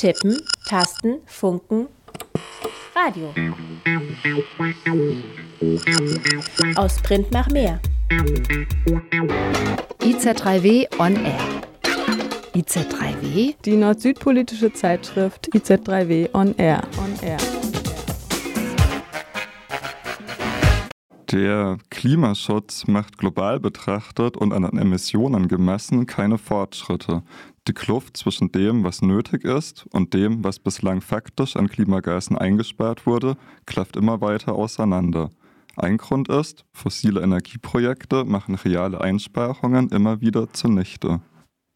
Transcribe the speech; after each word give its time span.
Tippen, 0.00 0.34
Tasten, 0.66 1.18
Funken, 1.26 1.86
Radio. 2.96 3.34
Aus 6.74 7.02
Print 7.02 7.30
nach 7.30 7.50
mehr. 7.50 7.78
IZ3W 10.00 10.86
on 10.98 11.16
Air. 11.16 11.38
IZ3W? 12.54 13.54
Die 13.62 13.76
nord-süd-politische 13.76 14.72
Zeitschrift 14.72 15.50
IZ3W 15.52 16.32
on 16.32 16.56
Air. 16.56 16.80
On 16.96 17.14
Air. 17.22 17.36
Der 21.30 21.78
Klimaschutz 21.90 22.88
macht 22.88 23.16
global 23.16 23.60
betrachtet 23.60 24.36
und 24.36 24.52
an 24.52 24.62
den 24.62 24.78
Emissionen 24.78 25.46
gemessen 25.46 26.06
keine 26.06 26.38
Fortschritte. 26.38 27.22
Die 27.68 27.74
Kluft 27.74 28.16
zwischen 28.16 28.52
dem, 28.52 28.84
was 28.84 29.02
nötig 29.02 29.44
ist, 29.44 29.86
und 29.92 30.14
dem, 30.14 30.42
was 30.42 30.58
bislang 30.58 31.00
faktisch 31.00 31.56
an 31.56 31.68
Klimagasen 31.68 32.38
eingespart 32.38 33.06
wurde, 33.06 33.36
klafft 33.66 33.96
immer 33.96 34.20
weiter 34.20 34.54
auseinander. 34.54 35.30
Ein 35.76 35.98
Grund 35.98 36.28
ist, 36.28 36.64
fossile 36.72 37.20
Energieprojekte 37.20 38.24
machen 38.24 38.54
reale 38.54 39.00
Einsparungen 39.00 39.88
immer 39.90 40.20
wieder 40.20 40.52
zunichte. 40.52 41.20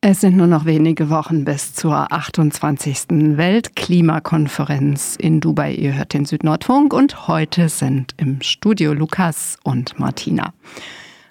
Es 0.07 0.21
sind 0.21 0.37
nur 0.37 0.47
noch 0.47 0.67
wenige 0.67 1.09
Wochen 1.09 1.47
bis 1.47 1.73
zur 1.73 2.13
28. 2.13 3.37
Weltklimakonferenz 3.39 5.17
in 5.19 5.41
Dubai. 5.41 5.73
Ihr 5.73 5.95
hört 5.95 6.13
den 6.13 6.27
Südnordfunk 6.27 6.93
und 6.93 7.27
heute 7.27 7.71
sind 7.71 8.13
im 8.19 8.43
Studio 8.43 8.93
Lukas 8.93 9.57
und 9.65 9.99
Martina. 9.99 10.53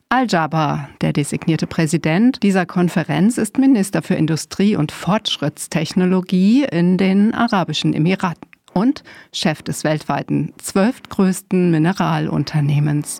Al-Jaber, 0.09 0.89
der 1.01 1.13
designierte 1.13 1.65
Präsident 1.65 2.43
dieser 2.43 2.65
Konferenz, 2.65 3.37
ist 3.37 3.57
Minister 3.57 4.01
für 4.01 4.13
Industrie 4.13 4.75
und 4.75 4.91
Fortschrittstechnologie 4.91 6.65
in 6.65 6.97
den 6.97 7.33
Arabischen 7.33 7.93
Emiraten 7.93 8.47
und 8.73 9.03
Chef 9.31 9.61
des 9.61 9.83
weltweiten 9.83 10.53
zwölftgrößten 10.57 11.71
Mineralunternehmens, 11.71 13.19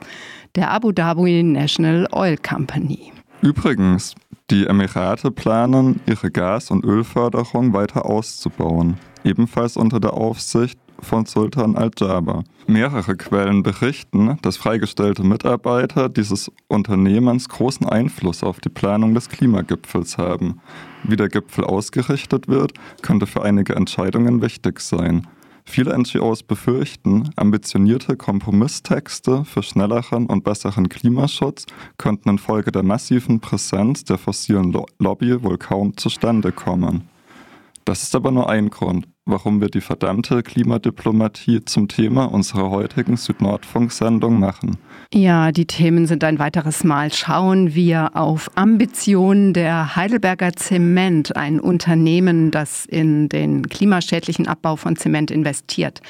der 0.56 0.72
Abu 0.72 0.92
Dhabi 0.92 1.44
National 1.44 2.08
Oil 2.12 2.38
Company. 2.38 3.12
Übrigens, 3.42 4.16
die 4.50 4.68
Emirate 4.68 5.32
planen, 5.32 6.00
ihre 6.06 6.32
Gas- 6.32 6.70
und 6.70 6.86
Ölförderung 6.86 7.74
weiter 7.74 8.06
auszubauen, 8.06 8.98
ebenfalls 9.24 9.78
unter 9.78 10.00
der 10.00 10.14
Aufsicht 10.14 10.78
von 11.04 11.26
Sultan 11.26 11.76
Al-Jaber. 11.76 12.44
Mehrere 12.68 13.16
Quellen 13.16 13.64
berichten, 13.64 14.38
dass 14.42 14.58
freigestellte 14.58 15.24
Mitarbeiter 15.24 16.10
dieses 16.10 16.52
Unternehmens 16.68 17.50
großen 17.50 17.88
Einfluss 17.88 18.44
auf 18.44 18.60
die 18.60 18.70
Planung 18.70 19.14
des 19.14 19.30
Klimagipfels 19.30 20.18
haben. 20.18 20.62
Wie 21.04 21.16
der 21.16 21.30
Gipfel 21.30 21.66
ausgerichtet 21.66 22.48
wird, 22.48 22.74
könnte 23.02 23.28
für 23.28 23.44
einige 23.44 23.76
Entscheidungen 23.76 24.42
wichtig 24.42 24.80
sein. 24.80 25.28
Viele 25.66 25.98
NGOs 25.98 26.44
befürchten, 26.44 27.30
ambitionierte 27.36 28.18
Kompromisstexte 28.18 29.46
für 29.46 29.64
schnelleren 29.64 30.26
und 30.26 30.44
besseren 30.44 30.90
Klimaschutz 30.90 31.66
könnten 31.98 32.30
infolge 32.30 32.72
der 32.72 32.84
massiven 32.84 33.40
Präsenz 33.40 34.04
der 34.04 34.18
fossilen 34.18 34.76
Lobby 35.00 35.42
wohl 35.42 35.58
kaum 35.58 35.96
zustande 35.96 36.52
kommen. 36.52 37.08
Das 37.86 38.04
ist 38.04 38.16
aber 38.16 38.32
nur 38.32 38.50
ein 38.50 38.70
Grund 38.70 39.08
warum 39.26 39.62
wir 39.62 39.70
die 39.70 39.82
verdammte 39.82 40.44
Klimadiplomatie 40.44 41.64
zum 41.66 41.88
Thema 41.88 42.26
unserer 42.26 42.70
heutigen 42.70 43.18
Südnordfunk-Sendung 43.18 44.40
machen. 44.40 44.78
Ja, 45.14 45.52
die 45.52 45.66
Themen 45.66 46.08
sind 46.08 46.24
ein 46.24 46.40
weiteres 46.40 46.84
Mal. 46.84 47.14
Schauen 47.14 47.74
wir 47.74 48.16
auf 48.16 48.52
Ambitionen 48.56 49.54
der 49.54 49.96
Heidelberger 49.96 50.54
Zement, 50.54 51.36
ein 51.36 51.60
Unternehmen, 51.60 52.52
das 52.52 52.86
in 52.86 53.30
den 53.30 53.68
klimaschädlichen 53.70 54.48
Abbau 54.48 54.76
von 54.76 54.96
Zement 54.96 55.32
investiert. 55.32 56.02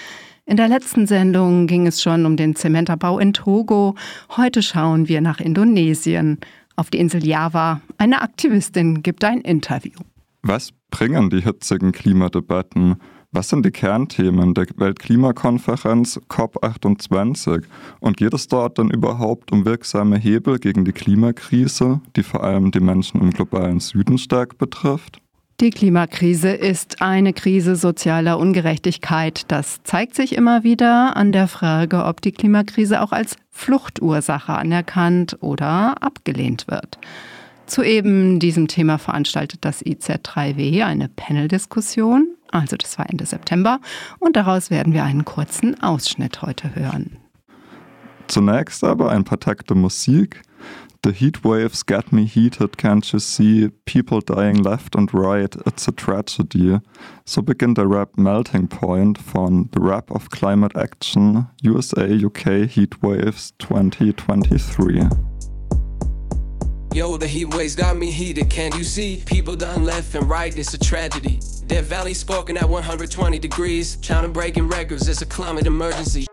In 0.45 0.57
der 0.57 0.67
letzten 0.67 1.07
Sendung 1.07 1.67
ging 1.67 1.87
es 1.87 2.01
schon 2.01 2.25
um 2.25 2.35
den 2.35 2.55
Zementabbau 2.55 3.17
in 3.19 3.31
Togo. 3.31 3.95
Heute 4.35 4.61
schauen 4.61 5.07
wir 5.07 5.21
nach 5.21 5.39
Indonesien. 5.39 6.39
Auf 6.75 6.89
die 6.89 6.97
Insel 6.97 7.25
Java. 7.25 7.81
Eine 7.97 8.21
Aktivistin 8.21 9.03
gibt 9.03 9.23
ein 9.23 9.41
Interview. 9.41 9.99
Was 10.41 10.71
bringen 10.93 11.31
die 11.31 11.41
hitzigen 11.41 11.91
Klimadebatten? 11.91 12.97
Was 13.31 13.49
sind 13.49 13.65
die 13.65 13.71
Kernthemen 13.71 14.53
der 14.53 14.67
Weltklimakonferenz 14.77 16.19
COP28? 16.29 17.63
Und 17.99 18.17
geht 18.17 18.35
es 18.35 18.47
dort 18.47 18.77
dann 18.77 18.91
überhaupt 18.91 19.51
um 19.51 19.65
wirksame 19.65 20.17
Hebel 20.17 20.59
gegen 20.59 20.85
die 20.85 20.91
Klimakrise, 20.91 21.99
die 22.15 22.21
vor 22.21 22.43
allem 22.43 22.69
die 22.69 22.79
Menschen 22.79 23.21
im 23.21 23.31
globalen 23.31 23.79
Süden 23.79 24.19
stark 24.19 24.59
betrifft? 24.59 25.19
Die 25.61 25.71
Klimakrise 25.71 26.49
ist 26.49 27.01
eine 27.01 27.33
Krise 27.33 27.75
sozialer 27.75 28.37
Ungerechtigkeit. 28.37 29.45
Das 29.47 29.81
zeigt 29.83 30.13
sich 30.13 30.35
immer 30.35 30.63
wieder 30.63 31.17
an 31.17 31.31
der 31.31 31.47
Frage, 31.47 32.05
ob 32.05 32.21
die 32.21 32.31
Klimakrise 32.31 33.01
auch 33.01 33.11
als 33.11 33.37
Fluchtursache 33.49 34.53
anerkannt 34.53 35.37
oder 35.41 36.03
abgelehnt 36.03 36.67
wird. 36.67 36.99
Zu 37.73 37.81
eben 37.81 38.37
diesem 38.37 38.67
Thema 38.67 38.99
veranstaltet 38.99 39.65
das 39.65 39.83
IZ3W 39.83 40.85
eine 40.85 41.09
Panel-Diskussion. 41.09 42.27
Also 42.51 42.75
das 42.77 42.99
war 42.99 43.09
Ende 43.09 43.25
September. 43.25 43.79
Und 44.19 44.35
daraus 44.35 44.69
werden 44.69 44.93
wir 44.93 45.03
einen 45.03 45.25
kurzen 45.25 45.81
Ausschnitt 45.81 46.43
heute 46.43 46.75
hören. 46.75 47.17
Zunächst 48.27 48.83
aber 48.83 49.09
ein 49.09 49.23
paar 49.23 49.39
Takte 49.39 49.73
Musik. 49.73 50.43
The 51.03 51.11
heat 51.11 51.43
waves 51.43 51.83
get 51.83 52.13
me 52.13 52.21
heated, 52.21 52.77
can't 52.77 53.11
you 53.11 53.17
see? 53.17 53.71
People 53.85 54.21
dying 54.21 54.63
left 54.63 54.95
and 54.95 55.11
right, 55.11 55.57
it's 55.65 55.87
a 55.87 55.91
tragedy. 55.91 56.77
So 57.25 57.41
beginnt 57.41 57.79
der 57.79 57.89
Rap 57.89 58.15
Melting 58.19 58.67
Point 58.67 59.17
von 59.17 59.67
The 59.73 59.81
Rap 59.81 60.11
of 60.11 60.29
Climate 60.29 60.75
Action, 60.75 61.47
USA, 61.65 62.05
UK 62.05 62.69
Heat 62.69 63.01
Waves 63.01 63.55
2023. 63.57 65.32
Yo, 66.93 67.17
the 67.17 67.25
heat 67.25 67.51
waves 67.55 67.75
got 67.75 67.97
me 67.97 68.11
heated, 68.11 68.47
can't 68.51 68.77
you 68.77 68.83
see? 68.83 69.23
People 69.25 69.55
done 69.55 69.83
left 69.83 70.13
and 70.13 70.29
right, 70.29 70.55
it's 70.55 70.75
a 70.75 70.77
tragedy. 70.77 71.39
Death 71.65 71.85
Valley 71.85 72.13
spoken 72.13 72.55
at 72.55 72.69
120 72.69 73.39
degrees. 73.39 73.95
China 73.95 74.27
breaking 74.27 74.67
records, 74.67 75.07
it's 75.07 75.23
a 75.23 75.25
climate 75.25 75.65
emergency. 75.65 76.27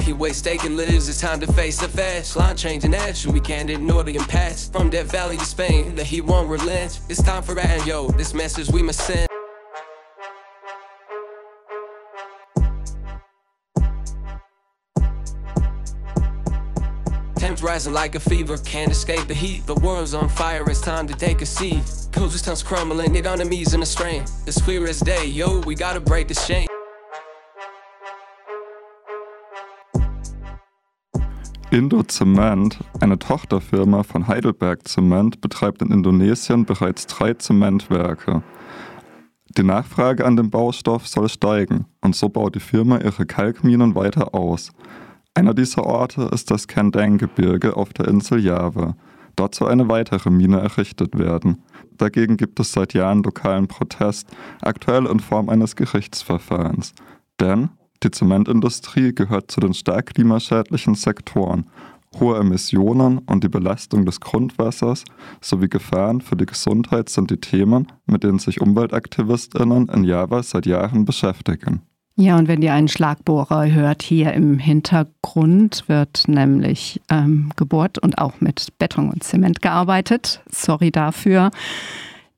Heat 0.00 0.12
waves 0.12 0.40
taking 0.40 0.76
lives, 0.76 1.08
it's 1.08 1.20
time 1.20 1.40
to 1.40 1.52
face 1.54 1.80
the 1.80 1.88
facts. 1.88 2.36
Line 2.36 2.56
changing 2.56 2.94
action, 2.94 3.32
we 3.32 3.40
can't 3.40 3.68
ignore 3.68 4.04
the 4.04 4.14
impasse. 4.14 4.70
From 4.70 4.90
Death 4.90 5.10
Valley 5.10 5.38
to 5.38 5.44
Spain, 5.44 5.96
the 5.96 6.04
heat 6.04 6.20
won't 6.20 6.48
relent. 6.48 7.00
It's 7.08 7.20
time 7.20 7.42
for 7.42 7.58
action, 7.58 7.88
yo, 7.88 8.10
this 8.10 8.32
message 8.32 8.70
we 8.70 8.80
must 8.80 9.00
send. 9.00 9.27
Rising 17.78 17.92
like 17.92 18.16
a 18.16 18.20
fever, 18.20 18.58
can't 18.58 18.90
escape 18.90 19.28
the 19.28 19.34
heat. 19.34 19.64
The 19.66 19.74
world's 19.74 20.12
on 20.12 20.28
fire, 20.28 20.64
it's 20.68 20.80
time 20.80 21.06
to 21.06 21.14
take 21.14 21.42
a 21.42 21.46
seat. 21.46 21.82
Coast 22.12 22.44
tongues 22.44 22.64
crumbling, 22.64 23.14
it 23.14 23.24
enemies 23.24 23.72
in 23.72 23.80
the 23.80 23.86
strain. 23.86 24.24
It's 24.46 24.60
clear 24.60 24.88
as 24.88 24.98
day, 24.98 25.26
yo, 25.26 25.60
we 25.60 25.76
gotta 25.76 26.00
break 26.00 26.26
the 26.26 26.34
chain. 26.34 26.66
Indo 31.70 32.02
Zement, 32.02 32.78
eine 33.00 33.16
Tochterfirma 33.16 34.02
von 34.02 34.26
Heidelberg 34.26 34.88
Zement, 34.88 35.40
betreibt 35.40 35.80
in 35.82 35.92
Indonesien 35.92 36.64
bereits 36.64 37.06
drei 37.06 37.34
Zementwerke. 37.34 38.42
Die 39.56 39.62
Nachfrage 39.62 40.24
an 40.24 40.36
den 40.36 40.50
Baustoff 40.50 41.06
soll 41.06 41.28
steigen 41.28 41.84
und 42.00 42.16
so 42.16 42.28
baut 42.28 42.56
die 42.56 42.60
Firma 42.60 42.98
ihre 42.98 43.24
Kalkminen 43.24 43.94
weiter 43.94 44.34
aus. 44.34 44.72
Einer 45.38 45.54
dieser 45.54 45.86
Orte 45.86 46.22
ist 46.32 46.50
das 46.50 46.66
Kendang-Gebirge 46.66 47.76
auf 47.76 47.92
der 47.92 48.08
Insel 48.08 48.40
Java. 48.40 48.96
Dort 49.36 49.54
soll 49.54 49.70
eine 49.70 49.88
weitere 49.88 50.30
Mine 50.30 50.58
errichtet 50.58 51.16
werden. 51.16 51.62
Dagegen 51.96 52.36
gibt 52.36 52.58
es 52.58 52.72
seit 52.72 52.92
Jahren 52.92 53.22
lokalen 53.22 53.68
Protest, 53.68 54.26
aktuell 54.62 55.06
in 55.06 55.20
Form 55.20 55.48
eines 55.48 55.76
Gerichtsverfahrens. 55.76 56.92
Denn 57.38 57.68
die 58.02 58.10
Zementindustrie 58.10 59.14
gehört 59.14 59.52
zu 59.52 59.60
den 59.60 59.74
stark 59.74 60.06
klimaschädlichen 60.06 60.96
Sektoren. 60.96 61.70
Hohe 62.18 62.38
Emissionen 62.38 63.18
und 63.18 63.44
die 63.44 63.48
Belastung 63.48 64.06
des 64.06 64.18
Grundwassers 64.18 65.04
sowie 65.40 65.68
Gefahren 65.68 66.20
für 66.20 66.34
die 66.34 66.46
Gesundheit 66.46 67.10
sind 67.10 67.30
die 67.30 67.36
Themen, 67.36 67.86
mit 68.06 68.24
denen 68.24 68.40
sich 68.40 68.60
Umweltaktivistinnen 68.60 69.88
in 69.88 70.02
Java 70.02 70.42
seit 70.42 70.66
Jahren 70.66 71.04
beschäftigen. 71.04 71.82
Ja, 72.20 72.36
und 72.36 72.48
wenn 72.48 72.62
ihr 72.62 72.72
einen 72.72 72.88
Schlagbohrer 72.88 73.70
hört, 73.70 74.02
hier 74.02 74.32
im 74.32 74.58
Hintergrund 74.58 75.84
wird 75.86 76.26
nämlich 76.26 77.00
ähm, 77.08 77.50
gebohrt 77.54 77.98
und 77.98 78.18
auch 78.18 78.40
mit 78.40 78.76
Beton 78.76 79.10
und 79.10 79.22
Zement 79.22 79.62
gearbeitet. 79.62 80.42
Sorry 80.50 80.90
dafür. 80.90 81.52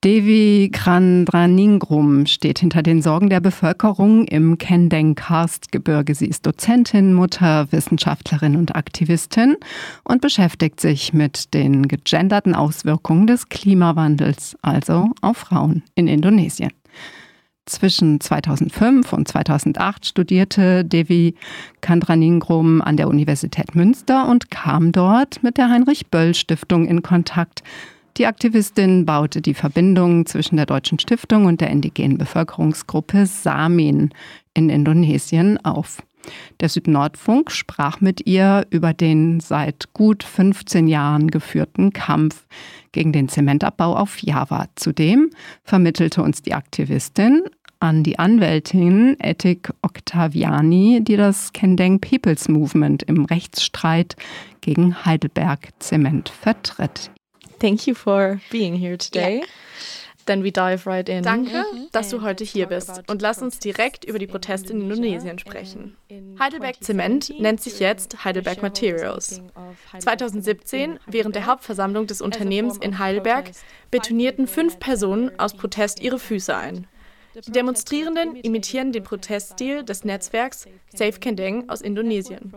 Devi 0.05 0.69
Krandraningrum 0.71 2.27
steht 2.27 2.59
hinter 2.59 2.82
den 2.82 3.00
Sorgen 3.00 3.31
der 3.31 3.41
Bevölkerung 3.41 4.27
im 4.27 4.59
Kendeng-Karstgebirge. 4.59 6.15
Sie 6.15 6.26
ist 6.26 6.44
Dozentin, 6.44 7.15
Mutter, 7.15 7.73
Wissenschaftlerin 7.73 8.56
und 8.56 8.76
Aktivistin 8.76 9.56
und 10.05 10.21
beschäftigt 10.21 10.79
sich 10.81 11.15
mit 11.15 11.55
den 11.55 11.88
gegenderten 11.88 12.55
Auswirkungen 12.55 13.26
des 13.26 13.49
Klimawandels, 13.49 14.59
also 14.61 15.09
auf 15.23 15.38
Frauen 15.38 15.85
in 15.94 16.06
Indonesien. 16.06 16.71
Zwischen 17.67 18.21
2005 18.21 19.12
und 19.12 19.29
2008 19.29 20.07
studierte 20.07 20.85
Devi 20.85 21.35
Kandraningrum 21.81 22.83
an 22.83 22.97
der 22.97 23.09
Universität 23.09 23.75
Münster 23.75 24.29
und 24.29 24.51
kam 24.51 24.93
dort 24.93 25.43
mit 25.43 25.57
der 25.57 25.71
Heinrich 25.71 26.09
Böll 26.09 26.35
Stiftung 26.35 26.87
in 26.87 27.03
Kontakt 27.03 27.62
die 28.21 28.27
Aktivistin 28.27 29.07
baute 29.07 29.41
die 29.41 29.55
Verbindung 29.55 30.27
zwischen 30.27 30.57
der 30.57 30.67
Deutschen 30.67 30.99
Stiftung 30.99 31.47
und 31.47 31.62
der 31.62 31.71
indigenen 31.71 32.19
Bevölkerungsgruppe 32.19 33.25
Samin 33.25 34.11
in 34.53 34.69
Indonesien 34.69 35.65
auf. 35.65 36.03
Der 36.61 36.69
Südnordfunk 36.69 37.51
sprach 37.51 38.01
mit 38.01 38.27
ihr 38.27 38.67
über 38.71 38.93
den 38.93 39.41
seit 39.41 39.93
gut 39.95 40.23
15 40.23 40.89
Jahren 40.89 41.31
geführten 41.31 41.93
Kampf 41.93 42.47
gegen 42.93 43.13
den 43.13 43.29
Zementabbau 43.29 43.97
auf 43.97 44.19
Java. 44.21 44.67
Zudem 44.77 45.31
vermittelte 45.65 46.23
uns 46.23 46.43
die 46.43 46.55
Aktivistin 46.55 47.45
an 47.81 48.03
die 48.03 48.19
Anwältin 48.19 49.17
Ethik 49.21 49.71
Octaviani, 49.83 51.01
die 51.03 51.17
das 51.17 51.53
Kendeng 51.53 51.99
People's 51.99 52.49
Movement 52.49 53.03
im 53.05 53.25
Rechtsstreit 53.25 54.17
gegen 54.61 55.05
Heidelberg 55.07 55.71
Zement 55.79 56.29
vertritt. 56.29 57.11
Thank 57.59 57.87
you 57.87 57.95
for 57.95 58.41
being 58.51 58.75
here 58.75 58.99
today. 58.99 59.39
Yeah. 59.39 59.47
Then 60.31 60.44
we 60.44 60.53
dive 60.53 60.87
right 60.87 61.09
in. 61.09 61.25
Danke, 61.25 61.65
mhm. 61.73 61.88
dass 61.91 62.11
du 62.11 62.23
heute 62.23 62.44
hier 62.44 62.67
bist 62.67 63.03
und 63.09 63.21
lass 63.21 63.43
uns 63.43 63.59
direkt 63.59 64.05
über 64.05 64.21
die 64.21 64.29
Proteste 64.29 64.73
in 64.73 64.82
Indonesien 64.82 65.41
sprechen. 65.41 65.97
Heidelberg 66.38 66.77
Zement 66.85 67.32
nennt 67.41 67.61
sich 67.61 67.81
jetzt 67.81 68.25
Heidelberg 68.25 68.62
Materials. 68.62 69.43
2017, 69.99 71.00
während 71.09 71.35
der 71.35 71.47
Hauptversammlung 71.47 72.06
des 72.06 72.21
Unternehmens 72.21 72.77
in 72.77 73.00
Heidelberg, 73.00 73.50
betonierten 73.91 74.47
fünf 74.47 74.79
Personen 74.79 75.32
aus 75.41 75.55
Protest 75.55 76.00
ihre 76.00 76.21
Füße 76.21 76.56
ein. 76.56 76.87
Die 77.47 77.53
Demonstrierenden 77.53 78.37
imitieren 78.37 78.93
den 78.93 79.03
Proteststil 79.03 79.83
des 79.83 80.05
Netzwerks 80.05 80.67
Safe 80.95 81.19
Kendeng 81.19 81.69
aus 81.69 81.81
Indonesien. 81.81 82.53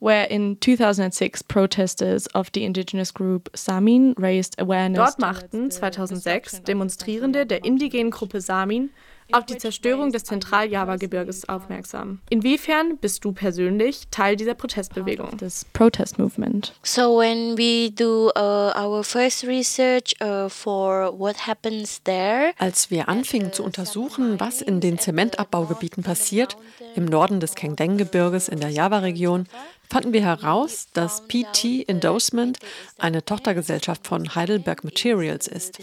Where 0.00 0.26
in 0.28 0.58
2006 0.60 1.44
protesters 1.44 2.32
of 2.34 2.48
the 2.54 2.64
indigenous 2.64 3.12
group 3.12 3.50
Samin 3.54 4.14
raised 4.18 4.60
awareness. 4.60 4.98
Dort 4.98 5.18
machten 5.18 5.70
2006 5.70 6.62
Demonstrierende 6.62 7.46
der 7.46 7.64
indigenen 7.64 8.10
Gruppe 8.10 8.40
Samin 8.40 8.90
auf 9.32 9.46
die 9.46 9.58
Zerstörung 9.58 10.12
des 10.12 10.24
Zentral-Java-Gebirges 10.24 11.48
aufmerksam. 11.48 12.20
Inwiefern 12.30 12.98
bist 12.98 13.24
du 13.24 13.32
persönlich 13.32 14.08
Teil 14.10 14.36
dieser 14.36 14.54
Protestbewegung? 14.54 15.36
Das 15.38 15.64
Protest 15.72 16.18
Movement. 16.18 16.74
So 16.82 17.18
when 17.18 17.56
we 17.56 17.90
do 17.90 18.30
uh, 18.36 18.72
our 18.78 19.04
first 19.04 19.44
research 19.44 20.14
uh, 20.22 20.48
for 20.48 21.18
what 21.18 21.46
happens 21.46 22.02
there. 22.04 22.52
Als 22.58 22.90
wir 22.90 23.08
anfingen 23.08 23.52
zu 23.52 23.62
untersuchen, 23.64 24.38
was 24.38 24.62
in 24.62 24.80
den 24.80 24.98
Zementabbaugebieten 24.98 26.02
passiert, 26.02 26.56
im 26.94 27.04
Norden 27.04 27.40
des 27.40 27.54
Kengdeng-Gebirges 27.54 28.48
in 28.48 28.60
der 28.60 28.70
Java-Region, 28.70 29.46
fanden 29.92 30.14
wir 30.14 30.22
heraus, 30.22 30.88
dass 30.94 31.20
PT 31.28 31.86
Endorsement 31.86 32.58
eine 32.98 33.22
Tochtergesellschaft 33.22 34.06
von 34.06 34.34
Heidelberg 34.34 34.84
Materials 34.84 35.46
ist. 35.46 35.78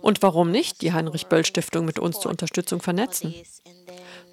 Und 0.00 0.22
warum 0.22 0.50
nicht 0.50 0.82
die 0.82 0.92
Heinrich 0.92 1.26
Böll 1.26 1.44
Stiftung 1.44 1.84
mit 1.84 2.00
uns 2.00 2.18
zur 2.18 2.32
Unterstützung 2.32 2.82
vernetzen? 2.82 3.32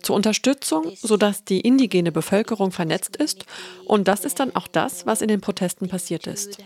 Zur 0.02 0.16
Unterstützung, 0.16 0.92
sodass 1.02 1.44
die 1.44 1.62
indigene 1.62 2.12
Bevölkerung 2.12 2.72
vernetzt 2.72 3.16
ist. 3.16 3.46
Und 3.86 4.08
das 4.08 4.26
ist 4.26 4.40
dann 4.40 4.56
auch 4.56 4.68
das, 4.68 5.06
was 5.06 5.22
in 5.22 5.28
den 5.28 5.42
Protesten 5.42 5.88
passiert 5.88 6.28
ist. 6.28 6.58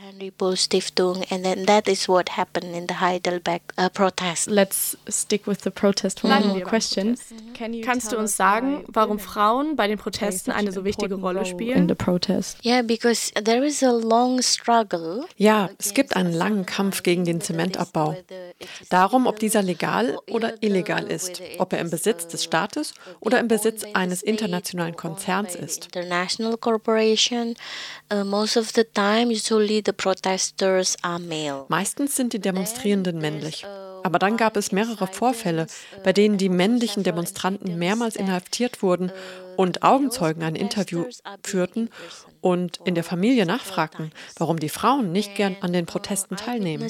Let's 4.48 4.98
stick 5.10 5.48
with 5.48 5.58
the 5.64 5.70
protest 5.70 6.20
for 6.20 6.30
one 6.30 6.46
more 6.46 6.62
question. 6.62 7.18
Kannst 7.84 8.12
du 8.12 8.18
uns 8.18 8.36
sagen, 8.36 8.84
warum 8.88 9.20
Frauen 9.20 9.76
bei 9.76 9.88
den 9.88 9.98
Protesten 9.98 10.52
eine 10.52 10.72
so 10.72 10.84
wichtige 10.86 11.16
Rolle 11.16 11.46
spielen? 11.46 11.88
Ja, 15.38 15.70
es 15.78 15.94
gibt 15.94 16.16
einen 16.16 16.34
langen 16.34 16.66
Kampf 16.66 17.04
gegen 17.04 17.26
den 17.26 17.42
Zementabbau. 17.42 18.16
Darum, 18.90 19.28
ob 19.28 19.40
dieser 19.40 19.62
legal 19.62 20.18
oder 20.30 20.62
illegal 20.62 21.06
ist, 21.06 21.42
ob 21.58 21.74
er 21.74 21.80
im 21.80 21.90
Besitz 21.90 22.28
des 22.28 22.44
Staates 22.44 22.94
oder 23.26 23.40
im 23.40 23.48
Besitz 23.48 23.84
eines 23.94 24.22
internationalen 24.22 24.96
Konzerns 24.96 25.56
ist. 25.56 25.90
Uh, 25.96 26.00
Meistens 31.68 32.16
sind 32.16 32.34
die 32.34 32.40
Demonstrierenden 32.40 33.18
männlich. 33.20 33.66
Aber 34.06 34.20
dann 34.20 34.38
gab 34.38 34.56
es 34.56 34.72
mehrere 34.72 35.08
Vorfälle, 35.08 35.66
bei 36.04 36.14
denen 36.14 36.38
die 36.38 36.50
männlichen 36.50 37.02
Demonstranten 37.02 37.80
mehrmals 37.80 38.16
inhaftiert 38.16 38.84
wurden 38.84 39.12
und 39.56 39.82
Augenzeugen 39.82 40.44
ein 40.44 40.56
Interview 40.56 41.06
führten 41.44 41.90
und 42.40 42.80
in 42.86 42.94
der 42.94 43.04
Familie 43.04 43.48
nachfragten, 43.48 44.12
warum 44.38 44.60
die 44.60 44.70
Frauen 44.70 45.12
nicht 45.12 45.34
gern 45.34 45.58
an 45.62 45.74
den 45.74 45.88
Protesten 45.88 46.36
teilnehmen. 46.36 46.88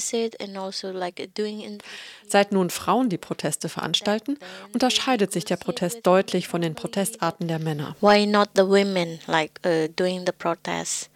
Seit 2.28 2.52
nun 2.52 2.70
Frauen 2.70 3.10
die 3.10 3.18
Proteste 3.18 3.70
veranstalten, 3.70 4.38
unterscheidet 4.74 5.32
sich 5.32 5.46
der 5.46 5.58
Protest 5.58 6.00
deutlich 6.04 6.48
von 6.48 6.62
den 6.62 6.76
Protestarten 6.76 7.48
der 7.48 7.60
Männer. 7.60 7.96
Why 8.02 8.26
not 8.26 8.50
the 8.56 8.64
women 8.64 9.20
like 9.28 9.60
uh, 9.66 9.88
doing 9.96 10.26
the 10.26 10.32
protests? 10.32 11.10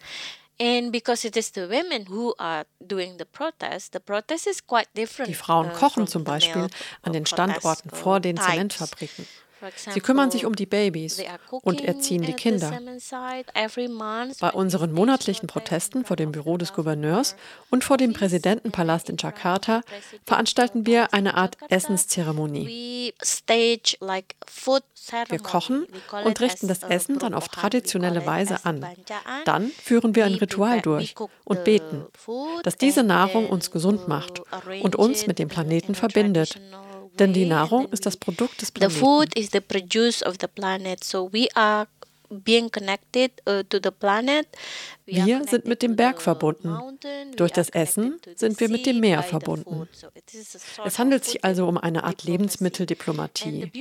Die 0.60 1.00
Frauen 5.34 5.72
kochen 5.72 6.06
zum 6.06 6.24
Beispiel 6.24 6.68
an 7.00 7.12
den 7.14 7.24
Standorten 7.24 7.90
vor 7.90 8.20
den 8.20 8.36
Zementfabriken. 8.36 9.26
Sie 9.76 10.00
kümmern 10.00 10.30
sich 10.30 10.46
um 10.46 10.54
die 10.54 10.66
Babys 10.66 11.22
und 11.62 11.82
erziehen 11.82 12.22
die 12.22 12.32
Kinder. 12.32 12.78
Bei 14.40 14.50
unseren 14.52 14.92
monatlichen 14.92 15.46
Protesten 15.46 16.04
vor 16.04 16.16
dem 16.16 16.32
Büro 16.32 16.56
des 16.56 16.72
Gouverneurs 16.72 17.36
und 17.70 17.84
vor 17.84 17.96
dem 17.96 18.12
Präsidentenpalast 18.12 19.08
in 19.10 19.16
Jakarta 19.18 19.82
veranstalten 20.24 20.86
wir 20.86 21.12
eine 21.12 21.34
Art 21.34 21.56
Essenszeremonie. 21.68 23.12
Wir 25.28 25.38
kochen 25.38 25.86
und 26.24 26.40
richten 26.40 26.68
das 26.68 26.82
Essen 26.82 27.18
dann 27.18 27.34
auf 27.34 27.48
traditionelle 27.48 28.26
Weise 28.26 28.64
an. 28.64 28.86
Dann 29.44 29.70
führen 29.70 30.14
wir 30.14 30.24
ein 30.24 30.34
Ritual 30.34 30.80
durch 30.80 31.14
und 31.44 31.64
beten, 31.64 32.06
dass 32.62 32.76
diese 32.76 33.02
Nahrung 33.02 33.48
uns 33.48 33.70
gesund 33.70 34.08
macht 34.08 34.42
und 34.82 34.96
uns 34.96 35.26
mit 35.26 35.38
dem 35.38 35.48
Planeten 35.48 35.94
verbindet. 35.94 36.60
Denn 37.20 37.34
die 37.34 37.44
Nahrung 37.44 37.86
ist 37.92 38.06
das 38.06 38.16
Produkt 38.16 38.62
des 38.62 38.72
Planeten. 38.72 38.94
The 38.94 38.98
food 38.98 39.38
is 39.38 39.50
the 39.52 39.60
produce 39.60 40.22
of 40.22 40.36
the 40.40 40.48
planet. 40.48 41.04
So 41.04 41.30
we 41.32 41.48
are 41.54 41.86
being 42.30 42.70
connected 42.70 43.30
uh, 43.46 43.62
to 43.68 43.78
the 43.82 43.90
planet. 43.90 44.46
Wir 45.10 45.44
sind 45.44 45.66
mit 45.66 45.82
dem 45.82 45.96
Berg 45.96 46.22
verbunden. 46.22 46.76
Durch 47.36 47.52
das 47.52 47.70
Essen 47.70 48.20
sind 48.36 48.60
wir 48.60 48.68
mit 48.68 48.86
dem 48.86 49.00
Meer 49.00 49.22
verbunden. 49.22 49.88
Es 50.84 50.98
handelt 50.98 51.24
sich 51.24 51.44
also 51.44 51.66
um 51.66 51.78
eine 51.78 52.04
Art 52.04 52.24
Lebensmitteldiplomatie. 52.24 53.72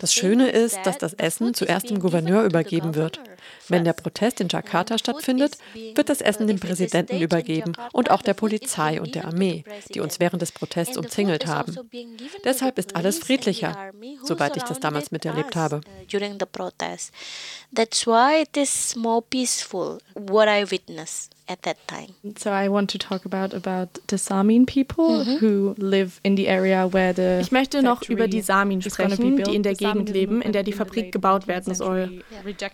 Das 0.00 0.14
Schöne 0.14 0.48
ist, 0.50 0.78
dass 0.84 0.98
das 0.98 1.14
Essen 1.14 1.54
zuerst 1.54 1.90
dem 1.90 2.00
Gouverneur 2.00 2.44
übergeben 2.44 2.94
wird. 2.94 3.20
Wenn 3.68 3.84
der 3.84 3.92
Protest 3.92 4.40
in 4.40 4.48
Jakarta 4.48 4.98
stattfindet, 4.98 5.58
wird 5.94 6.08
das 6.08 6.20
Essen 6.20 6.46
dem 6.46 6.60
Präsidenten 6.60 7.20
übergeben 7.20 7.72
und 7.92 8.10
auch 8.10 8.22
der 8.22 8.34
Polizei 8.34 9.00
und 9.00 9.14
der 9.14 9.26
Armee, 9.26 9.64
die 9.94 10.00
uns 10.00 10.20
während 10.20 10.42
des 10.42 10.52
Protests 10.52 10.96
umzingelt 10.96 11.46
haben. 11.46 11.76
Deshalb 12.44 12.78
ist 12.78 12.96
alles 12.96 13.18
friedlicher, 13.18 13.92
soweit 14.22 14.56
ich 14.56 14.62
das 14.62 14.80
damals 14.80 15.10
miterlebt 15.10 15.56
habe. 15.56 15.80
That's 17.74 18.06
why 18.06 18.42
it 18.42 18.56
is 18.56 18.96
more 18.96 19.22
peaceful, 19.22 19.98
what 20.14 20.48
I 20.48 20.70
witness. 20.76 21.30
At 21.48 21.62
that 21.62 21.76
time. 21.86 22.14
So 22.38 22.50
I 22.50 22.68
want 22.68 22.90
to 22.90 22.98
talk 22.98 23.24
about 23.24 23.54
about 23.54 23.88
the 24.08 24.18
Samin 24.18 24.66
people 24.66 25.04
mm 25.04 25.22
-hmm. 25.22 25.40
who 25.40 25.74
live 25.78 26.20
in 26.22 26.36
the 26.36 26.48
area 26.48 26.92
where 26.92 27.14
the 27.14 27.40
Ich 27.40 27.52
möchte 27.52 27.82
noch 27.82 28.02
über 28.08 28.28
die 28.28 28.42
Samin 28.42 28.82
sprechen, 28.82 29.36
die 29.36 29.54
in 29.54 29.62
der 29.62 29.74
Gegend 29.74 30.10
leben, 30.10 30.42
in 30.42 30.52
der 30.52 30.62
die 30.62 30.72
Fabrik 30.72 31.12
gebaut 31.12 31.46
werden 31.46 31.74
soll. 31.74 32.22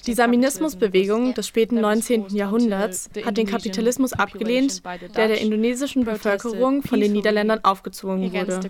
Die 0.07 0.15
Saminismusbewegung 0.15 1.35
des 1.35 1.47
späten 1.47 1.81
19. 1.81 2.29
Jahrhunderts 2.31 3.11
hat 3.25 3.37
den 3.37 3.47
Kapitalismus 3.47 4.13
abgelehnt, 4.13 4.83
der 5.17 5.29
der 5.29 5.41
indonesischen 5.41 6.05
Bevölkerung 6.05 6.83
von 6.83 7.01
den 7.01 7.13
Niederländern 7.13 7.61
aufgezwungen 7.63 8.33
wurde. 8.33 8.61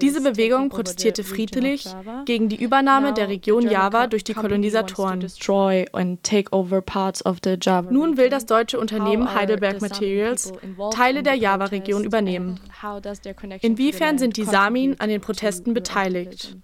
Diese 0.00 0.20
Bewegung 0.20 0.68
protestierte 0.68 1.24
friedlich 1.24 1.86
gegen 2.24 2.48
die 2.48 2.62
Übernahme 2.62 3.12
der 3.12 3.28
Region 3.28 3.68
Java 3.68 4.06
durch 4.06 4.24
die 4.24 4.34
Kolonisatoren. 4.34 5.26
Nun 7.90 8.16
will 8.16 8.28
das 8.30 8.46
deutsche 8.46 8.78
Unternehmen 8.78 9.31
Heidelberg 9.34 9.80
Materials 9.80 10.52
Teile 10.92 11.22
der 11.22 11.34
Java-Region 11.34 12.04
übernehmen. 12.04 12.60
Inwiefern 13.60 14.18
sind 14.18 14.36
die 14.36 14.44
Samin 14.44 14.96
an 14.98 15.08
den 15.08 15.20
Protesten 15.20 15.74
beteiligt? 15.74 16.56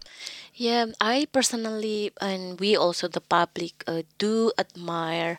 Yeah, 0.61 0.89
I 1.01 1.27
personally 1.31 2.13
and 2.21 2.59
we 2.59 2.77
also 2.77 3.07
the 3.07 3.21
public 3.21 3.85
uh, 3.87 4.03
do 4.19 4.51
admire 4.57 5.39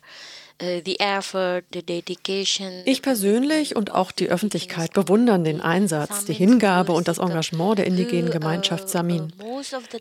ich 2.86 3.02
persönlich 3.02 3.76
und 3.76 3.92
auch 3.94 4.12
die 4.12 4.30
Öffentlichkeit 4.30 4.94
bewundern 4.94 5.44
den 5.44 5.62
Einsatz, 5.62 6.26
die 6.26 6.34
Hingabe 6.34 6.92
und 6.92 7.08
das 7.08 7.18
Engagement 7.18 7.78
der 7.78 7.88
indigenen 7.88 8.30
Gemeinschaft 8.30 8.90
Samin. 8.90 9.32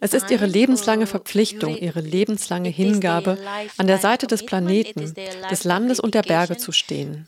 Es 0.00 0.14
ist 0.14 0.30
ihre 0.30 0.46
lebenslange 0.46 1.06
Verpflichtung, 1.06 1.76
ihre 1.76 2.00
lebenslange 2.00 2.70
Hingabe, 2.70 3.38
an 3.76 3.86
der 3.86 3.98
Seite 3.98 4.26
des 4.26 4.44
Planeten, 4.44 5.14
des 5.50 5.64
Landes 5.64 6.00
und 6.00 6.14
der 6.14 6.22
Berge 6.22 6.56
zu 6.56 6.72
stehen. 6.72 7.24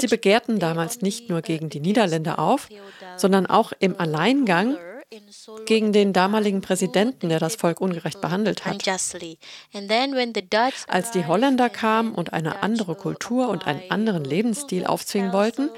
Sie 0.00 0.06
begehrten 0.06 0.58
damals 0.58 1.02
nicht 1.02 1.28
nur 1.28 1.42
gegen 1.42 1.68
die 1.68 1.80
Niederländer 1.80 2.38
auf, 2.38 2.68
sondern 3.16 3.46
auch 3.46 3.72
im 3.78 3.98
Alleingang 4.00 4.76
gegen 5.66 5.92
den 5.92 6.12
damaligen 6.12 6.60
Präsidenten, 6.60 7.28
der 7.28 7.38
das 7.38 7.56
Volk 7.56 7.80
ungerecht 7.80 8.20
behandelt 8.20 8.64
hat. 8.64 8.74
Als 10.88 11.10
die 11.10 11.26
Holländer 11.26 11.70
kamen 11.70 12.14
und 12.14 12.32
eine 12.32 12.62
andere 12.62 12.94
Kultur 12.94 13.48
und 13.48 13.66
einen 13.66 13.90
anderen 13.90 14.24
Lebensstil 14.24 14.86
aufzwingen 14.86 15.32
wollten, 15.32 15.70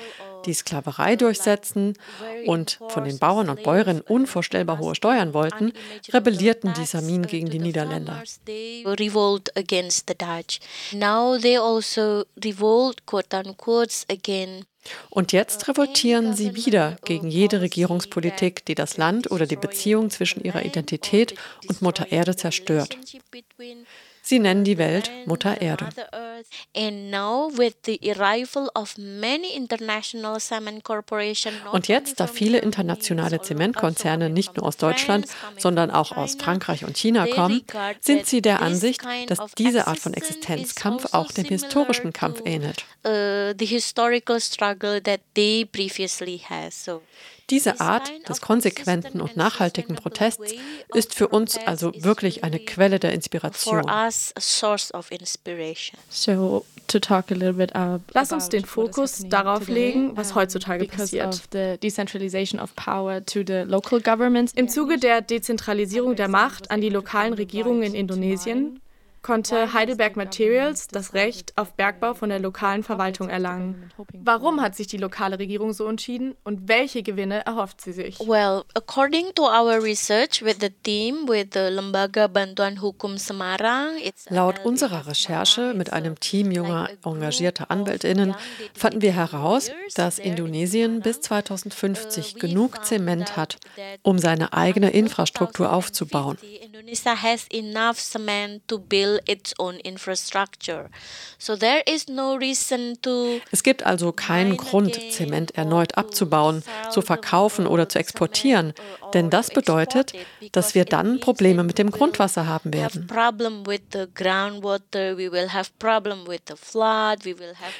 die 0.46 0.54
Sklaverei 0.54 1.16
durchsetzen 1.16 1.94
und 2.46 2.78
von 2.88 3.04
den 3.04 3.18
Bauern 3.18 3.48
und 3.50 3.62
Bäuerinnen 3.62 4.02
unvorstellbar 4.02 4.78
hohe 4.78 4.94
Steuern 4.94 5.34
wollten, 5.34 5.72
rebellierten 6.12 6.72
die 6.74 6.86
Samin 6.86 7.26
gegen 7.26 7.50
die 7.50 7.58
Niederländer. 7.58 8.22
Und 15.10 15.32
jetzt 15.32 15.68
revoltieren 15.68 16.34
sie 16.34 16.54
wieder 16.54 16.96
gegen 17.04 17.28
jede 17.28 17.60
Regierungspolitik, 17.60 18.64
die 18.64 18.74
das 18.74 18.96
Land 18.96 19.30
oder 19.30 19.46
die 19.46 19.56
Beziehung 19.56 20.10
zwischen 20.10 20.42
ihrer 20.42 20.64
Identität 20.64 21.34
und 21.68 21.82
Mutter 21.82 22.10
Erde 22.12 22.36
zerstört. 22.36 22.96
Sie 24.26 24.40
nennen 24.40 24.64
die 24.64 24.76
Welt 24.76 25.08
Mutter 25.24 25.60
Erde. 25.60 25.88
Und 31.70 31.86
jetzt, 31.86 32.18
da 32.18 32.26
viele 32.26 32.58
internationale 32.58 33.40
Zementkonzerne 33.40 34.28
nicht 34.28 34.56
nur 34.56 34.66
aus 34.66 34.78
Deutschland, 34.78 35.26
sondern 35.58 35.92
auch 35.92 36.10
aus 36.10 36.34
Frankreich 36.34 36.84
und 36.84 36.96
China 36.96 37.28
kommen, 37.28 37.62
sind 38.00 38.26
sie 38.26 38.42
der 38.42 38.62
Ansicht, 38.62 39.00
dass 39.28 39.38
diese 39.56 39.86
Art 39.86 40.00
von 40.00 40.12
Existenzkampf 40.12 41.14
auch 41.14 41.30
dem 41.30 41.44
historischen 41.44 42.12
Kampf 42.12 42.42
ähnelt. 42.44 42.84
Uh, 47.46 47.50
diese 47.50 47.80
Art 47.80 48.10
des 48.28 48.40
konsequenten 48.40 49.20
und 49.20 49.36
nachhaltigen 49.36 49.94
Protests 49.96 50.52
ist 50.94 51.14
für 51.14 51.28
uns 51.28 51.56
also 51.58 51.92
wirklich 51.96 52.42
eine 52.44 52.58
Quelle 52.58 52.98
der 52.98 53.12
Inspiration. 53.12 53.88
Lass 58.12 58.32
uns 58.32 58.48
den 58.48 58.64
Fokus 58.64 59.24
darauf 59.28 59.68
legen, 59.68 60.16
was 60.16 60.34
heutzutage 60.34 60.86
passiert. 60.86 61.42
Im 64.54 64.68
Zuge 64.68 64.98
der 64.98 65.20
Dezentralisierung 65.20 66.16
der 66.16 66.28
Macht 66.28 66.70
an 66.70 66.80
die 66.80 66.90
lokalen 66.90 67.32
Regierungen 67.34 67.82
in 67.82 67.94
Indonesien 67.94 68.80
konnte 69.22 69.72
Heidelberg 69.72 70.16
Materials 70.16 70.88
das 70.88 71.14
Recht 71.14 71.52
auf 71.56 71.74
Bergbau 71.74 72.14
von 72.14 72.28
der 72.28 72.38
lokalen 72.38 72.82
Verwaltung 72.82 73.28
erlangen. 73.28 73.90
Warum 74.12 74.60
hat 74.60 74.76
sich 74.76 74.86
die 74.86 74.98
lokale 74.98 75.38
Regierung 75.38 75.72
so 75.72 75.86
entschieden 75.86 76.34
und 76.44 76.68
welche 76.68 77.02
Gewinne 77.02 77.44
erhofft 77.44 77.80
sie 77.80 77.92
sich? 77.92 78.20
Well, 78.20 78.62
according 78.74 79.34
to 79.34 79.44
our 79.44 79.82
research 79.82 80.42
with 80.42 80.56
the 80.60 80.70
team 80.70 81.28
with 81.28 81.48
the 81.52 81.68
Lembaga 81.70 82.28
Bantuan 82.28 82.80
Hukum 82.80 83.18
Semarang, 83.18 83.96
Laut 84.28 84.64
unserer 84.64 85.06
Recherche 85.06 85.74
mit 85.74 85.92
einem 85.92 86.18
Team 86.20 86.50
junger 86.50 86.88
engagierter 87.04 87.70
Anwältinnen 87.70 88.34
fanden 88.74 89.02
wir 89.02 89.12
heraus, 89.12 89.70
dass 89.94 90.18
Indonesien 90.18 91.00
bis 91.00 91.20
2050 91.20 92.36
genug 92.36 92.84
Zement 92.84 93.36
hat, 93.36 93.56
um 94.02 94.18
seine 94.18 94.52
eigene 94.52 94.90
Infrastruktur 94.90 95.72
aufzubauen. 95.72 96.38
Indonesia 96.62 97.22
has 97.22 97.46
enough 97.52 97.98
cement 97.98 98.66
to 98.68 98.78
build 98.78 99.15
its 99.26 99.54
own 99.58 99.76
infrastructure. 99.76 100.88
So 101.38 101.56
there 101.56 101.82
is 101.86 102.08
no 102.08 102.34
reason 102.36 102.98
to 103.02 103.40
Es 103.50 103.62
gibt 103.62 103.84
also 103.84 104.12
keinen 104.12 104.56
Grund, 104.56 104.98
Zement 105.12 105.56
erneut 105.56 105.96
abzubauen, 105.96 106.62
zu 106.90 107.02
verkaufen 107.02 107.66
oder 107.66 107.88
zu 107.88 107.98
exportieren, 107.98 108.72
denn 109.14 109.30
das 109.30 109.50
bedeutet, 109.50 110.12
dass 110.52 110.74
wir 110.74 110.84
dann 110.84 111.20
Probleme 111.20 111.64
mit 111.64 111.78
dem 111.78 111.90
Grundwasser 111.90 112.46
haben 112.46 112.72
werden. 112.72 113.06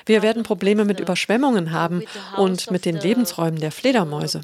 Wir 0.07 0.23
werden 0.23 0.43
Probleme 0.43 0.85
mit 0.85 1.01
Überschwemmungen 1.01 1.73
haben 1.73 2.03
und 2.37 2.71
mit 2.71 2.85
den 2.85 2.97
Lebensräumen 2.97 3.61
der 3.61 3.73
Fledermäuse. 3.73 4.41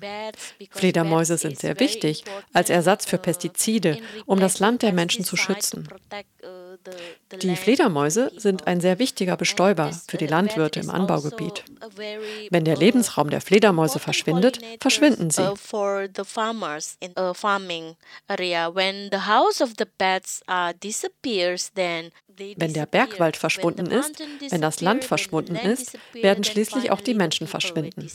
Fledermäuse 0.71 1.39
sind 1.39 1.59
sehr 1.59 1.79
wichtig 1.81 2.25
als 2.53 2.71
Ersatz 2.71 3.07
für 3.07 3.19
Pestizide, 3.19 3.99
um 4.27 4.41
das 4.41 4.59
Land 4.59 4.83
der 4.83 4.93
Menschen 4.93 5.25
zu 5.25 5.37
schützen. 5.37 5.89
Die 7.41 7.57
Fledermäuse 7.57 8.31
sind 8.37 8.67
ein 8.67 8.81
sehr 8.81 8.99
wichtiger 8.99 9.37
Bestäuber 9.37 9.93
für 10.09 10.17
die 10.19 10.27
Landwirte 10.27 10.81
im 10.81 10.91
Anbaugebiet. 10.91 11.65
Wenn 12.51 12.65
der 12.65 12.77
Lebensraum 12.77 13.31
der 13.31 13.41
Fledermäuse 13.41 13.99
verschwindet, 13.99 14.59
verschwinden 14.81 15.31
sie. 15.31 15.43
Wenn 22.57 22.73
der 22.73 22.87
Bergwald 22.87 23.37
verschwunden 23.37 23.87
ist, 23.87 24.23
wenn 24.51 24.61
das 24.61 24.81
Land 24.81 25.05
verschwunden 25.05 25.57
ist, 25.57 25.99
werden 26.13 26.45
schließlich 26.45 26.91
auch 26.91 27.01
die 27.01 27.15
Menschen 27.15 27.47
verschwinden. 27.47 28.11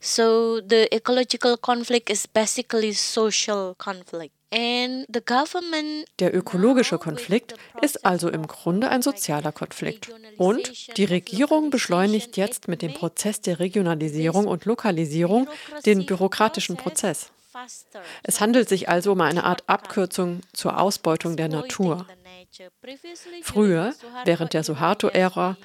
So 0.00 0.60
the 0.68 0.90
ecological 0.90 1.56
conflict 1.56 2.10
is 2.10 2.26
basically 2.26 2.92
social 2.92 3.74
conflict. 3.76 4.34
Der 4.52 6.34
ökologische 6.34 6.98
Konflikt 6.98 7.54
ist 7.80 8.04
also 8.04 8.28
im 8.28 8.46
Grunde 8.46 8.90
ein 8.90 9.00
sozialer 9.00 9.52
Konflikt. 9.52 10.10
Und 10.36 10.96
die 10.98 11.04
Regierung 11.04 11.70
beschleunigt 11.70 12.36
jetzt 12.36 12.68
mit 12.68 12.82
dem 12.82 12.92
Prozess 12.92 13.40
der 13.40 13.60
Regionalisierung 13.60 14.46
und 14.46 14.66
Lokalisierung 14.66 15.48
den 15.86 16.04
bürokratischen 16.04 16.76
Prozess. 16.76 17.30
Es 18.22 18.40
handelt 18.40 18.68
sich 18.68 18.88
also 18.88 19.12
um 19.12 19.20
eine 19.20 19.44
Art 19.44 19.68
Abkürzung 19.68 20.40
zur 20.52 20.80
Ausbeutung 20.80 21.36
der 21.36 21.48
Natur. 21.48 22.06
Früher, 23.42 23.94
während 24.24 24.52
der 24.52 24.64
Suharto-Ära, 24.64 25.56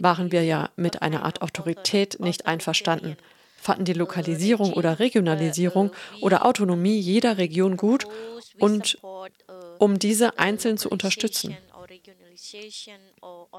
waren 0.00 0.32
wir 0.32 0.44
ja 0.44 0.70
mit 0.76 1.02
einer 1.02 1.24
Art 1.24 1.42
Autorität 1.42 2.18
nicht 2.20 2.46
einverstanden, 2.46 3.16
fanden 3.62 3.84
die 3.84 3.92
Lokalisierung 3.92 4.72
oder 4.72 4.98
Regionalisierung 4.98 5.92
oder 6.20 6.44
Autonomie 6.44 6.98
jeder 6.98 7.38
Region 7.38 7.76
gut 7.76 8.06
und 8.58 8.98
um 9.78 9.98
diese 10.00 10.38
einzeln 10.38 10.78
zu 10.78 10.90
unterstützen. 10.90 11.56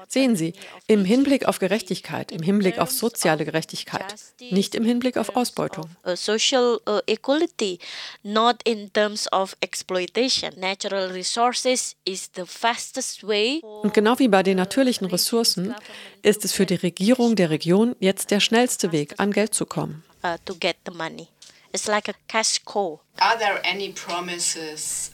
Sehen 0.08 0.36
Sie, 0.36 0.54
im 0.86 1.04
Hinblick 1.04 1.46
auf 1.46 1.58
Gerechtigkeit, 1.58 2.32
im 2.32 2.42
Hinblick 2.42 2.78
auf 2.78 2.90
soziale 2.90 3.44
Gerechtigkeit, 3.44 4.14
nicht 4.50 4.74
im 4.74 4.84
Hinblick 4.84 5.16
auf 5.16 5.36
Ausbeutung. 5.36 5.88
Social 6.14 6.80
uh, 6.88 7.00
equality, 7.06 7.78
not 8.22 8.56
in 8.64 8.92
terms 8.92 9.30
of 9.32 9.56
exploitation. 9.60 10.52
Natural 10.58 11.10
resources 11.10 11.96
is 12.04 12.30
the 12.34 12.44
fastest 12.46 13.26
way. 13.26 13.60
Und 13.82 13.94
genau 13.94 14.18
wie 14.18 14.28
bei 14.28 14.42
den 14.42 14.56
natürlichen 14.56 15.06
Ressourcen 15.06 15.74
ist 16.22 16.44
es 16.44 16.52
für 16.52 16.66
die 16.66 16.76
Regierung 16.76 17.36
der 17.36 17.50
Region 17.50 17.94
jetzt 18.00 18.30
der 18.30 18.40
schnellste 18.40 18.92
Weg, 18.92 19.14
an 19.18 19.32
Geld 19.32 19.54
zu 19.54 19.66
kommen. 19.66 20.02
Uh, 20.24 20.36
to 20.46 20.54
get 20.54 20.76
the 20.86 20.92
money. 20.92 21.28
It's 21.74 21.88
like 21.88 22.08
a 22.08 22.14
cash 22.28 22.60
cow. 22.64 23.00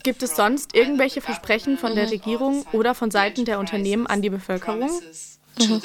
Gibt 0.03 0.21
es 0.21 0.35
sonst 0.35 0.75
irgendwelche 0.75 1.19
Versprechen 1.19 1.79
von 1.79 1.95
der 1.95 2.11
Regierung 2.11 2.67
oder 2.71 2.93
von 2.93 3.09
Seiten 3.09 3.45
der 3.45 3.57
Unternehmen 3.57 4.05
an 4.05 4.21
die 4.21 4.29
Bevölkerung? 4.29 4.91
Mhm. 5.59 5.81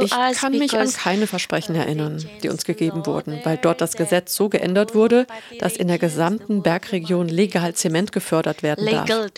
Ich 0.00 0.10
kann 0.38 0.58
mich 0.58 0.76
an 0.76 0.92
keine 0.92 1.26
Versprechen 1.26 1.74
erinnern, 1.74 2.24
die 2.42 2.48
uns 2.48 2.64
gegeben 2.64 3.06
wurden, 3.06 3.40
weil 3.44 3.56
dort 3.56 3.80
das 3.80 3.96
Gesetz 3.96 4.34
so 4.34 4.48
geändert 4.48 4.94
wurde, 4.94 5.26
dass 5.58 5.76
in 5.76 5.88
der 5.88 5.98
gesamten 5.98 6.62
Bergregion 6.62 7.28
legal 7.28 7.74
Zement 7.74 8.12
gefördert 8.12 8.62
werden 8.62 8.84
darf. 8.86 9.30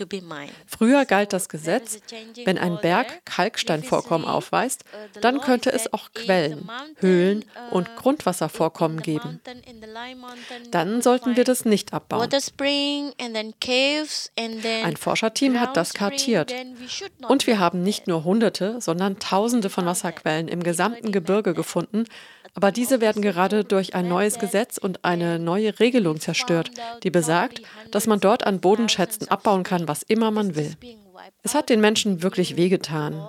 Früher 0.67 1.05
galt 1.05 1.33
das 1.33 1.49
Gesetz, 1.49 2.01
wenn 2.45 2.59
ein 2.59 2.79
Berg 2.81 3.25
Kalksteinvorkommen 3.25 4.27
aufweist, 4.27 4.85
dann 5.21 5.41
könnte 5.41 5.71
es 5.73 5.93
auch 5.93 6.13
Quellen, 6.15 6.69
Höhlen 6.99 7.45
und 7.71 7.95
Grundwasservorkommen 7.97 9.03
geben. 9.03 9.41
Dann 10.71 11.03
sollten 11.03 11.37
wir 11.37 11.45
das 11.45 11.65
nicht 11.65 11.93
abbauen. 11.93 12.29
Ein 14.85 14.97
Forscherteam 14.97 15.61
hat 15.61 15.77
das 15.77 15.95
kartiert. 15.95 16.53
Und 17.29 17.47
wir 17.47 17.59
haben 17.59 17.83
nicht 17.83 18.07
nur 18.07 18.25
Hunderte, 18.25 18.81
sondern 18.81 19.19
Tausende 19.19 19.71
von 19.71 19.87
Wasserquellen 19.87 20.49
im 20.49 20.63
gesamten 20.63 21.13
Gebirge 21.13 21.55
gefunden, 21.55 22.05
aber 22.55 22.73
diese 22.73 23.01
werden 23.01 23.23
gerade 23.23 23.65
durch 23.65 23.95
ein 23.95 24.09
neues 24.09 24.39
Gesetz 24.39 24.79
und 24.79 25.05
eine 25.05 25.39
neue 25.39 25.79
Regelung 25.79 26.19
zerstört, 26.21 26.71
die 27.03 27.11
besagt, 27.11 27.63
dass 27.91 28.07
man 28.07 28.21
dort 28.21 28.45
an 28.45 28.61
Bodenschätzen 28.61 29.29
abbauen 29.29 29.63
kann, 29.63 29.87
was 29.87 30.03
immer 30.03 30.31
man 30.31 30.57
will. 30.57 30.75
Es 31.43 31.55
hat 31.55 31.69
den 31.69 31.81
Menschen 31.81 32.23
wirklich 32.23 32.57
wehgetan. 32.57 33.29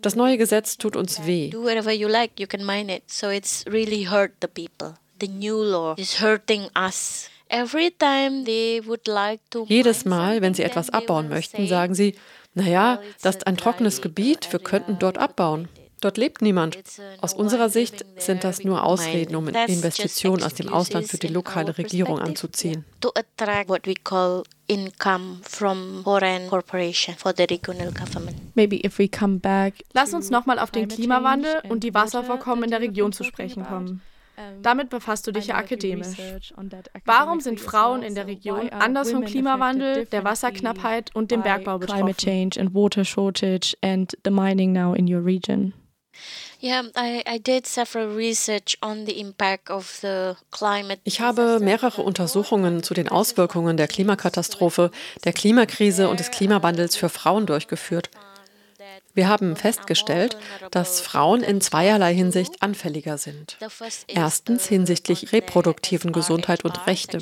Das 0.00 0.16
neue 0.16 0.38
Gesetz 0.38 0.78
tut 0.78 0.96
uns 0.96 1.26
weh. 1.26 1.50
Do 1.50 1.64
whatever 1.64 1.92
you 1.92 2.08
like, 2.08 2.38
you 2.38 2.46
can 2.46 2.64
mine 2.64 2.94
it. 2.94 3.02
So 3.10 3.28
it's 3.28 3.64
really 3.66 4.04
hurt 4.04 4.32
the 4.40 4.48
people. 4.48 4.94
The 5.20 5.28
new 5.28 5.62
law 5.62 5.94
is 5.96 6.20
hurting 6.20 6.68
us. 6.76 7.28
Jedes 9.66 10.04
Mal, 10.06 10.40
wenn 10.40 10.54
sie 10.54 10.62
etwas 10.62 10.88
abbauen 10.90 11.28
möchten, 11.28 11.66
sagen 11.66 11.94
sie, 11.94 12.14
naja, 12.54 13.00
das 13.22 13.36
ist 13.36 13.46
ein 13.46 13.56
trockenes 13.56 14.02
Gebiet, 14.02 14.52
wir 14.52 14.60
könnten 14.60 14.98
dort 14.98 15.18
abbauen. 15.18 15.68
Dort 16.02 16.18
lebt 16.18 16.42
niemand. 16.42 16.78
Aus 17.20 17.32
unserer 17.32 17.68
Sicht 17.68 18.04
sind 18.16 18.42
das 18.42 18.64
nur 18.64 18.84
Ausreden, 18.84 19.36
um 19.36 19.46
Investitionen 19.46 20.42
aus 20.42 20.54
dem 20.54 20.68
Ausland 20.68 21.06
für 21.06 21.16
die 21.16 21.28
lokale 21.28 21.78
Regierung 21.78 22.18
anzuziehen. 22.18 22.84
Lass 29.92 30.14
uns 30.14 30.30
nochmal 30.30 30.58
auf 30.58 30.70
den 30.72 30.88
Klimawandel 30.88 31.62
und 31.68 31.84
die 31.84 31.94
Wasservorkommen 31.94 32.64
in 32.64 32.70
der 32.70 32.80
Region 32.80 33.12
zu 33.12 33.22
sprechen 33.22 33.64
kommen. 33.64 34.02
Damit 34.62 34.90
befasst 34.90 35.26
du 35.26 35.32
dich 35.32 35.48
ja 35.48 35.56
akademisch. 35.56 36.52
Warum 37.04 37.40
sind 37.40 37.60
Frauen 37.60 38.02
in 38.02 38.14
der 38.14 38.26
Region 38.26 38.68
anders 38.70 39.10
vom 39.10 39.24
Klimawandel, 39.24 40.06
der 40.06 40.24
Wasserknappheit 40.24 41.14
und 41.14 41.30
dem 41.30 41.42
Bergbau 41.42 41.78
betroffen? 41.78 42.14
Climate 42.14 42.24
change 42.24 42.60
and 42.60 42.74
water 42.74 43.04
shortage 43.04 43.76
and 43.82 44.16
the 44.24 44.30
mining 44.30 44.72
now 44.72 44.94
in 44.94 45.12
your 45.12 45.24
region. 45.24 45.72
Ich 46.60 46.70
habe 51.20 51.58
mehrere 51.60 52.02
Untersuchungen 52.02 52.82
zu 52.82 52.94
den 52.94 53.08
Auswirkungen 53.08 53.76
der 53.76 53.88
Klimakatastrophe, 53.88 54.90
der 55.24 55.32
Klimakrise 55.32 56.08
und 56.08 56.20
des 56.20 56.30
Klimawandels 56.30 56.94
für 56.96 57.08
Frauen 57.08 57.46
durchgeführt. 57.46 58.10
Wir 59.14 59.28
haben 59.28 59.56
festgestellt, 59.56 60.36
dass 60.70 61.00
Frauen 61.00 61.42
in 61.42 61.60
zweierlei 61.60 62.14
Hinsicht 62.14 62.62
anfälliger 62.62 63.18
sind. 63.18 63.58
Erstens 64.06 64.66
hinsichtlich 64.66 65.32
reproduktiven 65.32 66.12
Gesundheit 66.12 66.64
und 66.64 66.86
Rechte. 66.86 67.18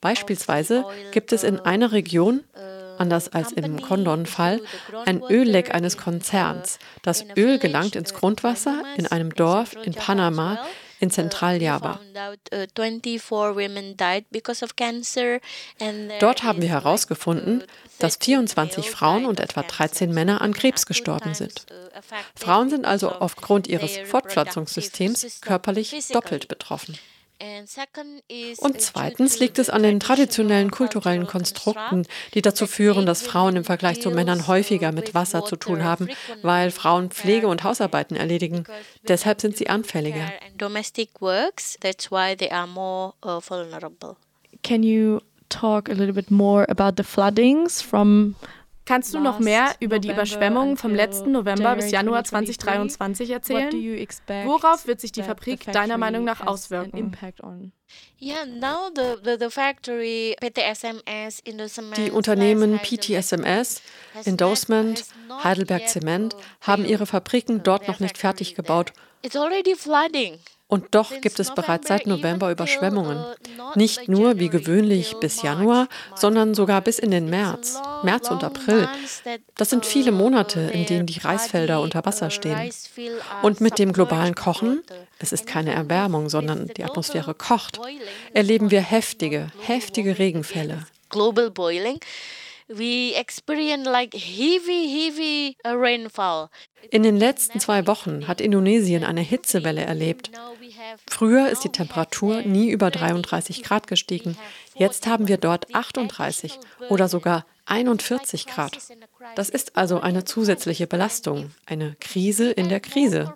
Beispielsweise 0.00 0.84
gibt 1.12 1.32
es 1.32 1.44
in 1.44 1.60
einer 1.60 1.92
Region 1.92 2.44
anders 2.98 3.32
als 3.32 3.52
im 3.52 3.80
Condon-Fall, 3.80 4.60
ein 5.06 5.22
Ölleck 5.22 5.74
eines 5.74 5.96
Konzerns. 5.96 6.78
Das 7.02 7.24
Öl 7.36 7.58
gelangt 7.58 7.96
ins 7.96 8.14
Grundwasser 8.14 8.84
in 8.96 9.06
einem 9.06 9.34
Dorf 9.34 9.74
in 9.82 9.94
Panama, 9.94 10.58
in 11.02 11.10
Zentraljava. 11.10 11.98
Dort 16.20 16.42
haben 16.44 16.62
wir 16.62 16.68
herausgefunden, 16.68 17.64
dass 17.98 18.16
24 18.16 18.88
Frauen 18.88 19.26
und 19.26 19.40
etwa 19.40 19.62
13 19.62 20.14
Männer 20.14 20.40
an 20.40 20.54
Krebs 20.54 20.86
gestorben 20.86 21.34
sind. 21.34 21.66
Frauen 22.36 22.70
sind 22.70 22.86
also 22.86 23.10
aufgrund 23.10 23.66
ihres 23.66 23.98
Fortpflanzungssystems 23.98 25.40
körperlich 25.40 25.92
doppelt 26.12 26.46
betroffen. 26.46 26.96
Und 28.58 28.80
zweitens 28.80 29.38
liegt 29.40 29.58
es 29.58 29.68
an 29.68 29.82
den 29.82 29.98
traditionellen 30.00 30.70
kulturellen 30.70 31.26
Konstrukten, 31.26 32.06
die 32.34 32.42
dazu 32.42 32.66
führen, 32.66 33.04
dass 33.04 33.22
Frauen 33.22 33.56
im 33.56 33.64
Vergleich 33.64 34.00
zu 34.00 34.10
Männern 34.10 34.46
häufiger 34.46 34.92
mit 34.92 35.14
Wasser 35.14 35.44
zu 35.44 35.56
tun 35.56 35.82
haben, 35.82 36.08
weil 36.42 36.70
Frauen 36.70 37.10
Pflege 37.10 37.48
und 37.48 37.64
Hausarbeiten 37.64 38.16
erledigen. 38.16 38.64
Deshalb 39.08 39.40
sind 39.40 39.56
sie 39.56 39.68
anfälliger. 39.68 40.32
Uh, 40.52 40.60
Can 44.62 44.82
you 44.82 45.20
talk 45.48 45.88
a 45.88 45.92
little 45.92 46.12
bit 46.12 46.30
more 46.30 46.68
about 46.68 46.92
the 46.96 47.02
floodings 47.02 47.82
from 47.82 48.36
Kannst 48.84 49.14
du 49.14 49.20
noch 49.20 49.38
mehr 49.38 49.74
über 49.80 49.98
die 49.98 50.10
Überschwemmungen 50.10 50.76
vom 50.76 50.94
letzten 50.94 51.32
November 51.32 51.76
bis 51.76 51.90
Januar 51.90 52.24
2023 52.24 53.30
erzählen? 53.30 53.72
Worauf 54.44 54.86
wird 54.86 55.00
sich 55.00 55.12
die 55.12 55.22
Fabrik 55.22 55.70
deiner 55.72 55.98
Meinung 55.98 56.24
nach 56.24 56.44
auswirken? 56.46 57.16
Die 61.96 62.10
Unternehmen 62.10 62.78
PTSMS, 62.78 63.82
Endorsement, 64.24 65.04
Heidelberg 65.44 65.88
Zement 65.88 66.36
haben 66.60 66.84
ihre 66.84 67.06
Fabriken 67.06 67.62
dort 67.62 67.88
noch 67.88 68.00
nicht 68.00 68.18
fertig 68.18 68.54
gebaut. 68.54 68.92
Und 70.72 70.94
doch 70.94 71.20
gibt 71.20 71.38
es 71.38 71.54
bereits 71.54 71.88
seit 71.88 72.06
November 72.06 72.50
Überschwemmungen. 72.50 73.22
Nicht 73.74 74.08
nur 74.08 74.38
wie 74.38 74.48
gewöhnlich 74.48 75.16
bis 75.20 75.42
Januar, 75.42 75.86
sondern 76.16 76.54
sogar 76.54 76.80
bis 76.80 76.98
in 76.98 77.10
den 77.10 77.28
März, 77.28 77.78
März 78.02 78.30
und 78.30 78.42
April. 78.42 78.88
Das 79.58 79.68
sind 79.68 79.84
viele 79.84 80.12
Monate, 80.12 80.60
in 80.60 80.86
denen 80.86 81.04
die 81.04 81.18
Reisfelder 81.18 81.82
unter 81.82 82.06
Wasser 82.06 82.30
stehen. 82.30 82.70
Und 83.42 83.60
mit 83.60 83.78
dem 83.78 83.92
globalen 83.92 84.34
Kochen, 84.34 84.82
es 85.18 85.32
ist 85.32 85.46
keine 85.46 85.74
Erwärmung, 85.74 86.30
sondern 86.30 86.68
die 86.68 86.84
Atmosphäre 86.84 87.34
kocht, 87.34 87.78
erleben 88.32 88.70
wir 88.70 88.80
heftige, 88.80 89.48
heftige 89.60 90.18
Regenfälle. 90.18 90.86
Global 91.10 91.50
boiling 91.50 92.00
we 92.68 93.14
experience 93.14 93.86
like 93.86 94.14
heavy, 94.14 94.88
heavy 94.88 95.56
uh, 95.66 95.74
rainfall. 95.74 96.48
In 96.90 97.02
den 97.02 97.16
letzten 97.16 97.60
zwei 97.60 97.86
Wochen 97.86 98.26
hat 98.26 98.40
Indonesien 98.40 99.04
eine 99.04 99.20
Hitzewelle 99.20 99.82
erlebt. 99.82 100.30
Früher 101.08 101.48
ist 101.48 101.64
die 101.64 101.70
Temperatur 101.70 102.42
nie 102.42 102.70
über 102.70 102.90
33 102.90 103.62
Grad 103.62 103.86
gestiegen. 103.86 104.36
Jetzt 104.74 105.06
haben 105.06 105.28
wir 105.28 105.36
dort 105.36 105.74
38 105.74 106.58
oder 106.88 107.08
sogar 107.08 107.44
41 107.66 108.46
Grad. 108.46 108.78
Das 109.34 109.48
ist 109.48 109.76
also 109.76 110.00
eine 110.00 110.24
zusätzliche 110.24 110.86
Belastung, 110.86 111.52
eine 111.66 111.96
Krise 112.00 112.50
in 112.50 112.68
der 112.68 112.80
Krise. 112.80 113.34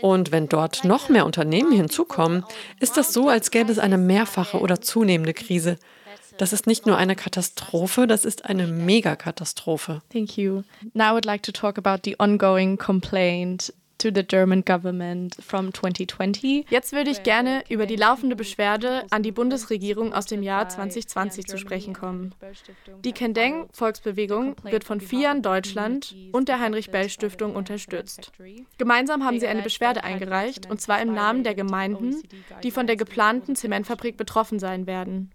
Und 0.00 0.32
wenn 0.32 0.48
dort 0.48 0.84
noch 0.84 1.08
mehr 1.08 1.26
Unternehmen 1.26 1.72
hinzukommen, 1.72 2.44
ist 2.80 2.96
das 2.96 3.12
so, 3.12 3.28
als 3.28 3.50
gäbe 3.50 3.70
es 3.70 3.78
eine 3.78 3.98
mehrfache 3.98 4.58
oder 4.58 4.80
zunehmende 4.80 5.34
Krise. 5.34 5.78
Das 6.38 6.52
ist 6.52 6.66
nicht 6.66 6.86
nur 6.86 6.96
eine 6.96 7.16
Katastrophe, 7.16 8.06
das 8.06 8.24
ist 8.24 8.46
eine 8.46 8.66
Megakatastrophe. 8.66 10.00
Thank 10.10 10.38
you. 10.38 10.62
Now 10.94 11.10
I 11.10 11.12
would 11.12 11.26
like 11.26 11.42
to 11.42 11.52
talk 11.52 11.76
about 11.76 12.00
the 12.04 12.16
ongoing 12.18 12.78
complaint 12.78 13.72
to 14.00 14.10
the 14.12 14.22
German 14.26 14.62
government 14.62 15.36
from 15.40 15.72
2020. 15.72 16.66
Jetzt 16.70 16.92
würde 16.92 17.10
ich 17.10 17.22
gerne 17.22 17.62
über 17.68 17.86
die 17.86 17.96
laufende 17.96 18.34
Beschwerde 18.34 19.04
an 19.10 19.22
die 19.22 19.32
Bundesregierung 19.32 20.12
aus 20.12 20.26
dem 20.26 20.42
Jahr 20.42 20.68
2020 20.68 21.46
zu 21.46 21.58
sprechen 21.58 21.94
kommen. 21.94 22.34
Die 23.04 23.12
Kendeng 23.12 23.68
Volksbewegung 23.72 24.56
wird 24.62 24.84
von 24.84 25.00
FIAN 25.00 25.42
Deutschland 25.42 26.16
und 26.32 26.48
der 26.48 26.60
Heinrich 26.60 26.90
Bell 26.90 27.08
Stiftung 27.08 27.54
unterstützt. 27.54 28.32
Gemeinsam 28.78 29.24
haben 29.24 29.38
sie 29.38 29.46
eine 29.46 29.62
Beschwerde 29.62 30.02
eingereicht 30.02 30.70
und 30.70 30.80
zwar 30.80 31.00
im 31.00 31.14
Namen 31.14 31.44
der 31.44 31.54
Gemeinden, 31.54 32.22
die 32.62 32.70
von 32.70 32.86
der 32.86 32.96
geplanten 32.96 33.54
Zementfabrik 33.54 34.16
betroffen 34.16 34.58
sein 34.58 34.86
werden. 34.86 35.30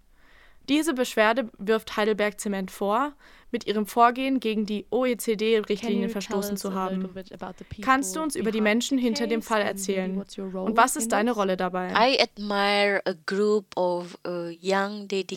Diese 0.68 0.94
Beschwerde 0.94 1.48
wirft 1.58 1.96
Heidelberg 1.96 2.40
Zement 2.40 2.72
vor, 2.72 3.12
mit 3.52 3.66
ihrem 3.66 3.86
Vorgehen 3.86 4.40
gegen 4.40 4.66
die 4.66 4.86
OECD-Richtlinien 4.90 6.10
verstoßen 6.10 6.56
zu 6.56 6.74
haben. 6.74 7.08
Kannst 7.80 8.16
du 8.16 8.20
uns 8.20 8.34
über 8.34 8.50
die 8.50 8.60
Menschen 8.60 8.98
hinter 8.98 9.26
dem 9.26 9.40
Fall 9.42 9.62
erzählen? 9.62 10.16
Und 10.16 10.76
was 10.76 10.96
ist 10.96 11.12
deine 11.12 11.32
Rolle 11.32 11.56
dabei? 11.56 11.92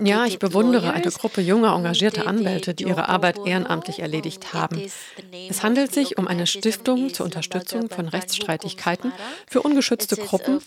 Ja, 0.01 0.25
ich 0.25 0.39
bewundere 0.39 0.93
eine 0.93 1.11
Gruppe 1.11 1.41
junger, 1.41 1.75
engagierter 1.75 2.27
Anwälte, 2.27 2.73
die 2.73 2.85
ihre 2.85 3.09
Arbeit 3.09 3.39
ehrenamtlich 3.45 3.99
erledigt 3.99 4.53
haben. 4.53 4.81
Es 5.49 5.63
handelt 5.63 5.93
sich 5.93 6.17
um 6.17 6.27
eine 6.27 6.47
Stiftung 6.47 7.13
zur 7.13 7.25
Unterstützung 7.25 7.89
von 7.89 8.07
Rechtsstreitigkeiten 8.07 9.13
für 9.47 9.61
ungeschützte 9.61 10.15
Gruppen 10.15 10.59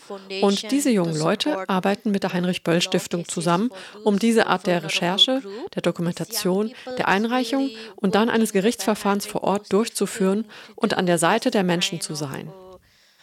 und 0.42 0.70
diese 0.70 0.90
jungen 0.90 1.16
Leute 1.16 1.68
arbeiten 1.68 2.12
mit 2.12 2.22
der 2.22 2.32
Heinrich-Böll-Stiftung 2.32 3.26
zusammen, 3.26 3.70
um 4.04 4.18
diese 4.18 4.46
Art 4.46 4.66
der 4.66 4.84
Recherche, 4.84 5.42
der 5.74 5.82
Dokumentation, 5.82 6.72
der 6.98 7.08
Einreichung 7.08 7.31
Einreichung 7.32 7.70
und 7.96 8.14
dann 8.14 8.28
eines 8.28 8.52
Gerichtsverfahrens 8.52 9.26
vor 9.26 9.42
Ort 9.44 9.72
durchzuführen 9.72 10.44
und 10.76 10.94
an 10.94 11.06
der 11.06 11.18
Seite 11.18 11.50
der 11.50 11.64
Menschen 11.64 12.00
zu 12.00 12.14
sein. 12.14 12.52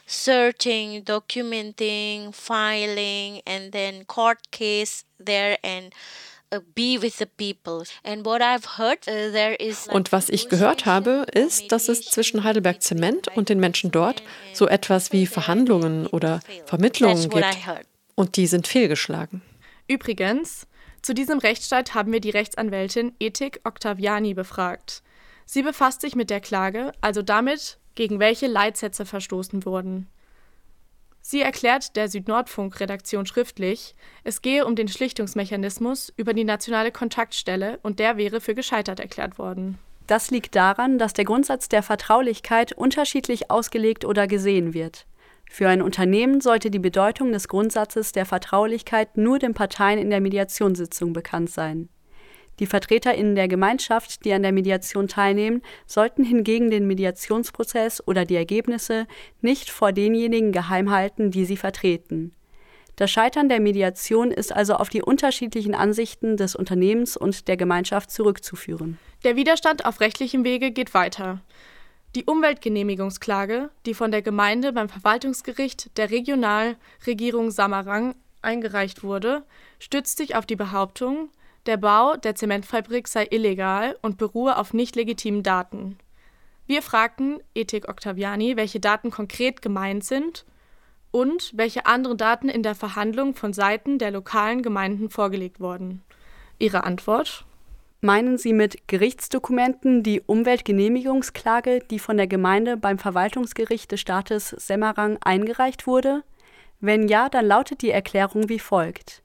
Searching, 0.08 1.06
documenting, 1.06 2.34
filing, 2.34 3.42
and 3.48 3.72
then 3.72 4.08
court 4.08 4.40
case 4.52 5.04
there 5.24 5.56
and 5.64 5.94
uh, 6.52 6.58
uh, 6.58 6.62
und 9.92 10.12
was 10.12 10.30
ich 10.30 10.50
gehört 10.50 10.88
habe, 10.88 11.28
ist, 11.32 11.72
dass 11.72 11.90
es 11.90 12.02
zwischen 12.02 12.44
Heidelberg 12.44 12.82
Zement 12.82 13.28
und 13.36 13.50
den 13.50 13.60
Menschen 13.60 13.92
dort 13.92 14.24
so 14.54 14.68
etwas 14.68 15.12
wie 15.12 15.28
Verhandlungen 15.28 16.08
oder 16.08 16.40
Vermittlungen 16.66 17.30
gibt. 17.30 17.46
Und 18.16 18.36
die 18.36 18.48
sind 18.48 18.68
fehlgeschlagen. 18.68 19.44
Übrigens, 19.88 20.66
zu 21.02 21.14
diesem 21.14 21.40
Rechtsstreit 21.40 21.94
haben 21.94 22.12
wir 22.12 22.20
die 22.20 22.30
Rechtsanwältin 22.30 23.14
Ethik 23.20 23.62
Octaviani 23.64 24.34
befragt. 24.34 25.04
Sie 25.46 25.64
befasst 25.64 26.02
sich 26.02 26.16
mit 26.16 26.30
der 26.30 26.42
Klage, 26.42 26.92
also 27.02 27.22
damit, 27.22 27.80
gegen 27.96 28.20
welche 28.20 28.48
Leitsätze 28.48 29.06
verstoßen 29.06 29.66
wurden. 29.66 30.08
Sie 31.22 31.42
erklärt 31.42 31.96
der 31.96 32.08
Südnordfunk-Redaktion 32.08 33.26
schriftlich, 33.26 33.96
es 34.24 34.42
gehe 34.42 34.66
um 34.66 34.76
den 34.76 34.88
Schlichtungsmechanismus 34.88 36.12
über 36.16 36.34
die 36.34 36.44
nationale 36.44 36.92
Kontaktstelle 36.92 37.80
und 37.84 38.00
der 38.00 38.18
wäre 38.18 38.42
für 38.42 38.56
gescheitert 38.56 39.00
erklärt 39.00 39.38
worden. 39.38 39.78
Das 40.08 40.32
liegt 40.32 40.56
daran, 40.56 40.98
dass 40.98 41.14
der 41.14 41.26
Grundsatz 41.26 41.70
der 41.70 41.84
Vertraulichkeit 41.84 42.74
unterschiedlich 42.74 43.52
ausgelegt 43.52 44.06
oder 44.06 44.28
gesehen 44.28 44.74
wird. 44.74 45.06
Für 45.52 45.68
ein 45.68 45.82
Unternehmen 45.82 46.42
sollte 46.42 46.70
die 46.70 46.80
Bedeutung 46.80 47.32
des 47.32 47.48
Grundsatzes 47.48 48.12
der 48.12 48.28
Vertraulichkeit 48.28 49.18
nur 49.18 49.40
den 49.40 49.56
Parteien 49.56 49.98
in 49.98 50.12
der 50.12 50.22
Mediationssitzung 50.22 51.12
bekannt 51.12 51.50
sein. 51.50 51.90
Die 52.60 52.68
Vertreterinnen 52.68 53.36
der 53.36 53.48
Gemeinschaft, 53.48 54.24
die 54.24 54.32
an 54.32 54.44
der 54.44 54.52
Mediation 54.52 55.08
teilnehmen, 55.08 55.62
sollten 55.88 56.24
hingegen 56.24 56.70
den 56.70 56.88
Mediationsprozess 56.88 58.06
oder 58.06 58.26
die 58.26 58.36
Ergebnisse 58.36 59.08
nicht 59.42 59.72
vor 59.72 59.92
denjenigen 59.92 60.52
geheim 60.52 60.92
halten, 60.92 61.32
die 61.32 61.46
sie 61.46 61.58
vertreten. 61.58 62.34
Das 62.96 63.10
Scheitern 63.10 63.50
der 63.50 63.60
Mediation 63.60 64.32
ist 64.32 64.54
also 64.54 64.76
auf 64.76 64.90
die 64.90 65.02
unterschiedlichen 65.02 65.74
Ansichten 65.74 66.38
des 66.38 66.56
Unternehmens 66.56 67.18
und 67.18 67.48
der 67.48 67.58
Gemeinschaft 67.58 68.12
zurückzuführen. 68.12 69.00
Der 69.24 69.36
Widerstand 69.36 69.86
auf 69.86 70.00
rechtlichem 70.00 70.44
Wege 70.44 70.72
geht 70.72 70.94
weiter. 70.94 71.42
Die 72.16 72.26
Umweltgenehmigungsklage, 72.26 73.70
die 73.86 73.94
von 73.94 74.10
der 74.10 74.24
Gemeinde 74.24 74.74
beim 74.74 74.90
Verwaltungsgericht 74.90 75.96
der 75.98 76.10
Regionalregierung 76.10 77.52
Samarang 77.52 78.16
eingereicht 78.42 79.04
wurde, 79.04 79.44
stützt 79.78 80.18
sich 80.18 80.36
auf 80.36 80.48
die 80.48 80.56
Behauptung, 80.56 81.30
der 81.68 81.78
Bau 81.78 82.16
der 82.16 82.34
Zementfabrik 82.34 83.08
sei 83.08 83.28
illegal 83.30 83.96
und 84.02 84.18
beruhe 84.18 84.58
auf 84.58 84.74
nicht 84.74 84.96
legitimen 84.96 85.44
Daten. 85.44 86.00
Wir 86.66 86.82
fragten 86.82 87.42
Ethik 87.54 87.88
Octaviani, 87.88 88.56
welche 88.58 88.80
Daten 88.80 89.12
konkret 89.12 89.62
gemeint 89.62 90.04
sind 90.04 90.46
und 91.12 91.52
welche 91.56 91.86
anderen 91.86 92.18
Daten 92.18 92.50
in 92.50 92.64
der 92.64 92.76
Verhandlung 92.76 93.36
von 93.36 93.54
Seiten 93.54 94.00
der 94.00 94.10
lokalen 94.10 94.64
Gemeinden 94.64 95.10
vorgelegt 95.10 95.60
wurden. 95.60 96.02
Ihre 96.58 96.84
Antwort 96.84 97.46
Meinen 98.02 98.38
Sie 98.38 98.54
mit 98.54 98.88
Gerichtsdokumenten 98.88 100.04
die 100.04 100.22
Umweltgenehmigungsklage, 100.22 101.80
die 101.92 102.00
von 102.00 102.16
der 102.16 102.28
Gemeinde 102.28 102.78
beim 102.78 102.98
Verwaltungsgericht 102.98 103.92
des 103.92 104.00
Staates 104.00 104.52
Semarang 104.52 105.18
eingereicht 105.22 105.86
wurde? 105.86 106.24
Wenn 106.80 107.10
ja, 107.10 107.28
dann 107.28 107.46
lautet 107.46 107.82
die 107.82 107.92
Erklärung 107.92 108.48
wie 108.48 108.60
folgt. 108.60 109.22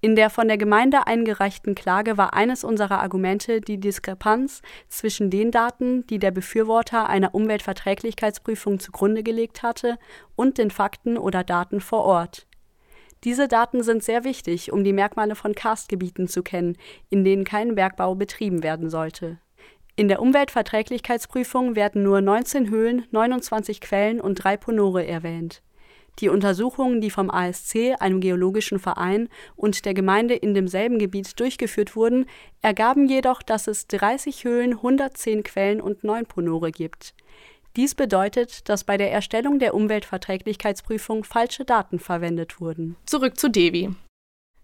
In 0.00 0.14
der 0.14 0.30
von 0.30 0.46
der 0.46 0.56
Gemeinde 0.56 1.08
eingereichten 1.08 1.74
Klage 1.74 2.16
war 2.16 2.32
eines 2.32 2.62
unserer 2.62 3.00
Argumente 3.00 3.60
die 3.60 3.80
Diskrepanz 3.80 4.62
zwischen 4.88 5.28
den 5.28 5.50
Daten, 5.50 6.06
die 6.06 6.20
der 6.20 6.30
Befürworter 6.30 7.08
einer 7.08 7.34
Umweltverträglichkeitsprüfung 7.34 8.78
zugrunde 8.78 9.24
gelegt 9.24 9.64
hatte, 9.64 9.98
und 10.36 10.58
den 10.58 10.70
Fakten 10.70 11.18
oder 11.18 11.42
Daten 11.42 11.80
vor 11.80 12.04
Ort. 12.04 12.46
Diese 13.24 13.48
Daten 13.48 13.82
sind 13.82 14.02
sehr 14.02 14.24
wichtig, 14.24 14.72
um 14.72 14.82
die 14.82 14.94
Merkmale 14.94 15.34
von 15.34 15.54
Karstgebieten 15.54 16.26
zu 16.26 16.42
kennen, 16.42 16.76
in 17.10 17.22
denen 17.22 17.44
kein 17.44 17.74
Bergbau 17.74 18.14
betrieben 18.14 18.62
werden 18.62 18.88
sollte. 18.88 19.38
In 19.96 20.08
der 20.08 20.22
Umweltverträglichkeitsprüfung 20.22 21.76
werden 21.76 22.02
nur 22.02 22.22
19 22.22 22.70
Höhlen, 22.70 23.04
29 23.10 23.82
Quellen 23.82 24.20
und 24.20 24.36
drei 24.36 24.56
Ponore 24.56 25.06
erwähnt. 25.06 25.62
Die 26.18 26.30
Untersuchungen, 26.30 27.00
die 27.02 27.10
vom 27.10 27.30
ASC, 27.30 27.94
einem 27.98 28.20
geologischen 28.20 28.78
Verein, 28.78 29.28
und 29.56 29.84
der 29.84 29.94
Gemeinde 29.94 30.34
in 30.34 30.54
demselben 30.54 30.98
Gebiet 30.98 31.38
durchgeführt 31.38 31.96
wurden, 31.96 32.26
ergaben 32.62 33.08
jedoch, 33.08 33.42
dass 33.42 33.66
es 33.66 33.86
30 33.88 34.44
Höhlen, 34.44 34.72
110 34.72 35.42
Quellen 35.42 35.80
und 35.80 36.04
9 36.04 36.24
Ponore 36.26 36.72
gibt. 36.72 37.14
Dies 37.80 37.94
bedeutet, 37.94 38.68
dass 38.68 38.84
bei 38.84 38.98
der 38.98 39.10
Erstellung 39.10 39.58
der 39.58 39.72
Umweltverträglichkeitsprüfung 39.72 41.24
falsche 41.24 41.64
Daten 41.64 41.98
verwendet 41.98 42.60
wurden. 42.60 42.96
Zurück 43.06 43.38
zu 43.38 43.48
Devi. 43.48 43.88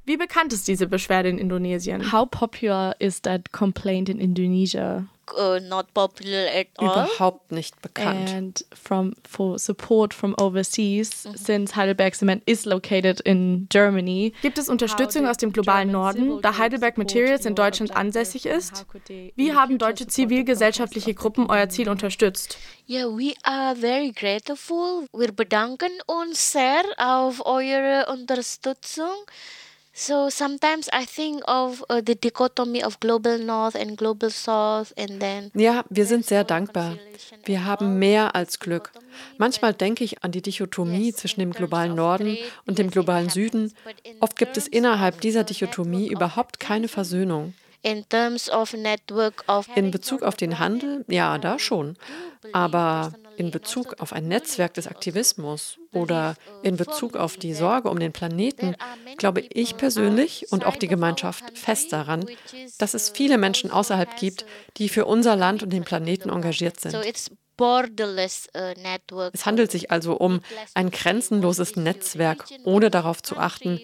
Wie 0.05 0.19
bekannt 0.19 0.53
ist 0.53 0.69
diese 0.69 0.87
Beschwerde 0.87 1.31
in 1.31 1.39
Indonesien? 1.39 2.13
How 2.13 2.31
popular 2.31 2.95
is 3.01 3.23
that 3.23 3.53
complaint 3.53 4.11
in 4.11 4.21
Indonesia? 4.21 5.07
Uh, 5.37 5.59
not 5.61 5.93
popular 5.95 6.47
at 6.49 6.69
all. 6.79 7.07
Überhaupt 7.07 7.53
nicht 7.53 7.81
bekannt. 7.83 8.31
And 8.31 8.65
from 8.75 9.15
for 9.29 9.59
support 9.59 10.15
from 10.15 10.35
overseas, 10.39 11.25
mhm. 11.25 11.37
since 11.37 11.77
Heidelberg 11.77 12.15
Cement 12.15 12.43
is 12.47 12.65
located 12.65 13.21
in 13.21 13.67
Germany. 13.69 14.33
Gibt 14.43 14.59
es 14.59 14.69
Unterstützung 14.69 15.27
aus 15.27 15.37
dem 15.37 15.53
globalen 15.53 15.91
Norden, 15.91 16.41
da 16.43 16.59
Heidelberg 16.59 16.99
Materials 16.99 17.47
in 17.47 17.55
Deutschland 17.55 17.97
ansässig 17.97 18.47
ist? 18.47 18.87
Wie 19.35 19.53
haben 19.53 19.79
deutsche 19.79 20.07
zivilgesellschaftliche 20.07 21.15
Gruppen 21.15 21.47
euer 21.49 21.69
Ziel 21.69 21.89
unterstützt? 21.89 22.59
Yeah, 22.89 23.07
we 23.07 23.35
are 23.43 23.75
very 23.75 24.13
grateful. 24.13 25.07
Wir 25.13 25.33
bedanken 25.33 25.91
uns 26.07 26.53
sehr 26.53 26.85
auf 26.99 27.45
eure 27.45 28.07
Unterstützung. 28.13 29.27
So 29.99 30.29
sometimes 30.29 30.91
I 30.93 31.07
think 31.07 31.43
of 31.49 31.83
uh, 31.89 32.03
the 32.05 32.15
dichotomy 32.15 32.85
of 32.85 33.01
global 33.01 33.39
north 33.39 33.75
and 33.75 33.97
global 33.97 34.29
south 34.29 34.93
and 34.99 35.21
then 35.21 35.51
Ja, 35.55 35.85
wir 35.89 36.05
sind 36.05 36.27
sehr 36.27 36.45
dankbar. 36.45 36.99
Wir 37.47 37.65
haben 37.65 37.99
mehr 37.99 38.35
als 38.35 38.59
Glück. 38.59 38.93
Manchmal 39.39 39.73
denke 39.73 40.05
ich 40.05 40.23
an 40.23 40.33
die 40.33 40.43
Dichotomie 40.43 41.15
zwischen 41.15 41.41
dem 41.41 41.55
globalen 41.55 41.95
Norden 41.95 42.37
und 42.67 42.79
dem 42.79 42.91
globalen 42.91 43.31
Süden. 43.31 43.73
Oft 44.21 44.37
gibt 44.37 44.59
es 44.59 44.69
innerhalb 44.69 45.23
dieser 45.23 45.45
Dichotomie 45.45 46.09
überhaupt 46.09 46.61
keine 46.61 46.89
Versöhnung. 46.89 47.55
In 47.83 48.05
Bezug 49.91 50.23
auf 50.23 50.37
den 50.37 50.59
Handel, 50.59 51.05
ja, 51.09 51.39
da 51.39 51.59
schon. 51.59 51.97
Aber 52.53 53.15
in 53.37 53.51
Bezug 53.51 54.01
auf 54.01 54.13
ein 54.13 54.29
Netzwerk 54.29 54.75
des 54.75 54.87
Aktivismus 54.87 55.79
oder 55.93 56.37
in 56.63 56.77
Bezug 56.77 57.17
auf 57.17 57.37
die 57.37 57.55
Sorge 57.55 57.91
um 57.91 57.99
den 57.99 58.13
Planeten 58.13 58.77
glaube 59.17 59.41
ich 59.41 59.77
persönlich 59.77 60.47
und 60.51 60.65
auch 60.65 60.77
die 60.77 60.89
Gemeinschaft 60.89 61.57
fest 61.57 61.93
daran, 61.93 62.27
dass 62.79 62.95
es 62.95 63.11
viele 63.11 63.39
Menschen 63.39 63.71
außerhalb 63.71 64.17
gibt, 64.17 64.47
die 64.77 64.89
für 64.89 65.05
unser 65.07 65.37
Land 65.37 65.63
und 65.63 65.73
den 65.73 65.85
Planeten 65.85 66.31
engagiert 66.31 66.81
sind. 66.81 66.97
Es 69.33 69.47
handelt 69.47 69.71
sich 69.71 69.91
also 69.91 70.15
um 70.17 70.41
ein 70.75 70.91
grenzenloses 70.91 71.77
Netzwerk, 71.77 72.45
ohne 72.65 72.91
darauf 72.91 73.23
zu 73.23 73.39
achten, 73.39 73.81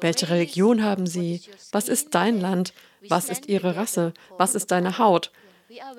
welche 0.00 0.30
Religion 0.30 0.82
haben 0.82 1.06
Sie, 1.06 1.42
was 1.70 1.88
ist 1.88 2.14
dein 2.14 2.40
Land, 2.40 2.72
was 3.08 3.28
ist 3.28 3.46
ihre 3.46 3.76
Rasse, 3.76 4.14
was 4.38 4.54
ist 4.54 4.70
deine 4.70 4.98
Haut. 4.98 5.32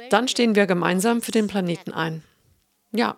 Dann 0.10 0.28
stehen 0.28 0.56
wir 0.56 0.66
gemeinsam 0.66 1.22
für 1.22 1.32
den 1.32 1.48
Planeten 1.48 1.94
ein. 1.94 2.24
Ja, 2.92 3.16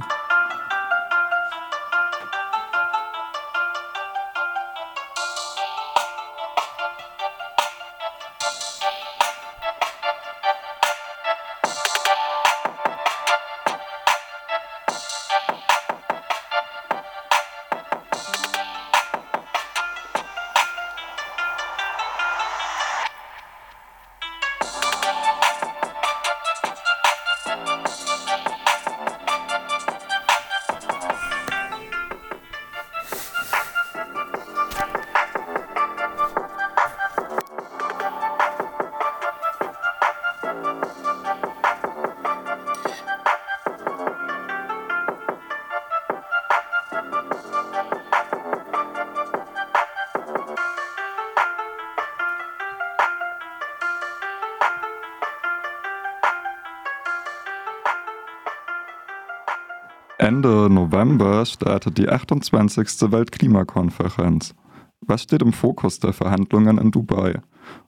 Ende 60.39 60.71
November 60.71 61.45
startet 61.45 61.99
die 61.99 62.09
28. 62.09 63.11
Weltklimakonferenz. 63.11 64.55
Was 65.01 65.25
steht 65.25 65.43
im 65.43 65.53
Fokus 65.53 65.99
der 65.99 66.13
Verhandlungen 66.13 66.79
in 66.79 66.93
Dubai? 66.93 67.41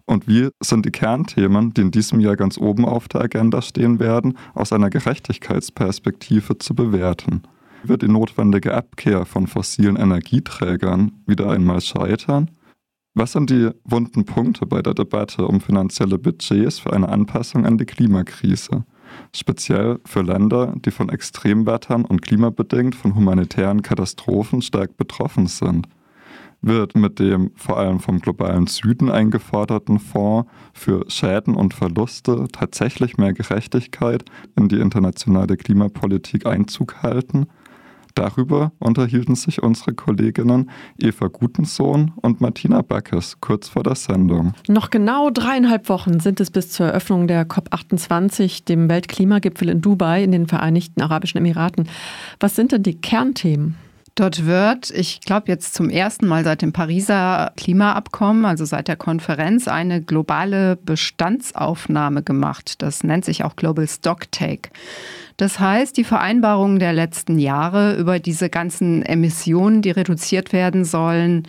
Und 0.04 0.26
wie 0.26 0.48
sind 0.60 0.84
die 0.84 0.90
Kernthemen, 0.90 1.72
die 1.74 1.82
in 1.82 1.92
diesem 1.92 2.18
Jahr 2.18 2.34
ganz 2.34 2.58
oben 2.58 2.86
auf 2.86 3.06
der 3.06 3.20
Agenda 3.20 3.62
stehen 3.62 4.00
werden, 4.00 4.36
aus 4.52 4.72
einer 4.72 4.90
Gerechtigkeitsperspektive 4.90 6.58
zu 6.58 6.74
bewerten? 6.74 7.42
Wird 7.84 8.02
die 8.02 8.08
notwendige 8.08 8.74
Abkehr 8.74 9.26
von 9.26 9.46
fossilen 9.46 9.94
Energieträgern 9.94 11.22
wieder 11.28 11.50
einmal 11.50 11.80
scheitern? 11.80 12.50
Was 13.14 13.30
sind 13.30 13.50
die 13.50 13.70
wunden 13.84 14.24
Punkte 14.24 14.66
bei 14.66 14.82
der 14.82 14.94
Debatte 14.94 15.46
um 15.46 15.60
finanzielle 15.60 16.18
Budgets 16.18 16.80
für 16.80 16.92
eine 16.92 17.10
Anpassung 17.10 17.64
an 17.64 17.78
die 17.78 17.86
Klimakrise? 17.86 18.84
Speziell 19.34 20.00
für 20.04 20.22
Länder, 20.22 20.74
die 20.76 20.90
von 20.90 21.08
Extremwettern 21.08 22.04
und 22.04 22.22
klimabedingt 22.22 22.94
von 22.94 23.14
humanitären 23.14 23.82
Katastrophen 23.82 24.62
stark 24.62 24.96
betroffen 24.96 25.46
sind. 25.46 25.88
Wird 26.62 26.94
mit 26.94 27.18
dem 27.18 27.52
vor 27.54 27.78
allem 27.78 28.00
vom 28.00 28.20
globalen 28.20 28.66
Süden 28.66 29.10
eingeforderten 29.10 29.98
Fonds 29.98 30.50
für 30.74 31.04
Schäden 31.08 31.54
und 31.54 31.72
Verluste 31.72 32.48
tatsächlich 32.52 33.16
mehr 33.16 33.32
Gerechtigkeit 33.32 34.24
in 34.56 34.68
die 34.68 34.78
internationale 34.78 35.56
Klimapolitik 35.56 36.44
Einzug 36.44 37.02
halten? 37.02 37.46
Darüber 38.14 38.72
unterhielten 38.78 39.34
sich 39.34 39.62
unsere 39.62 39.94
Kolleginnen 39.94 40.70
Eva 40.98 41.28
Gutensohn 41.28 42.12
und 42.16 42.40
Martina 42.40 42.82
Backes 42.82 43.38
kurz 43.40 43.68
vor 43.68 43.82
der 43.82 43.94
Sendung. 43.94 44.54
Noch 44.68 44.90
genau 44.90 45.30
dreieinhalb 45.30 45.88
Wochen 45.88 46.20
sind 46.20 46.40
es 46.40 46.50
bis 46.50 46.70
zur 46.70 46.86
Eröffnung 46.86 47.26
der 47.26 47.48
COP28, 47.48 48.64
dem 48.64 48.88
Weltklimagipfel 48.88 49.68
in 49.68 49.80
Dubai 49.80 50.22
in 50.24 50.32
den 50.32 50.46
Vereinigten 50.46 51.02
Arabischen 51.02 51.38
Emiraten. 51.38 51.88
Was 52.38 52.56
sind 52.56 52.72
denn 52.72 52.82
die 52.82 53.00
Kernthemen? 53.00 53.76
Dort 54.16 54.44
wird, 54.44 54.90
ich 54.90 55.20
glaube 55.20 55.48
jetzt 55.48 55.72
zum 55.74 55.88
ersten 55.88 56.26
Mal 56.26 56.44
seit 56.44 56.62
dem 56.62 56.72
Pariser 56.72 57.52
Klimaabkommen, 57.56 58.44
also 58.44 58.64
seit 58.64 58.88
der 58.88 58.96
Konferenz, 58.96 59.68
eine 59.68 60.02
globale 60.02 60.76
Bestandsaufnahme 60.76 62.22
gemacht. 62.22 62.82
Das 62.82 63.04
nennt 63.04 63.24
sich 63.24 63.44
auch 63.44 63.56
Global 63.56 63.86
Stocktake. 63.88 64.70
Das 65.40 65.59
heißt, 65.59 65.96
die 65.96 66.05
Vereinbarungen 66.05 66.79
der 66.79 66.92
letzten 66.92 67.38
Jahre 67.38 67.96
über 67.96 68.18
diese 68.18 68.50
ganzen 68.50 69.03
Emissionen, 69.03 69.81
die 69.81 69.90
reduziert 69.90 70.53
werden 70.53 70.85
sollen, 70.85 71.48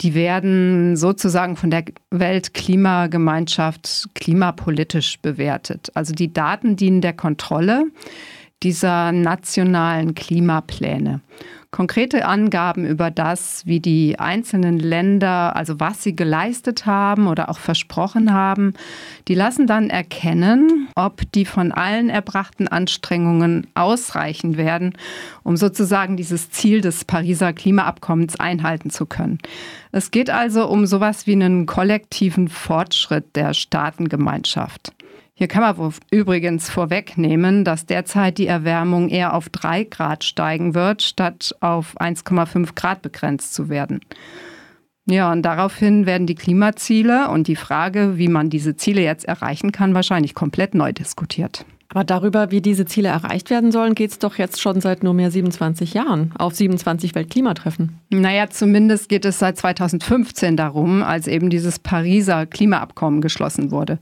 die 0.00 0.14
werden 0.14 0.96
sozusagen 0.96 1.56
von 1.56 1.70
der 1.70 1.84
Weltklimagemeinschaft 2.10 4.08
klimapolitisch 4.14 5.18
bewertet. 5.20 5.90
Also 5.92 6.14
die 6.14 6.32
Daten 6.32 6.76
dienen 6.76 7.02
der 7.02 7.12
Kontrolle 7.12 7.84
dieser 8.62 9.12
nationalen 9.12 10.14
Klimapläne 10.14 11.20
konkrete 11.76 12.24
Angaben 12.24 12.86
über 12.86 13.10
das, 13.10 13.66
wie 13.66 13.80
die 13.80 14.18
einzelnen 14.18 14.78
Länder, 14.78 15.54
also 15.56 15.78
was 15.78 16.02
sie 16.02 16.16
geleistet 16.16 16.86
haben 16.86 17.26
oder 17.26 17.50
auch 17.50 17.58
versprochen 17.58 18.32
haben, 18.32 18.72
die 19.28 19.34
lassen 19.34 19.66
dann 19.66 19.90
erkennen, 19.90 20.88
ob 20.94 21.30
die 21.32 21.44
von 21.44 21.72
allen 21.72 22.08
erbrachten 22.08 22.66
Anstrengungen 22.66 23.66
ausreichen 23.74 24.56
werden, 24.56 24.94
um 25.42 25.58
sozusagen 25.58 26.16
dieses 26.16 26.50
Ziel 26.50 26.80
des 26.80 27.04
Pariser 27.04 27.52
Klimaabkommens 27.52 28.40
einhalten 28.40 28.88
zu 28.88 29.04
können. 29.04 29.36
Es 29.92 30.10
geht 30.10 30.30
also 30.30 30.66
um 30.68 30.86
sowas 30.86 31.26
wie 31.26 31.34
einen 31.34 31.66
kollektiven 31.66 32.48
Fortschritt 32.48 33.36
der 33.36 33.52
Staatengemeinschaft. 33.52 34.95
Hier 35.38 35.48
kann 35.48 35.60
man 35.60 35.92
übrigens 36.10 36.70
vorwegnehmen, 36.70 37.62
dass 37.62 37.84
derzeit 37.84 38.38
die 38.38 38.46
Erwärmung 38.46 39.10
eher 39.10 39.34
auf 39.34 39.50
3 39.50 39.84
Grad 39.84 40.24
steigen 40.24 40.74
wird, 40.74 41.02
statt 41.02 41.54
auf 41.60 41.94
1,5 42.00 42.74
Grad 42.74 43.02
begrenzt 43.02 43.52
zu 43.52 43.68
werden. 43.68 44.00
Ja, 45.04 45.30
und 45.30 45.42
daraufhin 45.42 46.06
werden 46.06 46.26
die 46.26 46.36
Klimaziele 46.36 47.28
und 47.28 47.48
die 47.48 47.56
Frage, 47.56 48.16
wie 48.16 48.28
man 48.28 48.48
diese 48.48 48.76
Ziele 48.76 49.02
jetzt 49.02 49.26
erreichen 49.26 49.72
kann, 49.72 49.92
wahrscheinlich 49.92 50.32
komplett 50.32 50.74
neu 50.74 50.94
diskutiert. 50.94 51.66
Aber 51.96 52.04
darüber, 52.04 52.50
wie 52.50 52.60
diese 52.60 52.84
Ziele 52.84 53.08
erreicht 53.08 53.48
werden 53.48 53.72
sollen, 53.72 53.94
geht 53.94 54.10
es 54.10 54.18
doch 54.18 54.36
jetzt 54.36 54.60
schon 54.60 54.82
seit 54.82 55.02
nunmehr 55.02 55.30
27 55.30 55.94
Jahren 55.94 56.30
auf 56.36 56.54
27 56.54 57.14
Weltklimatreffen. 57.14 57.98
Naja, 58.10 58.50
zumindest 58.50 59.08
geht 59.08 59.24
es 59.24 59.38
seit 59.38 59.56
2015 59.56 60.58
darum, 60.58 61.02
als 61.02 61.26
eben 61.26 61.48
dieses 61.48 61.78
Pariser 61.78 62.44
Klimaabkommen 62.44 63.22
geschlossen 63.22 63.70
wurde. 63.70 63.98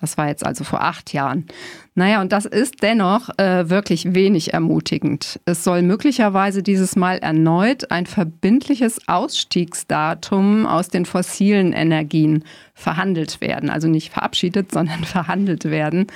Das 0.00 0.18
war 0.18 0.26
jetzt 0.26 0.44
also 0.44 0.64
vor 0.64 0.82
acht 0.82 1.12
Jahren. 1.12 1.46
Naja, 1.94 2.20
und 2.20 2.32
das 2.32 2.46
ist 2.46 2.82
dennoch 2.82 3.28
äh, 3.38 3.70
wirklich 3.70 4.12
wenig 4.12 4.52
ermutigend. 4.52 5.38
Es 5.44 5.62
soll 5.62 5.82
möglicherweise 5.82 6.64
dieses 6.64 6.96
Mal 6.96 7.18
erneut 7.18 7.92
ein 7.92 8.06
verbindliches 8.06 9.06
Ausstiegsdatum 9.06 10.66
aus 10.66 10.88
den 10.88 11.04
fossilen 11.04 11.72
Energien 11.72 12.42
verhandelt 12.74 13.40
werden. 13.40 13.70
Also 13.70 13.86
nicht 13.86 14.12
verabschiedet, 14.12 14.72
sondern 14.72 15.04
verhandelt 15.04 15.66
werden. 15.66 16.08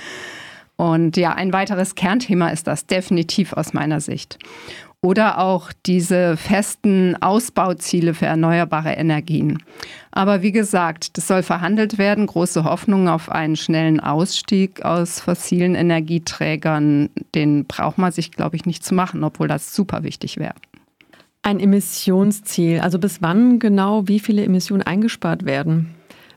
Und 0.81 1.15
ja, 1.15 1.33
ein 1.33 1.53
weiteres 1.53 1.93
Kernthema 1.93 2.49
ist 2.49 2.65
das 2.65 2.87
definitiv 2.87 3.53
aus 3.53 3.71
meiner 3.71 4.01
Sicht. 4.01 4.39
Oder 4.99 5.37
auch 5.37 5.71
diese 5.85 6.37
festen 6.37 7.15
Ausbauziele 7.21 8.15
für 8.15 8.25
erneuerbare 8.25 8.93
Energien. 8.93 9.61
Aber 10.09 10.41
wie 10.41 10.51
gesagt, 10.51 11.19
das 11.19 11.27
soll 11.27 11.43
verhandelt 11.43 11.99
werden. 11.99 12.25
Große 12.25 12.63
Hoffnung 12.63 13.09
auf 13.09 13.29
einen 13.29 13.57
schnellen 13.57 13.99
Ausstieg 13.99 14.83
aus 14.83 15.19
fossilen 15.19 15.75
Energieträgern, 15.75 17.11
den 17.35 17.65
braucht 17.65 17.99
man 17.99 18.11
sich, 18.11 18.31
glaube 18.31 18.55
ich, 18.55 18.65
nicht 18.65 18.83
zu 18.83 18.95
machen, 18.95 19.23
obwohl 19.23 19.47
das 19.47 19.75
super 19.75 20.01
wichtig 20.01 20.37
wäre. 20.37 20.55
Ein 21.43 21.59
Emissionsziel, 21.59 22.79
also 22.79 22.97
bis 22.97 23.21
wann 23.21 23.59
genau 23.59 24.07
wie 24.07 24.19
viele 24.19 24.43
Emissionen 24.43 24.81
eingespart 24.81 25.45
werden? 25.45 25.93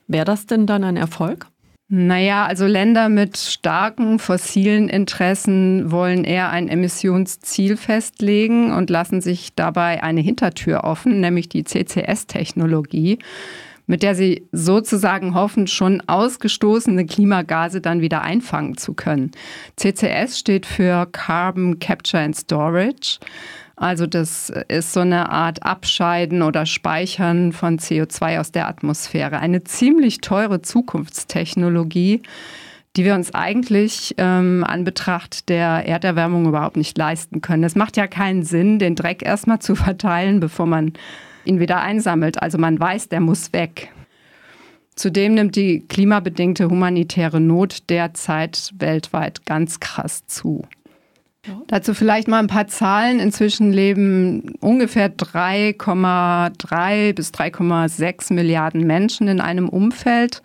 Wäre 0.06 0.26
das 0.26 0.44
denn 0.44 0.66
dann 0.66 0.84
ein 0.84 0.98
Erfolg? 0.98 1.46
Naja, 1.88 2.46
also 2.46 2.66
Länder 2.66 3.10
mit 3.10 3.36
starken 3.36 4.18
fossilen 4.18 4.88
Interessen 4.88 5.90
wollen 5.90 6.24
eher 6.24 6.48
ein 6.48 6.68
Emissionsziel 6.68 7.76
festlegen 7.76 8.72
und 8.72 8.88
lassen 8.88 9.20
sich 9.20 9.54
dabei 9.54 10.02
eine 10.02 10.22
Hintertür 10.22 10.84
offen, 10.84 11.20
nämlich 11.20 11.50
die 11.50 11.62
CCS-Technologie, 11.62 13.18
mit 13.86 14.02
der 14.02 14.14
sie 14.14 14.48
sozusagen 14.50 15.34
hoffen, 15.34 15.66
schon 15.66 16.02
ausgestoßene 16.06 17.04
Klimagase 17.04 17.82
dann 17.82 18.00
wieder 18.00 18.22
einfangen 18.22 18.78
zu 18.78 18.94
können. 18.94 19.32
CCS 19.76 20.38
steht 20.38 20.64
für 20.64 21.04
Carbon 21.12 21.78
Capture 21.80 22.22
and 22.22 22.34
Storage. 22.34 23.18
Also 23.76 24.06
das 24.06 24.50
ist 24.68 24.92
so 24.92 25.00
eine 25.00 25.30
Art 25.30 25.64
Abscheiden 25.64 26.42
oder 26.42 26.64
Speichern 26.64 27.52
von 27.52 27.78
CO2 27.78 28.38
aus 28.38 28.52
der 28.52 28.68
Atmosphäre. 28.68 29.40
Eine 29.40 29.64
ziemlich 29.64 30.20
teure 30.20 30.62
Zukunftstechnologie, 30.62 32.22
die 32.96 33.04
wir 33.04 33.14
uns 33.16 33.34
eigentlich 33.34 34.14
ähm, 34.18 34.64
an 34.64 34.84
Betracht 34.84 35.48
der 35.48 35.86
Erderwärmung 35.86 36.46
überhaupt 36.46 36.76
nicht 36.76 36.96
leisten 36.96 37.40
können. 37.40 37.64
Es 37.64 37.74
macht 37.74 37.96
ja 37.96 38.06
keinen 38.06 38.44
Sinn, 38.44 38.78
den 38.78 38.94
Dreck 38.94 39.24
erstmal 39.24 39.58
zu 39.58 39.74
verteilen, 39.74 40.38
bevor 40.38 40.66
man 40.66 40.92
ihn 41.44 41.58
wieder 41.58 41.80
einsammelt. 41.80 42.40
Also 42.40 42.58
man 42.58 42.78
weiß, 42.78 43.08
der 43.08 43.20
muss 43.20 43.52
weg. 43.52 43.90
Zudem 44.94 45.34
nimmt 45.34 45.56
die 45.56 45.80
klimabedingte 45.80 46.70
humanitäre 46.70 47.40
Not 47.40 47.90
derzeit 47.90 48.72
weltweit 48.78 49.44
ganz 49.44 49.80
krass 49.80 50.24
zu. 50.26 50.62
Dazu 51.66 51.94
vielleicht 51.94 52.28
mal 52.28 52.38
ein 52.38 52.46
paar 52.46 52.66
Zahlen. 52.68 53.20
Inzwischen 53.20 53.72
leben 53.72 54.54
ungefähr 54.60 55.14
3,3 55.14 57.12
bis 57.12 57.30
3,6 57.30 58.32
Milliarden 58.32 58.86
Menschen 58.86 59.28
in 59.28 59.40
einem 59.40 59.68
Umfeld, 59.68 60.42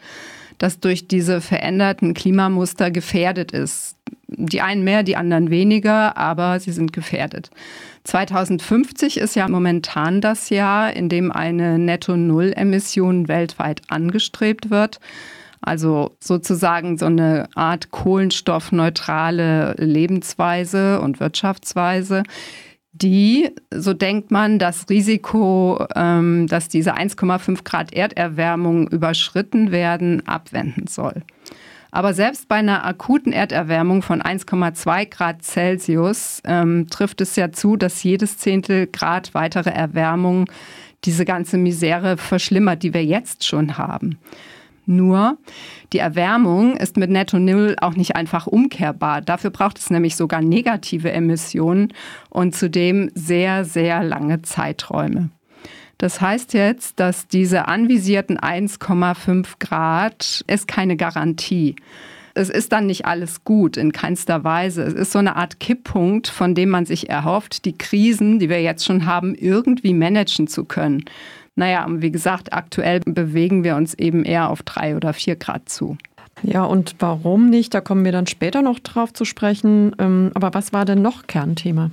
das 0.57 0.79
durch 0.79 1.07
diese 1.07 1.41
veränderten 1.41 2.13
Klimamuster 2.13 2.91
gefährdet 2.91 3.51
ist. 3.51 3.95
Die 4.27 4.61
einen 4.61 4.83
mehr, 4.83 5.03
die 5.03 5.15
anderen 5.15 5.49
weniger, 5.49 6.17
aber 6.17 6.59
sie 6.59 6.71
sind 6.71 6.93
gefährdet. 6.93 7.49
2050 8.03 9.17
ist 9.17 9.35
ja 9.35 9.47
momentan 9.47 10.21
das 10.21 10.49
Jahr, 10.49 10.93
in 10.93 11.09
dem 11.09 11.31
eine 11.31 11.79
Netto-Null-Emission 11.79 13.27
weltweit 13.27 13.81
angestrebt 13.87 14.69
wird. 14.69 14.99
Also 15.61 16.15
sozusagen 16.19 16.97
so 16.97 17.05
eine 17.05 17.47
Art 17.55 17.91
kohlenstoffneutrale 17.91 19.75
Lebensweise 19.77 21.01
und 21.01 21.19
Wirtschaftsweise, 21.19 22.23
die, 22.91 23.49
so 23.73 23.93
denkt 23.93 24.31
man, 24.31 24.59
das 24.59 24.89
Risiko, 24.89 25.85
ähm, 25.95 26.47
dass 26.47 26.69
diese 26.69 26.95
1,5 26.95 27.63
Grad 27.63 27.93
Erderwärmung 27.93 28.87
überschritten 28.87 29.71
werden, 29.71 30.27
abwenden 30.27 30.87
soll. 30.87 31.23
Aber 31.91 32.13
selbst 32.13 32.47
bei 32.47 32.57
einer 32.57 32.85
akuten 32.85 33.33
Erderwärmung 33.33 34.01
von 34.01 34.21
1,2 34.21 35.09
Grad 35.09 35.43
Celsius 35.43 36.41
ähm, 36.45 36.87
trifft 36.89 37.21
es 37.21 37.35
ja 37.35 37.51
zu, 37.51 37.77
dass 37.77 38.03
jedes 38.03 38.37
Zehntel 38.37 38.87
Grad 38.87 39.33
weitere 39.33 39.71
Erwärmung 39.71 40.45
diese 41.05 41.25
ganze 41.25 41.57
Misere 41.57 42.17
verschlimmert, 42.17 42.83
die 42.83 42.93
wir 42.93 43.03
jetzt 43.03 43.45
schon 43.45 43.77
haben. 43.77 44.19
Nur 44.89 45.37
die 45.93 45.99
Erwärmung 45.99 46.75
ist 46.75 46.97
mit 46.97 47.11
Netto 47.11 47.37
Null 47.37 47.75
auch 47.79 47.95
nicht 47.95 48.15
einfach 48.15 48.47
umkehrbar. 48.47 49.21
Dafür 49.21 49.51
braucht 49.51 49.77
es 49.77 49.91
nämlich 49.91 50.15
sogar 50.15 50.41
negative 50.41 51.11
Emissionen 51.11 51.93
und 52.29 52.55
zudem 52.55 53.11
sehr, 53.13 53.65
sehr 53.65 54.03
lange 54.03 54.41
Zeiträume. 54.41 55.29
Das 55.99 56.21
heißt 56.21 56.55
jetzt, 56.55 56.99
dass 56.99 57.27
diese 57.27 57.67
anvisierten 57.67 58.39
1,5 58.39 59.59
Grad 59.59 60.43
ist 60.47 60.67
keine 60.67 60.97
Garantie. 60.97 61.75
Es 62.33 62.49
ist 62.49 62.71
dann 62.71 62.87
nicht 62.87 63.05
alles 63.05 63.43
gut, 63.43 63.77
in 63.77 63.91
keinster 63.91 64.43
Weise. 64.43 64.81
Es 64.81 64.93
ist 64.93 65.11
so 65.11 65.19
eine 65.19 65.35
Art 65.35 65.59
Kipppunkt, 65.59 66.29
von 66.29 66.55
dem 66.55 66.69
man 66.69 66.85
sich 66.85 67.09
erhofft, 67.09 67.65
die 67.65 67.77
Krisen, 67.77 68.39
die 68.39 68.49
wir 68.49 68.61
jetzt 68.61 68.85
schon 68.85 69.05
haben, 69.05 69.35
irgendwie 69.35 69.93
managen 69.93 70.47
zu 70.47 70.63
können. 70.63 71.03
Naja, 71.59 71.85
wie 71.89 72.09
gesagt, 72.09 72.53
aktuell 72.53 73.01
bewegen 73.01 73.65
wir 73.65 73.75
uns 73.75 73.93
eben 73.93 74.23
eher 74.23 74.49
auf 74.49 74.63
drei 74.63 74.95
oder 74.95 75.11
vier 75.11 75.35
Grad 75.35 75.67
zu. 75.67 75.97
Ja, 76.41 76.63
und 76.63 76.95
warum 76.99 77.49
nicht? 77.49 77.73
Da 77.73 77.81
kommen 77.81 78.05
wir 78.05 78.13
dann 78.13 78.27
später 78.27 78.61
noch 78.61 78.79
drauf 78.79 79.11
zu 79.11 79.25
sprechen. 79.25 79.93
Ähm, 79.99 80.31
aber 80.35 80.53
was 80.53 80.71
war 80.71 80.85
denn 80.85 81.01
noch 81.01 81.27
Kernthema? 81.27 81.91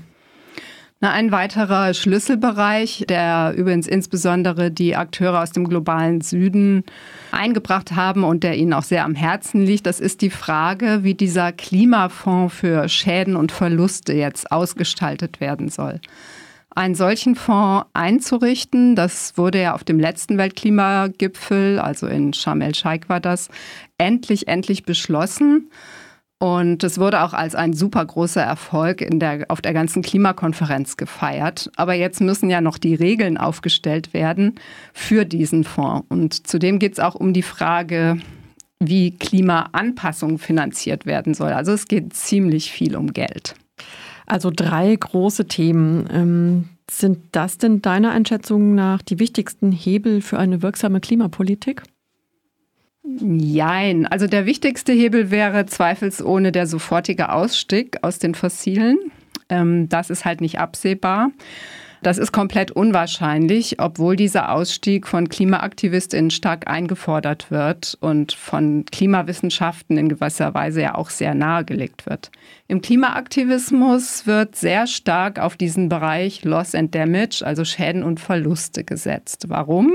Na, 1.00 1.10
ein 1.10 1.32
weiterer 1.32 1.94
Schlüsselbereich, 1.94 3.06
der 3.08 3.54
übrigens 3.56 3.88
insbesondere 3.88 4.70
die 4.70 4.94
Akteure 4.94 5.42
aus 5.42 5.50
dem 5.50 5.68
globalen 5.68 6.20
Süden 6.20 6.84
eingebracht 7.32 7.90
haben 7.90 8.22
und 8.22 8.44
der 8.44 8.56
ihnen 8.56 8.72
auch 8.72 8.84
sehr 8.84 9.04
am 9.04 9.16
Herzen 9.16 9.66
liegt, 9.66 9.86
das 9.86 9.98
ist 9.98 10.22
die 10.22 10.30
Frage, 10.30 11.00
wie 11.02 11.14
dieser 11.14 11.50
Klimafonds 11.50 12.54
für 12.54 12.88
Schäden 12.88 13.34
und 13.34 13.50
Verluste 13.50 14.12
jetzt 14.12 14.52
ausgestaltet 14.52 15.40
werden 15.40 15.70
soll 15.70 16.00
einen 16.76 16.94
solchen 16.94 17.34
Fonds 17.34 17.86
einzurichten. 17.94 18.94
Das 18.94 19.36
wurde 19.36 19.62
ja 19.62 19.74
auf 19.74 19.84
dem 19.84 19.98
letzten 19.98 20.38
Weltklimagipfel, 20.38 21.78
also 21.78 22.06
in 22.06 22.32
Sharm 22.32 22.60
el-Sheikh 22.60 23.08
war 23.08 23.20
das, 23.20 23.48
endlich, 23.98 24.46
endlich 24.48 24.84
beschlossen. 24.84 25.70
Und 26.38 26.84
es 26.84 26.98
wurde 26.98 27.22
auch 27.22 27.32
als 27.32 27.54
ein 27.54 27.72
super 27.72 28.04
großer 28.04 28.42
Erfolg 28.42 29.00
in 29.00 29.18
der, 29.18 29.46
auf 29.48 29.62
der 29.62 29.72
ganzen 29.72 30.02
Klimakonferenz 30.02 30.98
gefeiert. 30.98 31.70
Aber 31.76 31.94
jetzt 31.94 32.20
müssen 32.20 32.50
ja 32.50 32.60
noch 32.60 32.76
die 32.76 32.94
Regeln 32.94 33.38
aufgestellt 33.38 34.12
werden 34.12 34.56
für 34.92 35.24
diesen 35.24 35.64
Fonds. 35.64 36.04
Und 36.10 36.46
zudem 36.46 36.78
geht 36.78 36.92
es 36.92 37.00
auch 37.00 37.14
um 37.14 37.32
die 37.32 37.42
Frage, 37.42 38.18
wie 38.78 39.12
Klimaanpassung 39.16 40.38
finanziert 40.38 41.06
werden 41.06 41.32
soll. 41.32 41.52
Also 41.52 41.72
es 41.72 41.88
geht 41.88 42.12
ziemlich 42.12 42.70
viel 42.70 42.96
um 42.96 43.14
Geld. 43.14 43.54
Also 44.26 44.50
drei 44.54 44.94
große 44.94 45.46
Themen. 45.46 46.08
Ähm, 46.12 46.68
sind 46.90 47.18
das 47.32 47.58
denn 47.58 47.82
deiner 47.82 48.12
Einschätzung 48.12 48.74
nach 48.74 49.02
die 49.02 49.18
wichtigsten 49.18 49.72
Hebel 49.72 50.20
für 50.20 50.38
eine 50.38 50.62
wirksame 50.62 51.00
Klimapolitik? 51.00 51.82
Jein. 53.02 54.06
Also 54.06 54.26
der 54.26 54.46
wichtigste 54.46 54.92
Hebel 54.92 55.30
wäre 55.30 55.66
zweifelsohne 55.66 56.52
der 56.52 56.66
sofortige 56.66 57.30
Ausstieg 57.32 57.98
aus 58.02 58.18
den 58.18 58.34
Fossilen. 58.34 58.98
Ähm, 59.48 59.88
das 59.88 60.10
ist 60.10 60.24
halt 60.24 60.40
nicht 60.40 60.58
absehbar. 60.58 61.30
Das 62.02 62.18
ist 62.18 62.32
komplett 62.32 62.70
unwahrscheinlich, 62.70 63.80
obwohl 63.80 64.16
dieser 64.16 64.52
Ausstieg 64.52 65.06
von 65.06 65.28
KlimaaktivistInnen 65.28 66.30
stark 66.30 66.68
eingefordert 66.68 67.50
wird 67.50 67.96
und 68.00 68.32
von 68.32 68.84
Klimawissenschaften 68.84 69.96
in 69.96 70.08
gewisser 70.08 70.54
Weise 70.54 70.82
ja 70.82 70.94
auch 70.94 71.10
sehr 71.10 71.34
nahegelegt 71.34 72.06
wird. 72.06 72.30
Im 72.68 72.82
Klimaaktivismus 72.82 74.26
wird 74.26 74.56
sehr 74.56 74.86
stark 74.86 75.38
auf 75.38 75.56
diesen 75.56 75.88
Bereich 75.88 76.44
Loss 76.44 76.74
and 76.74 76.94
Damage, 76.94 77.42
also 77.44 77.64
Schäden 77.64 78.02
und 78.02 78.20
Verluste 78.20 78.84
gesetzt. 78.84 79.46
Warum? 79.48 79.92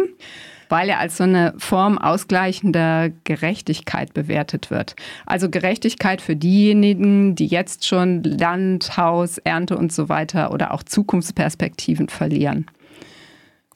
Weil 0.71 0.88
er 0.88 0.99
als 0.99 1.17
so 1.17 1.25
eine 1.25 1.53
Form 1.57 1.97
ausgleichender 1.97 3.10
Gerechtigkeit 3.25 4.13
bewertet 4.13 4.71
wird. 4.71 4.95
Also 5.25 5.49
Gerechtigkeit 5.49 6.21
für 6.21 6.38
diejenigen, 6.38 7.36
die 7.36 7.47
jetzt 7.47 7.86
schon 7.86 8.23
Land, 8.23 8.95
Haus, 8.95 9.38
Ernte 9.38 9.77
und 9.77 9.91
so 9.91 10.07
weiter 10.07 10.51
oder 10.51 10.73
auch 10.73 10.84
Zukunftsperspektiven 10.84 12.07
verlieren. 12.07 12.67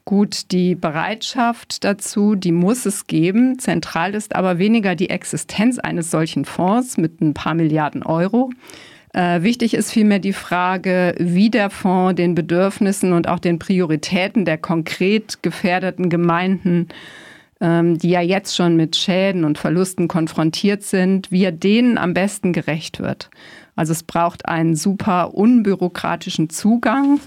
Gut, 0.06 0.52
die 0.52 0.74
Bereitschaft 0.74 1.84
dazu, 1.84 2.34
die 2.36 2.52
muss 2.52 2.86
es 2.86 3.06
geben. 3.06 3.58
Zentral 3.58 4.14
ist 4.14 4.34
aber 4.34 4.58
weniger 4.58 4.94
die 4.94 5.10
Existenz 5.10 5.78
eines 5.78 6.10
solchen 6.10 6.44
Fonds 6.44 6.96
mit 6.96 7.20
ein 7.20 7.34
paar 7.34 7.54
Milliarden 7.54 8.04
Euro, 8.04 8.50
äh, 9.16 9.42
wichtig 9.42 9.72
ist 9.72 9.92
vielmehr 9.92 10.18
die 10.18 10.34
Frage, 10.34 11.14
wie 11.18 11.48
der 11.48 11.70
Fonds 11.70 12.16
den 12.16 12.34
Bedürfnissen 12.34 13.14
und 13.14 13.28
auch 13.28 13.38
den 13.38 13.58
Prioritäten 13.58 14.44
der 14.44 14.58
konkret 14.58 15.42
gefährdeten 15.42 16.10
Gemeinden, 16.10 16.88
ähm, 17.62 17.96
die 17.96 18.10
ja 18.10 18.20
jetzt 18.20 18.54
schon 18.54 18.76
mit 18.76 18.94
Schäden 18.94 19.44
und 19.44 19.56
Verlusten 19.56 20.06
konfrontiert 20.06 20.82
sind, 20.82 21.32
wie 21.32 21.44
er 21.44 21.52
denen 21.52 21.96
am 21.96 22.12
besten 22.12 22.52
gerecht 22.52 23.00
wird. 23.00 23.30
Also 23.74 23.92
es 23.92 24.02
braucht 24.02 24.46
einen 24.46 24.76
super 24.76 25.32
unbürokratischen 25.32 26.50
Zugang. 26.50 27.18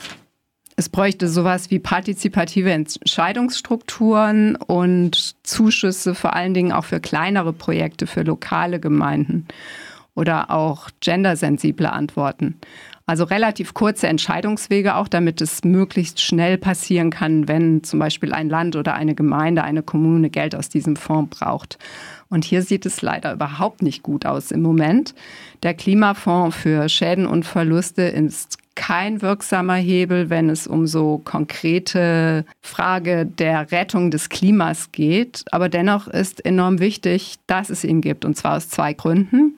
Es 0.75 0.89
bräuchte 0.89 1.27
sowas 1.27 1.71
wie 1.71 1.79
partizipative 1.79 2.71
Entscheidungsstrukturen 2.71 4.57
und 4.57 5.35
Zuschüsse 5.41 6.13
vor 6.13 6.35
allen 6.35 6.53
Dingen 6.53 6.71
auch 6.71 6.85
für 6.85 6.99
kleinere 6.99 7.51
Projekte, 7.51 8.05
für 8.05 8.21
lokale 8.21 8.79
Gemeinden 8.79 9.47
oder 10.19 10.51
auch 10.51 10.89
gendersensible 10.99 11.89
Antworten. 11.89 12.59
Also 13.05 13.23
relativ 13.23 13.73
kurze 13.73 14.05
Entscheidungswege 14.07 14.95
auch, 14.95 15.07
damit 15.07 15.41
es 15.41 15.63
möglichst 15.63 16.21
schnell 16.21 16.59
passieren 16.59 17.09
kann, 17.09 17.47
wenn 17.47 17.83
zum 17.83 17.97
Beispiel 17.97 18.33
ein 18.33 18.49
Land 18.49 18.75
oder 18.75 18.93
eine 18.93 19.15
Gemeinde, 19.15 19.63
eine 19.63 19.81
Kommune 19.81 20.29
Geld 20.29 20.53
aus 20.53 20.69
diesem 20.69 20.95
Fonds 20.95 21.39
braucht. 21.39 21.79
Und 22.29 22.45
hier 22.45 22.61
sieht 22.61 22.85
es 22.85 23.01
leider 23.01 23.33
überhaupt 23.33 23.81
nicht 23.81 24.03
gut 24.03 24.27
aus 24.27 24.51
im 24.51 24.61
Moment. 24.61 25.15
Der 25.63 25.73
Klimafonds 25.73 26.55
für 26.55 26.87
Schäden 26.87 27.25
und 27.25 27.45
Verluste 27.45 28.03
ist 28.03 28.59
kein 28.75 29.21
wirksamer 29.21 29.75
Hebel, 29.75 30.29
wenn 30.29 30.49
es 30.49 30.67
um 30.67 30.85
so 30.85 31.19
konkrete 31.25 32.45
Frage 32.61 33.25
der 33.25 33.71
Rettung 33.71 34.11
des 34.11 34.29
Klimas 34.29 34.91
geht. 34.91 35.43
Aber 35.51 35.67
dennoch 35.67 36.07
ist 36.07 36.45
enorm 36.45 36.79
wichtig, 36.79 37.35
dass 37.47 37.71
es 37.71 37.83
ihn 37.83 38.01
gibt, 38.01 38.23
und 38.23 38.37
zwar 38.37 38.57
aus 38.57 38.69
zwei 38.69 38.93
Gründen. 38.93 39.57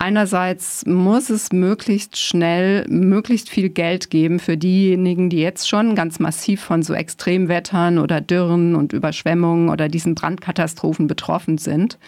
Einerseits 0.00 0.86
muss 0.86 1.28
es 1.28 1.50
möglichst 1.50 2.16
schnell 2.16 2.86
möglichst 2.88 3.50
viel 3.50 3.68
Geld 3.68 4.10
geben 4.10 4.38
für 4.38 4.56
diejenigen, 4.56 5.28
die 5.28 5.40
jetzt 5.40 5.68
schon 5.68 5.96
ganz 5.96 6.20
massiv 6.20 6.62
von 6.62 6.84
so 6.84 6.94
Extremwettern 6.94 7.98
oder 7.98 8.20
Dürren 8.20 8.76
und 8.76 8.92
Überschwemmungen 8.92 9.70
oder 9.70 9.88
diesen 9.88 10.14
Brandkatastrophen 10.14 11.08
betroffen 11.08 11.58
sind. 11.58 11.98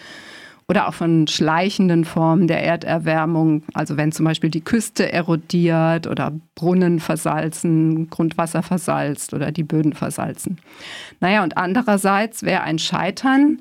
Oder 0.69 0.87
auch 0.87 0.93
von 0.93 1.27
schleichenden 1.27 2.05
Formen 2.05 2.47
der 2.47 2.63
Erderwärmung, 2.63 3.63
also 3.73 3.97
wenn 3.97 4.13
zum 4.13 4.23
Beispiel 4.23 4.49
die 4.49 4.63
Küste 4.63 5.11
erodiert 5.11 6.07
oder 6.07 6.31
Brunnen 6.55 7.01
versalzen, 7.01 8.09
Grundwasser 8.09 8.63
versalzt 8.63 9.33
oder 9.33 9.51
die 9.51 9.63
Böden 9.63 9.91
versalzen. 9.91 10.59
Naja, 11.19 11.43
und 11.43 11.57
andererseits 11.57 12.43
wäre 12.43 12.61
ein 12.61 12.79
Scheitern 12.79 13.59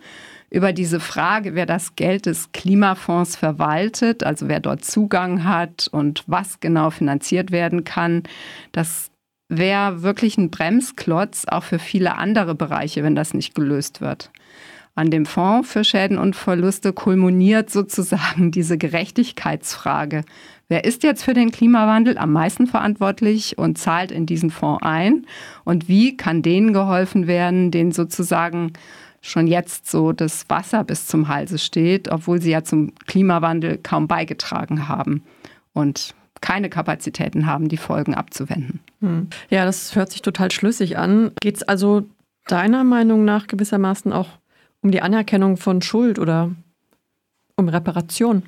über 0.51 0.73
diese 0.73 0.99
Frage, 0.99 1.55
wer 1.55 1.67
das 1.67 1.95
Geld 1.95 2.27
des 2.27 2.51
Klimafonds 2.53 3.37
verwaltet, 3.37 4.25
also 4.25 4.49
wer 4.49 4.61
dort 4.61 4.85
Zugang 4.85 5.45
hat 5.45 5.89
und 5.91 6.25
was 6.27 6.59
genau 6.61 6.91
finanziert 6.91 7.53
werden 7.53 7.85
kann, 7.85 8.25
das 8.73 9.11
wäre 9.49 10.03
wirklich 10.03 10.39
ein 10.39 10.51
Bremsklotz 10.51 11.45
auch 11.49 11.65
für 11.65 11.79
viele 11.79 12.17
andere 12.17 12.55
Bereiche, 12.55 13.03
wenn 13.03 13.15
das 13.15 13.33
nicht 13.33 13.55
gelöst 13.55 14.01
wird. 14.01 14.31
An 14.97 15.11
dem 15.11 15.25
Fonds 15.25 15.71
für 15.71 15.85
Schäden 15.85 16.19
und 16.19 16.35
Verluste 16.35 16.93
kulminiert 16.93 17.71
sozusagen 17.71 18.51
diese 18.53 18.77
Gerechtigkeitsfrage. 18.77 20.25
Wer 20.69 20.85
ist 20.85 21.03
jetzt 21.03 21.25
für 21.25 21.35
den 21.35 21.51
Klimawandel 21.51 22.19
am 22.19 22.33
meisten 22.33 22.67
verantwortlich 22.67 23.59
und 23.59 23.79
zahlt 23.79 24.13
in 24.13 24.27
diesen 24.27 24.51
Fonds 24.51 24.83
ein? 24.83 25.27
Und 25.65 25.89
wie 25.89 26.17
kann 26.17 26.43
denen 26.43 26.73
geholfen 26.73 27.27
werden, 27.27 27.71
denen 27.71 27.93
sozusagen 27.93 28.73
schon 29.21 29.47
jetzt 29.47 29.91
so 29.91 30.13
das 30.13 30.49
Wasser 30.49 30.85
bis 30.85 31.07
zum 31.07 31.29
Halse 31.29 31.59
steht, 31.59 32.09
obwohl 32.11 32.41
sie 32.41 32.51
ja 32.51 32.65
zum 32.65 32.95
Klimawandel 33.07 33.79
kaum 33.79 34.09
beigetragen 34.09 34.89
haben 34.89 35.23
und 35.73 36.15
keine 36.41 36.71
Kapazitäten 36.71 37.47
haben, 37.47 37.69
die 37.69 37.77
Folgen 37.77 38.15
abzuwenden. 38.15 38.81
Hm. 39.01 39.29
Ja, 39.51 39.65
das 39.65 39.95
hört 39.95 40.11
sich 40.11 40.23
total 40.23 40.51
schlüssig 40.51 40.97
an. 40.97 41.33
Geht 41.41 41.57
es 41.57 41.63
also 41.63 42.05
deiner 42.47 42.83
Meinung 42.83 43.25
nach 43.25 43.47
gewissermaßen 43.47 44.13
auch 44.13 44.29
um 44.81 44.91
die 44.91 45.03
Anerkennung 45.03 45.59
von 45.59 45.83
Schuld 45.83 46.19
oder 46.19 46.51
um 47.57 47.69
Reparation? 47.69 48.43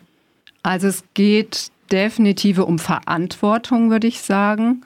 Also 0.63 0.87
es 0.89 1.05
geht 1.13 1.71
definitiv 1.91 2.59
um 2.59 2.79
Verantwortung, 2.79 3.91
würde 3.91 4.07
ich 4.07 4.23
sagen. 4.23 4.83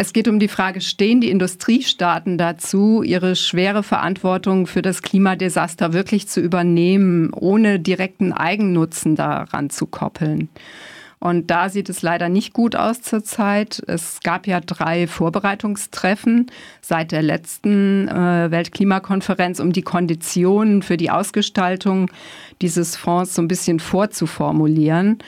Es 0.00 0.12
geht 0.12 0.28
um 0.28 0.38
die 0.38 0.46
Frage, 0.46 0.80
stehen 0.80 1.20
die 1.20 1.28
Industriestaaten 1.28 2.38
dazu, 2.38 3.02
ihre 3.02 3.34
schwere 3.34 3.82
Verantwortung 3.82 4.68
für 4.68 4.80
das 4.80 5.02
Klimadesaster 5.02 5.92
wirklich 5.92 6.28
zu 6.28 6.40
übernehmen, 6.40 7.32
ohne 7.32 7.80
direkten 7.80 8.32
Eigennutzen 8.32 9.16
daran 9.16 9.70
zu 9.70 9.86
koppeln? 9.86 10.50
Und 11.18 11.50
da 11.50 11.68
sieht 11.68 11.88
es 11.88 12.02
leider 12.02 12.28
nicht 12.28 12.52
gut 12.52 12.76
aus 12.76 13.02
zurzeit. 13.02 13.82
Es 13.88 14.20
gab 14.20 14.46
ja 14.46 14.60
drei 14.60 15.08
Vorbereitungstreffen 15.08 16.46
seit 16.80 17.10
der 17.10 17.22
letzten 17.22 18.06
äh, 18.06 18.52
Weltklimakonferenz, 18.52 19.58
um 19.58 19.72
die 19.72 19.82
Konditionen 19.82 20.82
für 20.82 20.96
die 20.96 21.10
Ausgestaltung 21.10 22.08
dieses 22.62 22.94
Fonds 22.94 23.34
so 23.34 23.42
ein 23.42 23.48
bisschen 23.48 23.80
vorzuformulieren. 23.80 25.18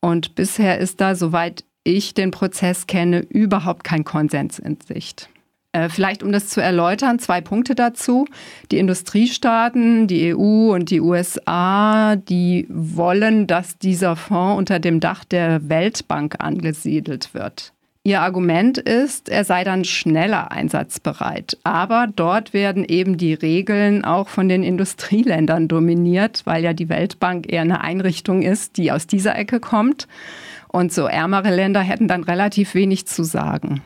Und 0.00 0.34
bisher 0.34 0.76
ist 0.76 1.00
da, 1.00 1.14
soweit 1.14 1.64
ich 1.84 2.14
den 2.14 2.30
Prozess 2.30 2.86
kenne, 2.86 3.20
überhaupt 3.20 3.84
kein 3.84 4.04
Konsens 4.04 4.58
in 4.58 4.78
Sicht. 4.86 5.28
Äh, 5.72 5.88
vielleicht, 5.88 6.22
um 6.22 6.32
das 6.32 6.48
zu 6.48 6.60
erläutern, 6.60 7.18
zwei 7.18 7.40
Punkte 7.40 7.74
dazu. 7.74 8.26
Die 8.70 8.78
Industriestaaten, 8.78 10.06
die 10.06 10.34
EU 10.34 10.74
und 10.74 10.90
die 10.90 11.00
USA, 11.00 12.16
die 12.16 12.66
wollen, 12.68 13.46
dass 13.46 13.78
dieser 13.78 14.16
Fonds 14.16 14.58
unter 14.58 14.78
dem 14.78 15.00
Dach 15.00 15.24
der 15.24 15.68
Weltbank 15.68 16.36
angesiedelt 16.40 17.32
wird. 17.32 17.72
Ihr 18.04 18.20
Argument 18.20 18.78
ist, 18.78 19.28
er 19.28 19.44
sei 19.44 19.62
dann 19.62 19.84
schneller 19.84 20.50
einsatzbereit. 20.50 21.56
Aber 21.62 22.08
dort 22.14 22.52
werden 22.52 22.84
eben 22.84 23.16
die 23.16 23.32
Regeln 23.32 24.04
auch 24.04 24.28
von 24.28 24.48
den 24.48 24.64
Industrieländern 24.64 25.68
dominiert, 25.68 26.42
weil 26.44 26.64
ja 26.64 26.72
die 26.72 26.88
Weltbank 26.88 27.50
eher 27.50 27.60
eine 27.62 27.80
Einrichtung 27.80 28.42
ist, 28.42 28.76
die 28.76 28.90
aus 28.90 29.06
dieser 29.06 29.36
Ecke 29.38 29.60
kommt. 29.60 30.08
Und 30.72 30.92
so 30.92 31.06
ärmere 31.06 31.54
Länder 31.54 31.80
hätten 31.80 32.08
dann 32.08 32.24
relativ 32.24 32.74
wenig 32.74 33.06
zu 33.06 33.22
sagen. 33.22 33.82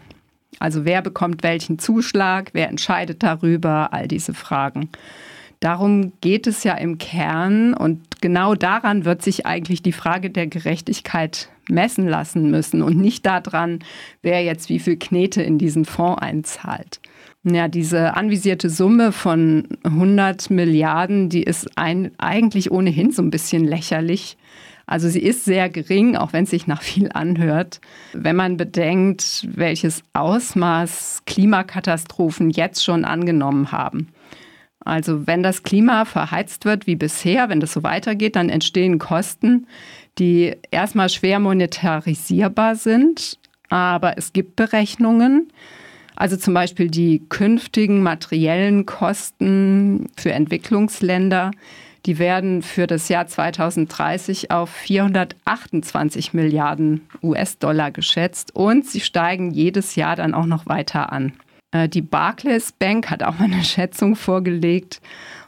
Also 0.58 0.84
wer 0.84 1.02
bekommt 1.02 1.42
welchen 1.42 1.78
Zuschlag, 1.78 2.50
wer 2.52 2.68
entscheidet 2.68 3.22
darüber, 3.22 3.92
all 3.92 4.08
diese 4.08 4.32
Fragen. 4.32 4.88
Darum 5.60 6.12
geht 6.20 6.46
es 6.46 6.64
ja 6.64 6.74
im 6.74 6.98
Kern 6.98 7.74
und 7.74 8.20
genau 8.20 8.54
daran 8.54 9.04
wird 9.04 9.22
sich 9.22 9.46
eigentlich 9.46 9.82
die 9.82 9.92
Frage 9.92 10.30
der 10.30 10.46
Gerechtigkeit 10.46 11.48
messen 11.68 12.06
lassen 12.06 12.50
müssen 12.50 12.82
und 12.82 12.96
nicht 12.96 13.26
daran, 13.26 13.80
wer 14.22 14.44
jetzt 14.44 14.68
wie 14.68 14.78
viel 14.78 14.96
Knete 14.96 15.42
in 15.42 15.58
diesen 15.58 15.84
Fonds 15.84 16.22
einzahlt. 16.22 17.00
Ja, 17.42 17.68
diese 17.68 18.14
anvisierte 18.14 18.70
Summe 18.70 19.12
von 19.12 19.68
100 19.84 20.50
Milliarden, 20.50 21.28
die 21.28 21.42
ist 21.42 21.70
ein, 21.76 22.10
eigentlich 22.18 22.70
ohnehin 22.70 23.12
so 23.12 23.22
ein 23.22 23.30
bisschen 23.30 23.64
lächerlich. 23.64 24.36
Also 24.86 25.08
sie 25.08 25.20
ist 25.20 25.44
sehr 25.44 25.68
gering, 25.68 26.16
auch 26.16 26.32
wenn 26.32 26.44
es 26.44 26.50
sich 26.50 26.66
nach 26.68 26.82
viel 26.82 27.10
anhört. 27.12 27.80
Wenn 28.12 28.36
man 28.36 28.56
bedenkt, 28.56 29.46
welches 29.50 30.02
Ausmaß 30.12 31.22
Klimakatastrophen 31.26 32.50
jetzt 32.50 32.84
schon 32.84 33.04
angenommen 33.04 33.72
haben. 33.72 34.08
Also 34.80 35.26
wenn 35.26 35.42
das 35.42 35.64
Klima 35.64 36.04
verheizt 36.04 36.64
wird 36.64 36.86
wie 36.86 36.94
bisher, 36.94 37.48
wenn 37.48 37.58
das 37.58 37.72
so 37.72 37.82
weitergeht, 37.82 38.36
dann 38.36 38.48
entstehen 38.48 39.00
Kosten, 39.00 39.66
die 40.18 40.54
erstmal 40.70 41.08
schwer 41.08 41.40
monetarisierbar 41.40 42.76
sind. 42.76 43.38
Aber 43.68 44.16
es 44.16 44.32
gibt 44.32 44.54
Berechnungen, 44.54 45.48
also 46.14 46.36
zum 46.36 46.54
Beispiel 46.54 46.88
die 46.88 47.22
künftigen 47.28 48.02
materiellen 48.02 48.86
Kosten 48.86 50.06
für 50.16 50.32
Entwicklungsländer, 50.32 51.50
die 52.06 52.18
werden 52.18 52.62
für 52.62 52.86
das 52.86 53.08
Jahr 53.08 53.26
2030 53.26 54.52
auf 54.52 54.70
428 54.70 56.32
Milliarden 56.32 57.08
US-Dollar 57.22 57.90
geschätzt 57.90 58.54
und 58.54 58.86
sie 58.86 59.00
steigen 59.00 59.50
jedes 59.50 59.96
Jahr 59.96 60.14
dann 60.14 60.32
auch 60.32 60.46
noch 60.46 60.66
weiter 60.66 61.12
an. 61.12 61.32
Äh, 61.72 61.88
die 61.88 62.02
Barclays 62.02 62.72
Bank 62.72 63.10
hat 63.10 63.24
auch 63.24 63.40
eine 63.40 63.64
Schätzung 63.64 64.14
vorgelegt 64.14 65.00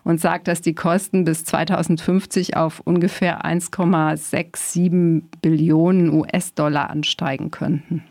und 0.03 0.21
sagt, 0.21 0.49
dass 0.49 0.61
die 0.61 0.75
Kosten 0.75 1.25
bis 1.25 1.45
2050 1.45 2.57
auf 2.57 2.81
ungefähr 2.81 3.45
1,67 3.45 5.23
Billionen 5.41 6.13
US-Dollar 6.13 6.91
ansteigen 6.91 7.51
könnten. 7.51 8.03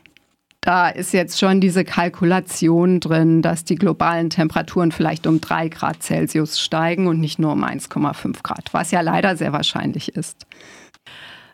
Da 0.68 0.90
ist 0.90 1.14
jetzt 1.14 1.40
schon 1.40 1.62
diese 1.62 1.86
Kalkulation 1.86 3.00
drin, 3.00 3.42
dass 3.42 3.64
die 3.64 3.76
globalen 3.76 4.30
Temperaturen 4.30 4.92
vielleicht 4.92 5.26
um 5.26 5.40
drei 5.40 5.70
Grad 5.70 6.04
Celsius 6.04 6.60
steigen 6.60 7.08
und 7.08 7.22
nicht 7.22 7.40
nur 7.40 7.54
um 7.54 7.64
1,5 7.64 8.44
Grad, 8.44 8.74
was 8.74 8.92
ja 8.92 9.00
leider 9.00 9.38
sehr 9.38 9.54
wahrscheinlich 9.54 10.14
ist. 10.18 10.46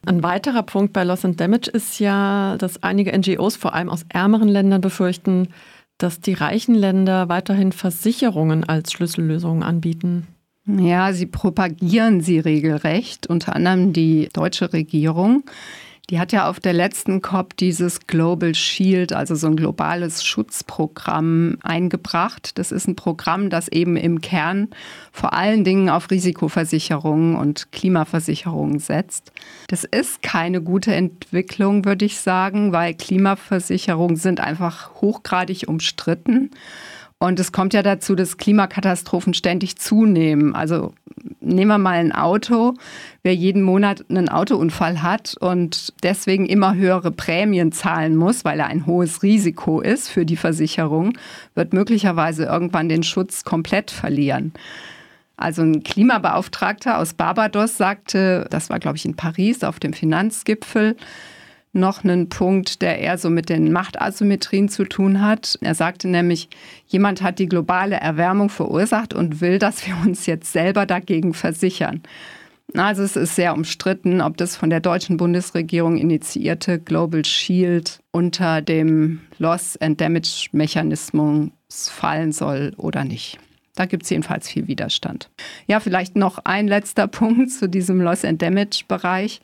Ein 0.07 0.23
weiterer 0.23 0.63
Punkt 0.63 0.93
bei 0.93 1.03
Loss 1.03 1.25
and 1.25 1.39
Damage 1.39 1.69
ist 1.69 1.99
ja, 1.99 2.57
dass 2.57 2.81
einige 2.81 3.15
NGOs, 3.15 3.55
vor 3.55 3.75
allem 3.75 3.89
aus 3.89 4.03
ärmeren 4.09 4.49
Ländern, 4.49 4.81
befürchten, 4.81 5.49
dass 5.99 6.19
die 6.19 6.33
reichen 6.33 6.73
Länder 6.73 7.29
weiterhin 7.29 7.71
Versicherungen 7.71 8.63
als 8.63 8.93
Schlüssellösungen 8.93 9.61
anbieten. 9.61 10.25
Ja, 10.65 11.13
sie 11.13 11.27
propagieren 11.27 12.21
sie 12.21 12.39
regelrecht, 12.39 13.27
unter 13.27 13.55
anderem 13.55 13.93
die 13.93 14.29
deutsche 14.33 14.73
Regierung. 14.73 15.43
Die 16.09 16.19
hat 16.19 16.33
ja 16.33 16.49
auf 16.49 16.59
der 16.59 16.73
letzten 16.73 17.21
COP 17.21 17.55
dieses 17.55 18.07
Global 18.07 18.53
Shield, 18.53 19.13
also 19.13 19.35
so 19.35 19.47
ein 19.47 19.55
globales 19.55 20.25
Schutzprogramm 20.25 21.57
eingebracht. 21.63 22.57
Das 22.57 22.73
ist 22.73 22.87
ein 22.87 22.97
Programm, 22.97 23.49
das 23.49 23.69
eben 23.69 23.95
im 23.95 24.19
Kern 24.19 24.67
vor 25.13 25.31
allen 25.31 25.63
Dingen 25.63 25.89
auf 25.89 26.11
Risikoversicherungen 26.11 27.35
und 27.37 27.71
Klimaversicherungen 27.71 28.79
setzt. 28.79 29.31
Das 29.69 29.85
ist 29.85 30.21
keine 30.21 30.61
gute 30.61 30.93
Entwicklung, 30.93 31.85
würde 31.85 32.03
ich 32.03 32.19
sagen, 32.19 32.73
weil 32.73 32.95
Klimaversicherungen 32.95 34.17
sind 34.17 34.41
einfach 34.41 34.95
hochgradig 34.95 35.69
umstritten. 35.69 36.51
Und 37.23 37.39
es 37.39 37.53
kommt 37.53 37.73
ja 37.73 37.81
dazu, 37.83 38.15
dass 38.15 38.35
Klimakatastrophen 38.35 39.33
ständig 39.33 39.77
zunehmen. 39.77 40.53
Also 40.55 40.93
nehmen 41.39 41.69
wir 41.69 41.77
mal 41.77 41.97
ein 41.97 42.11
Auto. 42.11 42.73
Wer 43.21 43.33
jeden 43.33 43.61
Monat 43.61 44.03
einen 44.09 44.27
Autounfall 44.27 45.01
hat 45.01 45.37
und 45.39 45.93
deswegen 46.03 46.45
immer 46.45 46.75
höhere 46.75 47.11
Prämien 47.11 47.71
zahlen 47.71 48.17
muss, 48.17 48.43
weil 48.43 48.59
er 48.59 48.67
ein 48.67 48.85
hohes 48.87 49.23
Risiko 49.23 49.79
ist 49.79 50.09
für 50.09 50.25
die 50.25 50.35
Versicherung, 50.35 51.17
wird 51.55 51.71
möglicherweise 51.71 52.43
irgendwann 52.43 52.89
den 52.89 53.03
Schutz 53.03 53.45
komplett 53.45 53.89
verlieren. 53.89 54.51
Also 55.37 55.61
ein 55.61 55.81
Klimabeauftragter 55.81 56.97
aus 56.97 57.13
Barbados 57.13 57.77
sagte, 57.77 58.47
das 58.49 58.69
war 58.69 58.79
glaube 58.79 58.97
ich 58.97 59.05
in 59.05 59.15
Paris 59.15 59.63
auf 59.63 59.79
dem 59.79 59.93
Finanzgipfel, 59.93 60.97
noch 61.73 62.03
einen 62.03 62.29
Punkt, 62.29 62.81
der 62.81 62.99
eher 62.99 63.17
so 63.17 63.29
mit 63.29 63.49
den 63.49 63.71
Machtasymmetrien 63.71 64.69
zu 64.69 64.85
tun 64.85 65.21
hat. 65.21 65.57
Er 65.61 65.75
sagte 65.75 66.07
nämlich, 66.07 66.49
jemand 66.87 67.21
hat 67.21 67.39
die 67.39 67.47
globale 67.47 67.95
Erwärmung 67.95 68.49
verursacht 68.49 69.13
und 69.13 69.41
will, 69.41 69.59
dass 69.59 69.85
wir 69.85 69.97
uns 70.05 70.25
jetzt 70.25 70.53
selber 70.53 70.85
dagegen 70.85 71.33
versichern. 71.33 72.03
Also 72.75 73.03
es 73.03 73.15
ist 73.15 73.35
sehr 73.35 73.53
umstritten, 73.53 74.21
ob 74.21 74.37
das 74.37 74.55
von 74.55 74.69
der 74.69 74.79
deutschen 74.79 75.17
Bundesregierung 75.17 75.97
initiierte 75.97 76.79
Global 76.79 77.25
Shield 77.25 77.99
unter 78.11 78.61
dem 78.61 79.21
Loss 79.37 79.77
and 79.77 79.99
Damage 79.99 80.49
Mechanismus 80.53 81.49
fallen 81.69 82.31
soll 82.31 82.73
oder 82.77 83.03
nicht. 83.03 83.39
Da 83.75 83.85
gibt 83.85 84.03
es 84.03 84.09
jedenfalls 84.09 84.47
viel 84.47 84.67
Widerstand. 84.67 85.29
Ja, 85.67 85.79
vielleicht 85.79 86.15
noch 86.15 86.39
ein 86.45 86.67
letzter 86.67 87.07
Punkt 87.07 87.51
zu 87.51 87.67
diesem 87.67 88.01
Loss 88.01 88.25
and 88.25 88.41
Damage 88.41 88.83
Bereich. 88.87 89.41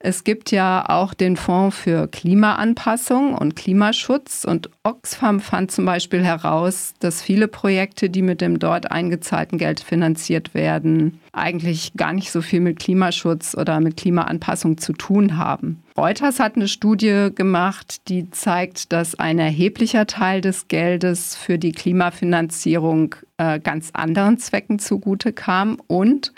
Es 0.00 0.22
gibt 0.22 0.52
ja 0.52 0.88
auch 0.88 1.12
den 1.12 1.36
Fonds 1.36 1.76
für 1.76 2.06
Klimaanpassung 2.06 3.34
und 3.34 3.56
Klimaschutz 3.56 4.44
und 4.44 4.70
Oxfam 4.84 5.40
fand 5.40 5.72
zum 5.72 5.86
Beispiel 5.86 6.22
heraus, 6.24 6.94
dass 7.00 7.20
viele 7.20 7.48
Projekte, 7.48 8.08
die 8.08 8.22
mit 8.22 8.40
dem 8.40 8.60
dort 8.60 8.92
eingezahlten 8.92 9.58
Geld 9.58 9.80
finanziert 9.80 10.54
werden, 10.54 11.18
eigentlich 11.32 11.94
gar 11.96 12.12
nicht 12.12 12.30
so 12.30 12.42
viel 12.42 12.60
mit 12.60 12.78
Klimaschutz 12.78 13.56
oder 13.56 13.80
mit 13.80 13.96
Klimaanpassung 13.96 14.78
zu 14.78 14.92
tun 14.92 15.36
haben. 15.36 15.82
Reuters 15.96 16.38
hat 16.38 16.54
eine 16.54 16.68
Studie 16.68 17.30
gemacht, 17.34 18.08
die 18.08 18.30
zeigt, 18.30 18.92
dass 18.92 19.16
ein 19.16 19.40
erheblicher 19.40 20.06
Teil 20.06 20.40
des 20.40 20.68
Geldes 20.68 21.34
für 21.34 21.58
die 21.58 21.72
Klimafinanzierung 21.72 23.16
äh, 23.36 23.58
ganz 23.58 23.90
anderen 23.94 24.38
Zwecken 24.38 24.78
zugute 24.78 25.32
kam 25.32 25.78
und 25.88 26.32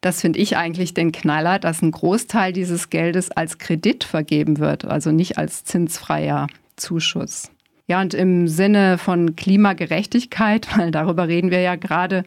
das 0.00 0.20
finde 0.20 0.38
ich 0.38 0.56
eigentlich 0.56 0.94
den 0.94 1.12
Knaller, 1.12 1.58
dass 1.58 1.82
ein 1.82 1.90
Großteil 1.90 2.52
dieses 2.52 2.90
Geldes 2.90 3.30
als 3.30 3.58
Kredit 3.58 4.04
vergeben 4.04 4.58
wird, 4.58 4.84
also 4.84 5.12
nicht 5.12 5.38
als 5.38 5.64
zinsfreier 5.64 6.46
Zuschuss. 6.76 7.50
Ja, 7.90 8.00
und 8.00 8.14
im 8.14 8.46
Sinne 8.46 8.98
von 8.98 9.34
Klimagerechtigkeit, 9.34 10.68
weil 10.78 10.92
darüber 10.92 11.26
reden 11.26 11.50
wir 11.50 11.60
ja 11.60 11.74
gerade, 11.74 12.22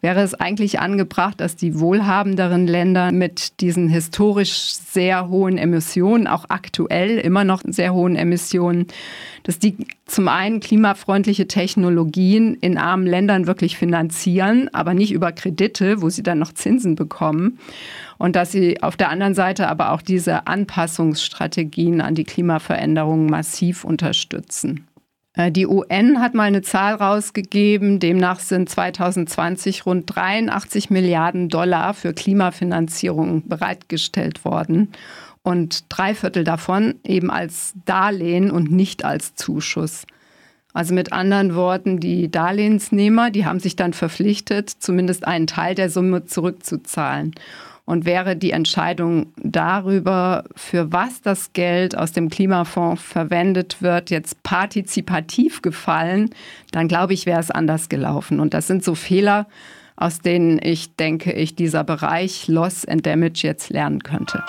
wäre 0.00 0.20
es 0.20 0.34
eigentlich 0.34 0.78
angebracht, 0.78 1.40
dass 1.40 1.56
die 1.56 1.80
wohlhabenderen 1.80 2.68
Länder 2.68 3.10
mit 3.10 3.60
diesen 3.60 3.88
historisch 3.88 4.74
sehr 4.74 5.28
hohen 5.28 5.58
Emissionen, 5.58 6.28
auch 6.28 6.44
aktuell 6.50 7.18
immer 7.18 7.42
noch 7.42 7.62
sehr 7.66 7.94
hohen 7.94 8.14
Emissionen, 8.14 8.86
dass 9.48 9.58
die 9.58 9.78
zum 10.04 10.28
einen 10.28 10.60
klimafreundliche 10.60 11.48
Technologien 11.48 12.52
in 12.56 12.76
armen 12.76 13.06
Ländern 13.06 13.46
wirklich 13.46 13.78
finanzieren, 13.78 14.68
aber 14.74 14.92
nicht 14.92 15.10
über 15.10 15.32
Kredite, 15.32 16.02
wo 16.02 16.10
sie 16.10 16.22
dann 16.22 16.38
noch 16.38 16.52
Zinsen 16.52 16.96
bekommen. 16.96 17.58
Und 18.18 18.36
dass 18.36 18.52
sie 18.52 18.82
auf 18.82 18.98
der 18.98 19.08
anderen 19.08 19.32
Seite 19.32 19.68
aber 19.68 19.92
auch 19.92 20.02
diese 20.02 20.46
Anpassungsstrategien 20.46 22.02
an 22.02 22.14
die 22.14 22.24
Klimaveränderungen 22.24 23.24
massiv 23.24 23.84
unterstützen. 23.84 24.86
Äh, 25.32 25.50
die 25.50 25.66
UN 25.66 26.20
hat 26.20 26.34
mal 26.34 26.42
eine 26.42 26.60
Zahl 26.60 26.96
rausgegeben, 26.96 28.00
demnach 28.00 28.40
sind 28.40 28.68
2020 28.68 29.86
rund 29.86 30.14
83 30.14 30.90
Milliarden 30.90 31.48
Dollar 31.48 31.94
für 31.94 32.12
Klimafinanzierung 32.12 33.48
bereitgestellt 33.48 34.44
worden 34.44 34.92
und 35.42 35.84
drei 35.88 36.14
Viertel 36.14 36.44
davon 36.44 36.96
eben 37.04 37.30
als 37.30 37.74
Darlehen 37.84 38.50
und 38.50 38.70
nicht 38.70 39.04
als 39.04 39.34
Zuschuss. 39.34 40.04
Also 40.74 40.94
mit 40.94 41.12
anderen 41.12 41.54
Worten, 41.54 41.98
die 41.98 42.30
Darlehensnehmer, 42.30 43.30
die 43.30 43.46
haben 43.46 43.58
sich 43.58 43.74
dann 43.74 43.92
verpflichtet, 43.92 44.70
zumindest 44.70 45.26
einen 45.26 45.46
Teil 45.46 45.74
der 45.74 45.90
Summe 45.90 46.26
zurückzuzahlen. 46.26 47.34
Und 47.84 48.04
wäre 48.04 48.36
die 48.36 48.50
Entscheidung 48.50 49.32
darüber, 49.38 50.44
für 50.54 50.92
was 50.92 51.22
das 51.22 51.54
Geld 51.54 51.96
aus 51.96 52.12
dem 52.12 52.28
Klimafonds 52.28 53.02
verwendet 53.02 53.80
wird, 53.80 54.10
jetzt 54.10 54.42
partizipativ 54.42 55.62
gefallen, 55.62 56.28
dann 56.70 56.86
glaube 56.86 57.14
ich, 57.14 57.24
wäre 57.24 57.40
es 57.40 57.50
anders 57.50 57.88
gelaufen. 57.88 58.40
Und 58.40 58.52
das 58.52 58.66
sind 58.66 58.84
so 58.84 58.94
Fehler, 58.94 59.46
aus 59.96 60.20
denen 60.20 60.60
ich 60.62 60.96
denke, 60.96 61.32
ich 61.32 61.56
dieser 61.56 61.82
Bereich 61.82 62.46
Loss 62.46 62.84
and 62.84 63.06
Damage 63.06 63.40
jetzt 63.42 63.70
lernen 63.70 64.02
könnte. 64.02 64.44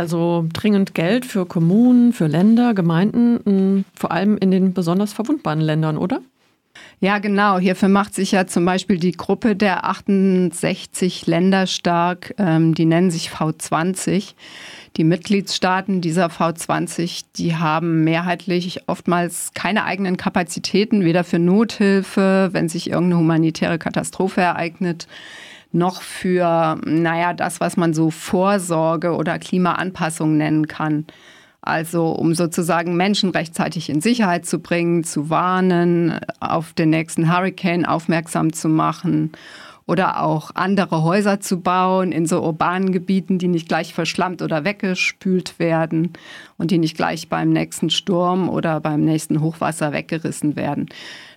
Also 0.00 0.46
dringend 0.50 0.94
Geld 0.94 1.26
für 1.26 1.44
Kommunen, 1.44 2.14
für 2.14 2.26
Länder, 2.26 2.72
Gemeinden, 2.72 3.84
vor 3.94 4.10
allem 4.10 4.38
in 4.38 4.50
den 4.50 4.72
besonders 4.72 5.12
verwundbaren 5.12 5.60
Ländern, 5.60 5.98
oder? 5.98 6.22
Ja, 7.00 7.18
genau. 7.18 7.58
Hierfür 7.58 7.90
macht 7.90 8.14
sich 8.14 8.32
ja 8.32 8.46
zum 8.46 8.64
Beispiel 8.64 8.98
die 8.98 9.12
Gruppe 9.12 9.56
der 9.56 9.84
68 9.84 11.26
Länder 11.26 11.66
stark. 11.66 12.34
Ähm, 12.38 12.74
die 12.74 12.86
nennen 12.86 13.10
sich 13.10 13.28
V20. 13.28 14.34
Die 14.96 15.04
Mitgliedstaaten 15.04 16.00
dieser 16.00 16.26
V20, 16.28 17.24
die 17.36 17.56
haben 17.56 18.02
mehrheitlich 18.04 18.88
oftmals 18.88 19.52
keine 19.54 19.84
eigenen 19.84 20.16
Kapazitäten, 20.16 21.04
weder 21.04 21.24
für 21.24 21.38
Nothilfe, 21.38 22.48
wenn 22.52 22.68
sich 22.70 22.90
irgendeine 22.90 23.20
humanitäre 23.20 23.78
Katastrophe 23.78 24.40
ereignet, 24.40 25.06
noch 25.72 26.02
für, 26.02 26.78
naja, 26.84 27.32
das, 27.32 27.60
was 27.60 27.76
man 27.76 27.94
so 27.94 28.10
Vorsorge 28.10 29.14
oder 29.14 29.38
Klimaanpassung 29.38 30.36
nennen 30.36 30.66
kann. 30.66 31.06
Also 31.62 32.12
um 32.12 32.34
sozusagen 32.34 32.96
Menschen 32.96 33.30
rechtzeitig 33.30 33.90
in 33.90 34.00
Sicherheit 34.00 34.46
zu 34.46 34.60
bringen, 34.60 35.04
zu 35.04 35.28
warnen, 35.28 36.18
auf 36.40 36.72
den 36.72 36.90
nächsten 36.90 37.30
Hurricane 37.30 37.84
aufmerksam 37.84 38.52
zu 38.52 38.68
machen 38.68 39.32
oder 39.90 40.22
auch 40.22 40.52
andere 40.54 41.02
Häuser 41.02 41.40
zu 41.40 41.60
bauen 41.60 42.12
in 42.12 42.24
so 42.24 42.42
urbanen 42.42 42.92
Gebieten, 42.92 43.38
die 43.38 43.48
nicht 43.48 43.68
gleich 43.68 43.92
verschlammt 43.92 44.40
oder 44.40 44.64
weggespült 44.64 45.58
werden 45.58 46.12
und 46.56 46.70
die 46.70 46.78
nicht 46.78 46.96
gleich 46.96 47.28
beim 47.28 47.50
nächsten 47.50 47.90
Sturm 47.90 48.48
oder 48.48 48.80
beim 48.80 49.04
nächsten 49.04 49.40
Hochwasser 49.40 49.92
weggerissen 49.92 50.54
werden. 50.54 50.88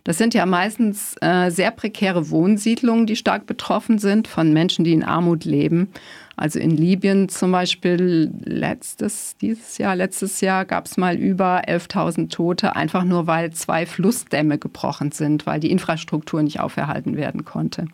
Das 0.03 0.17
sind 0.17 0.33
ja 0.33 0.45
meistens 0.45 1.15
äh, 1.21 1.49
sehr 1.49 1.71
prekäre 1.71 2.29
Wohnsiedlungen, 2.29 3.05
die 3.05 3.15
stark 3.15 3.45
betroffen 3.45 3.99
sind 3.99 4.27
von 4.27 4.51
Menschen, 4.51 4.83
die 4.83 4.91
in 4.91 5.03
Armut 5.03 5.45
leben. 5.45 5.89
Also 6.35 6.59
in 6.59 6.71
Libyen 6.71 7.29
zum 7.29 7.51
Beispiel 7.51 8.31
letztes, 8.43 9.37
dieses 9.37 9.77
Jahr, 9.77 9.95
letztes 9.95 10.41
Jahr 10.41 10.65
gab 10.65 10.87
es 10.87 10.97
mal 10.97 11.15
über 11.15 11.61
11.000 11.67 12.29
Tote, 12.29 12.75
einfach 12.75 13.03
nur 13.05 13.27
weil 13.27 13.51
zwei 13.51 13.85
Flussdämme 13.85 14.57
gebrochen 14.57 15.11
sind, 15.11 15.45
weil 15.45 15.59
die 15.59 15.71
Infrastruktur 15.71 16.41
nicht 16.43 16.59
auferhalten 16.59 17.15
werden 17.15 17.45
konnte. 17.45 17.85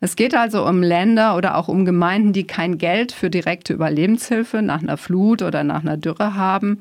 Es 0.00 0.16
geht 0.16 0.34
also 0.34 0.64
um 0.64 0.82
Länder 0.82 1.36
oder 1.36 1.56
auch 1.56 1.68
um 1.68 1.84
Gemeinden, 1.84 2.32
die 2.32 2.46
kein 2.46 2.78
Geld 2.78 3.12
für 3.12 3.30
direkte 3.30 3.74
Überlebenshilfe 3.74 4.62
nach 4.62 4.80
einer 4.80 4.96
Flut 4.96 5.42
oder 5.42 5.64
nach 5.64 5.82
einer 5.82 5.96
Dürre 5.96 6.34
haben 6.34 6.78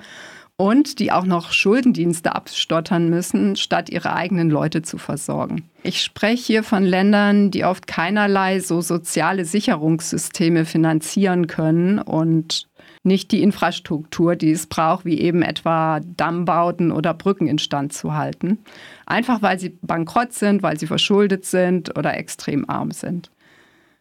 und 0.57 0.97
die 0.97 1.11
auch 1.11 1.25
noch 1.25 1.51
Schuldendienste 1.51 2.35
abstottern 2.35 3.09
müssen, 3.09 3.55
statt 3.55 3.89
ihre 3.89 4.13
eigenen 4.13 4.49
Leute 4.49 4.81
zu 4.81 4.97
versorgen. 4.97 5.69
Ich 5.83 6.01
spreche 6.01 6.43
hier 6.43 6.63
von 6.63 6.83
Ländern, 6.83 7.51
die 7.51 7.63
oft 7.63 7.85
keinerlei 7.85 8.59
so 8.59 8.81
soziale 8.81 9.45
Sicherungssysteme 9.45 10.65
finanzieren 10.65 11.45
können 11.45 11.99
und 11.99 12.67
nicht 13.03 13.31
die 13.31 13.43
Infrastruktur, 13.43 14.35
die 14.35 14.51
es 14.51 14.65
braucht, 14.65 15.05
wie 15.05 15.19
eben 15.19 15.43
etwa 15.43 16.01
Dammbauten 16.01 16.91
oder 16.91 17.13
Brücken 17.13 17.47
instand 17.47 17.93
zu 17.93 18.15
halten. 18.15 18.57
Einfach 19.05 19.41
weil 19.41 19.59
sie 19.59 19.77
bankrott 19.81 20.33
sind, 20.33 20.63
weil 20.63 20.79
sie 20.79 20.87
verschuldet 20.87 21.45
sind 21.45 21.97
oder 21.97 22.17
extrem 22.17 22.67
arm 22.69 22.91
sind. 22.91 23.29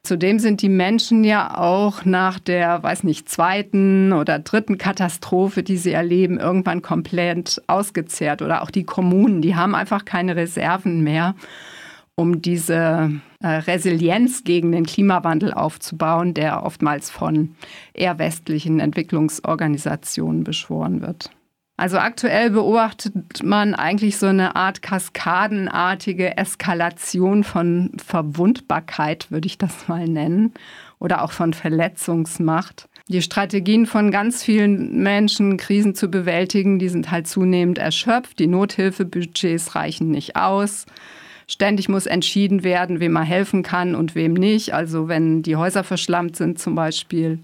Zudem 0.06 0.38
sind 0.38 0.62
die 0.62 0.68
Menschen 0.68 1.24
ja 1.24 1.58
auch 1.58 2.04
nach 2.04 2.38
der, 2.38 2.80
weiß 2.80 3.02
nicht, 3.02 3.28
zweiten 3.28 4.12
oder 4.12 4.38
dritten 4.38 4.78
Katastrophe, 4.78 5.64
die 5.64 5.76
sie 5.76 5.90
erleben, 5.90 6.38
irgendwann 6.38 6.80
komplett 6.80 7.60
ausgezehrt. 7.66 8.40
Oder 8.40 8.62
auch 8.62 8.70
die 8.70 8.84
Kommunen, 8.84 9.42
die 9.42 9.56
haben 9.56 9.74
einfach 9.74 10.04
keine 10.04 10.36
Reserven 10.36 11.02
mehr, 11.02 11.34
um 12.14 12.40
diese 12.40 13.20
äh, 13.40 13.48
Resilienz 13.48 14.44
gegen 14.44 14.70
den 14.70 14.86
Klimawandel 14.86 15.52
aufzubauen, 15.52 16.34
der 16.34 16.62
oftmals 16.62 17.10
von 17.10 17.56
eher 17.92 18.20
westlichen 18.20 18.78
Entwicklungsorganisationen 18.78 20.44
beschworen 20.44 21.02
wird. 21.02 21.30
Also 21.76 21.98
aktuell 21.98 22.50
beobachtet 22.50 23.42
man 23.42 23.74
eigentlich 23.74 24.16
so 24.16 24.26
eine 24.26 24.56
Art 24.56 24.80
kaskadenartige 24.80 26.36
Eskalation 26.38 27.44
von 27.44 27.92
Verwundbarkeit, 28.04 29.30
würde 29.30 29.46
ich 29.46 29.58
das 29.58 29.86
mal 29.86 30.08
nennen, 30.08 30.54
oder 30.98 31.22
auch 31.22 31.32
von 31.32 31.52
Verletzungsmacht. 31.52 32.88
Die 33.08 33.22
Strategien 33.22 33.86
von 33.86 34.10
ganz 34.10 34.42
vielen 34.42 35.02
Menschen, 35.02 35.58
Krisen 35.58 35.94
zu 35.94 36.08
bewältigen, 36.08 36.78
die 36.78 36.88
sind 36.88 37.10
halt 37.10 37.28
zunehmend 37.28 37.78
erschöpft. 37.78 38.38
Die 38.38 38.48
Nothilfebudgets 38.48 39.74
reichen 39.74 40.10
nicht 40.10 40.34
aus. 40.34 40.86
Ständig 41.46 41.88
muss 41.88 42.06
entschieden 42.06 42.64
werden, 42.64 42.98
wem 42.98 43.12
man 43.12 43.22
helfen 43.22 43.62
kann 43.62 43.94
und 43.94 44.16
wem 44.16 44.32
nicht. 44.32 44.74
Also 44.74 45.06
wenn 45.06 45.42
die 45.42 45.54
Häuser 45.54 45.84
verschlammt 45.84 46.36
sind 46.36 46.58
zum 46.58 46.74
Beispiel. 46.74 47.38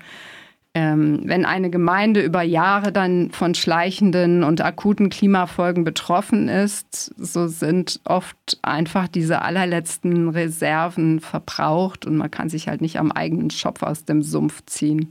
Ähm, 0.74 1.20
wenn 1.24 1.44
eine 1.44 1.68
Gemeinde 1.68 2.22
über 2.22 2.40
Jahre 2.40 2.92
dann 2.92 3.30
von 3.30 3.54
schleichenden 3.54 4.42
und 4.42 4.62
akuten 4.62 5.10
Klimafolgen 5.10 5.84
betroffen 5.84 6.48
ist, 6.48 7.12
so 7.18 7.46
sind 7.46 8.00
oft 8.04 8.58
einfach 8.62 9.06
diese 9.06 9.42
allerletzten 9.42 10.30
Reserven 10.30 11.20
verbraucht 11.20 12.06
und 12.06 12.16
man 12.16 12.30
kann 12.30 12.48
sich 12.48 12.68
halt 12.68 12.80
nicht 12.80 12.98
am 12.98 13.12
eigenen 13.12 13.50
Schopf 13.50 13.82
aus 13.82 14.06
dem 14.06 14.22
Sumpf 14.22 14.62
ziehen. 14.64 15.10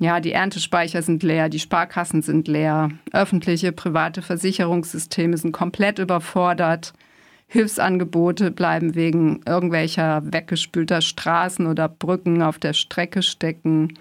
Ja, 0.00 0.18
die 0.18 0.32
Erntespeicher 0.32 1.02
sind 1.02 1.22
leer, 1.22 1.48
die 1.48 1.60
Sparkassen 1.60 2.22
sind 2.22 2.48
leer, 2.48 2.88
öffentliche, 3.12 3.70
private 3.70 4.22
Versicherungssysteme 4.22 5.36
sind 5.36 5.52
komplett 5.52 6.00
überfordert. 6.00 6.92
Hilfsangebote 7.46 8.50
bleiben 8.50 8.94
wegen 8.94 9.40
irgendwelcher 9.46 10.22
weggespülter 10.24 11.02
Straßen 11.02 11.66
oder 11.66 11.88
Brücken 11.88 12.42
auf 12.42 12.58
der 12.58 12.74
Strecke 12.74 13.22
stecken. 13.22 13.94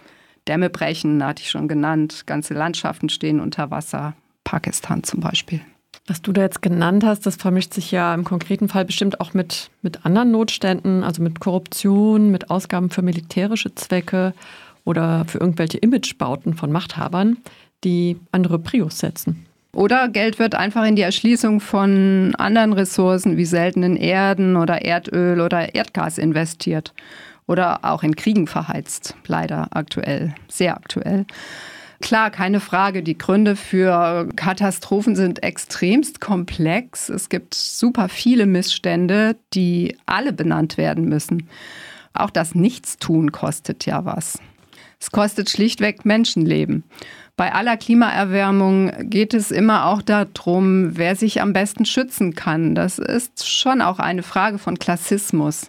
Dämme 0.47 0.69
brechen, 0.69 1.23
hatte 1.23 1.43
ich 1.43 1.49
schon 1.49 1.67
genannt. 1.67 2.23
Ganze 2.25 2.53
Landschaften 2.53 3.09
stehen 3.09 3.39
unter 3.39 3.71
Wasser. 3.71 4.13
Pakistan 4.43 5.03
zum 5.03 5.19
Beispiel. 5.19 5.61
Was 6.07 6.21
du 6.21 6.31
da 6.31 6.41
jetzt 6.41 6.61
genannt 6.61 7.03
hast, 7.03 7.25
das 7.25 7.35
vermischt 7.35 7.73
sich 7.73 7.91
ja 7.91 8.13
im 8.13 8.23
konkreten 8.23 8.69
Fall 8.69 8.85
bestimmt 8.85 9.19
auch 9.19 9.33
mit, 9.33 9.69
mit 9.81 10.05
anderen 10.05 10.31
Notständen, 10.31 11.03
also 11.03 11.21
mit 11.21 11.41
Korruption, 11.41 12.31
mit 12.31 12.49
Ausgaben 12.49 12.89
für 12.89 13.01
militärische 13.01 13.75
Zwecke 13.75 14.33
oder 14.85 15.25
für 15.25 15.39
irgendwelche 15.39 15.79
Imagebauten 15.79 16.53
von 16.53 16.71
Machthabern, 16.71 17.37
die 17.83 18.17
andere 18.31 18.57
Prios 18.57 18.99
setzen. 18.99 19.45
Oder 19.73 20.07
Geld 20.07 20.39
wird 20.39 20.55
einfach 20.55 20.85
in 20.85 20.95
die 20.95 21.01
Erschließung 21.01 21.59
von 21.59 22.33
anderen 22.37 22.71
Ressourcen 22.71 23.35
wie 23.35 23.45
seltenen 23.45 23.97
Erden 23.97 24.55
oder 24.55 24.85
Erdöl 24.85 25.41
oder 25.41 25.75
Erdgas 25.75 26.17
investiert 26.17 26.93
oder 27.47 27.83
auch 27.83 28.03
in 28.03 28.15
Kriegen 28.15 28.45
verheizt. 28.45 29.15
Leider 29.25 29.67
aktuell, 29.71 30.35
sehr 30.47 30.75
aktuell. 30.75 31.25
Klar, 31.99 32.29
keine 32.29 32.59
Frage. 32.59 33.01
Die 33.01 33.17
Gründe 33.17 33.55
für 33.55 34.29
Katastrophen 34.35 35.15
sind 35.15 35.41
extremst 35.41 36.21
komplex. 36.21 37.09
Es 37.09 37.29
gibt 37.29 37.55
super 37.55 38.07
viele 38.07 38.45
Missstände, 38.45 39.35
die 39.53 39.97
alle 40.05 40.31
benannt 40.31 40.77
werden 40.77 41.09
müssen. 41.09 41.49
Auch 42.13 42.29
das 42.29 42.53
Nichtstun 42.53 43.31
kostet 43.31 43.85
ja 43.85 44.05
was. 44.05 44.37
Es 44.99 45.11
kostet 45.11 45.49
schlichtweg 45.49 46.05
Menschenleben. 46.05 46.83
Bei 47.35 47.53
aller 47.53 47.77
Klimaerwärmung 47.77 48.91
geht 49.09 49.35
es 49.35 49.51
immer 49.51 49.85
auch 49.85 50.01
darum, 50.01 50.97
wer 50.97 51.15
sich 51.15 51.41
am 51.41 51.53
besten 51.53 51.85
schützen 51.85 52.33
kann. 52.33 52.73
Das 52.73 52.97
ist 52.97 53.47
schon 53.47 53.81
auch 53.81 53.99
eine 53.99 54.23
Frage 54.23 54.57
von 54.57 54.79
Klassismus. 54.79 55.67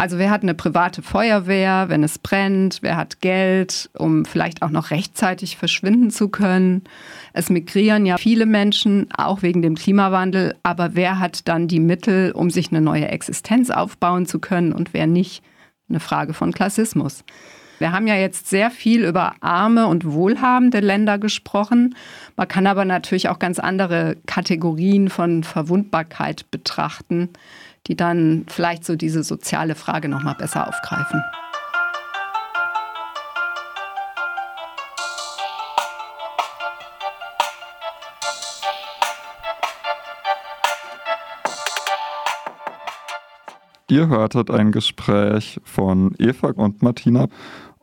Also 0.00 0.16
wer 0.16 0.30
hat 0.30 0.42
eine 0.42 0.54
private 0.54 1.02
Feuerwehr, 1.02 1.90
wenn 1.90 2.02
es 2.02 2.18
brennt? 2.18 2.78
Wer 2.80 2.96
hat 2.96 3.20
Geld, 3.20 3.90
um 3.92 4.24
vielleicht 4.24 4.62
auch 4.62 4.70
noch 4.70 4.92
rechtzeitig 4.92 5.58
verschwinden 5.58 6.10
zu 6.10 6.30
können? 6.30 6.84
Es 7.34 7.50
migrieren 7.50 8.06
ja 8.06 8.16
viele 8.16 8.46
Menschen, 8.46 9.08
auch 9.14 9.42
wegen 9.42 9.60
dem 9.60 9.74
Klimawandel. 9.74 10.54
Aber 10.62 10.94
wer 10.94 11.18
hat 11.18 11.46
dann 11.48 11.68
die 11.68 11.80
Mittel, 11.80 12.32
um 12.32 12.48
sich 12.48 12.70
eine 12.70 12.80
neue 12.80 13.08
Existenz 13.08 13.68
aufbauen 13.68 14.24
zu 14.24 14.38
können 14.38 14.72
und 14.72 14.94
wer 14.94 15.06
nicht? 15.06 15.42
Eine 15.90 16.00
Frage 16.00 16.32
von 16.32 16.54
Klassismus. 16.54 17.22
Wir 17.78 17.92
haben 17.92 18.06
ja 18.06 18.14
jetzt 18.14 18.48
sehr 18.48 18.70
viel 18.70 19.04
über 19.04 19.34
arme 19.40 19.86
und 19.86 20.10
wohlhabende 20.10 20.80
Länder 20.80 21.18
gesprochen. 21.18 21.94
Man 22.36 22.48
kann 22.48 22.66
aber 22.66 22.86
natürlich 22.86 23.28
auch 23.28 23.38
ganz 23.38 23.58
andere 23.58 24.16
Kategorien 24.24 25.10
von 25.10 25.44
Verwundbarkeit 25.44 26.50
betrachten 26.50 27.28
die 27.86 27.96
dann 27.96 28.44
vielleicht 28.48 28.84
so 28.84 28.96
diese 28.96 29.22
soziale 29.22 29.74
Frage 29.74 30.08
noch 30.08 30.22
mal 30.22 30.34
besser 30.34 30.68
aufgreifen. 30.68 31.22
Ihr 43.90 44.06
hörtet 44.06 44.52
ein 44.52 44.70
Gespräch 44.70 45.60
von 45.64 46.14
Eva 46.16 46.52
und 46.54 46.80
Martina. 46.80 47.26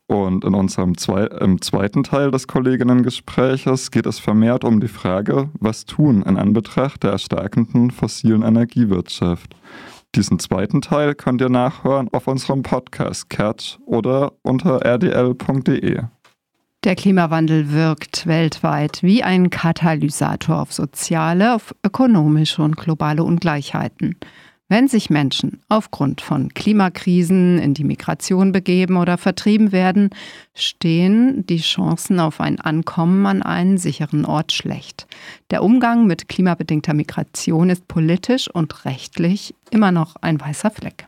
Und 0.08 0.46
in 0.46 0.54
unserem 0.54 0.98
zwei, 0.98 1.26
im 1.26 1.62
zweiten 1.62 2.04
Teil 2.04 2.32
des 2.32 2.48
Kolleginnengespräches 2.48 3.92
geht 3.92 4.06
es 4.06 4.20
vermehrt 4.20 4.64
um 4.64 4.80
die 4.80 4.88
Frage, 4.88 5.50
was 5.60 5.86
tun 5.86 6.24
in 6.24 6.38
Anbetracht 6.38 7.04
der 7.04 7.12
erstarkenden 7.12 7.92
fossilen 7.92 8.42
Energiewirtschaft. 8.42 9.54
Diesen 10.16 10.40
zweiten 10.40 10.82
Teil 10.82 11.14
könnt 11.14 11.42
ihr 11.42 11.50
nachhören 11.50 12.08
auf 12.14 12.28
unserem 12.28 12.64
Podcast 12.64 13.30
Catch 13.30 13.78
oder 13.86 14.32
unter 14.44 14.86
rdl.de. 14.86 16.04
Der 16.84 16.96
Klimawandel 16.96 17.74
wirkt 17.74 18.28
weltweit 18.28 19.04
wie 19.04 19.24
ein 19.24 19.50
Katalysator 19.50 20.62
auf 20.62 20.72
soziale, 20.72 21.56
auf 21.56 21.76
ökonomische 21.86 22.62
und 22.62 22.78
globale 22.78 23.24
Ungleichheiten. 23.24 24.16
Wenn 24.70 24.90
sich 24.90 25.10
Menschen 25.10 25.62
aufgrund 25.70 26.20
von 26.20 26.54
Klimakrisen 26.54 27.58
in 27.58 27.74
die 27.74 27.86
Migration 27.86 28.52
begeben 28.52 28.98
oder 28.98 29.18
vertrieben 29.18 29.72
werden, 29.72 30.10
stehen 30.56 31.46
die 31.48 31.62
Chancen 31.62 32.20
auf 32.20 32.42
ein 32.42 32.60
Ankommen 32.60 33.26
an 33.28 33.42
einen 33.44 33.78
sicheren 33.78 34.26
Ort 34.26 34.52
schlecht. 34.52 35.08
Der 35.52 35.64
Umgang 35.64 36.06
mit 36.06 36.28
klimabedingter 36.28 36.94
Migration 36.94 37.70
ist 37.70 37.88
politisch 37.88 38.50
und 38.54 38.84
rechtlich 38.84 39.56
immer 39.72 39.94
noch 39.94 40.18
ein 40.18 40.42
weißer 40.42 40.70
Fleck. 40.70 41.08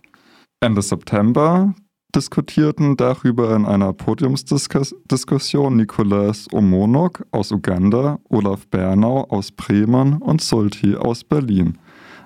Ende 0.61 0.81
September 0.81 1.75
diskutierten 2.15 2.95
darüber 2.95 3.53
in 3.57 3.65
einer 3.65 3.91
Podiumsdiskussion 3.91 5.75
Nicolas 5.75 6.47
Omonok 6.53 7.25
aus 7.31 7.51
Uganda, 7.51 8.19
Olaf 8.29 8.67
Bernau 8.67 9.25
aus 9.25 9.51
Bremen 9.51 10.13
und 10.13 10.41
Sulti 10.41 10.95
aus 10.95 11.25
Berlin. 11.25 11.77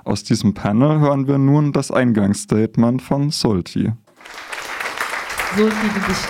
Aus 0.06 0.24
diesem 0.24 0.54
Panel 0.54 1.00
hören 1.00 1.28
wir 1.28 1.38
nun 1.38 1.72
das 1.72 1.90
Eingangsstatement 1.90 3.02
von 3.02 3.30
Solti. 3.30 3.92
Solti, 5.56 5.88
du 5.94 6.08
bist 6.08 6.28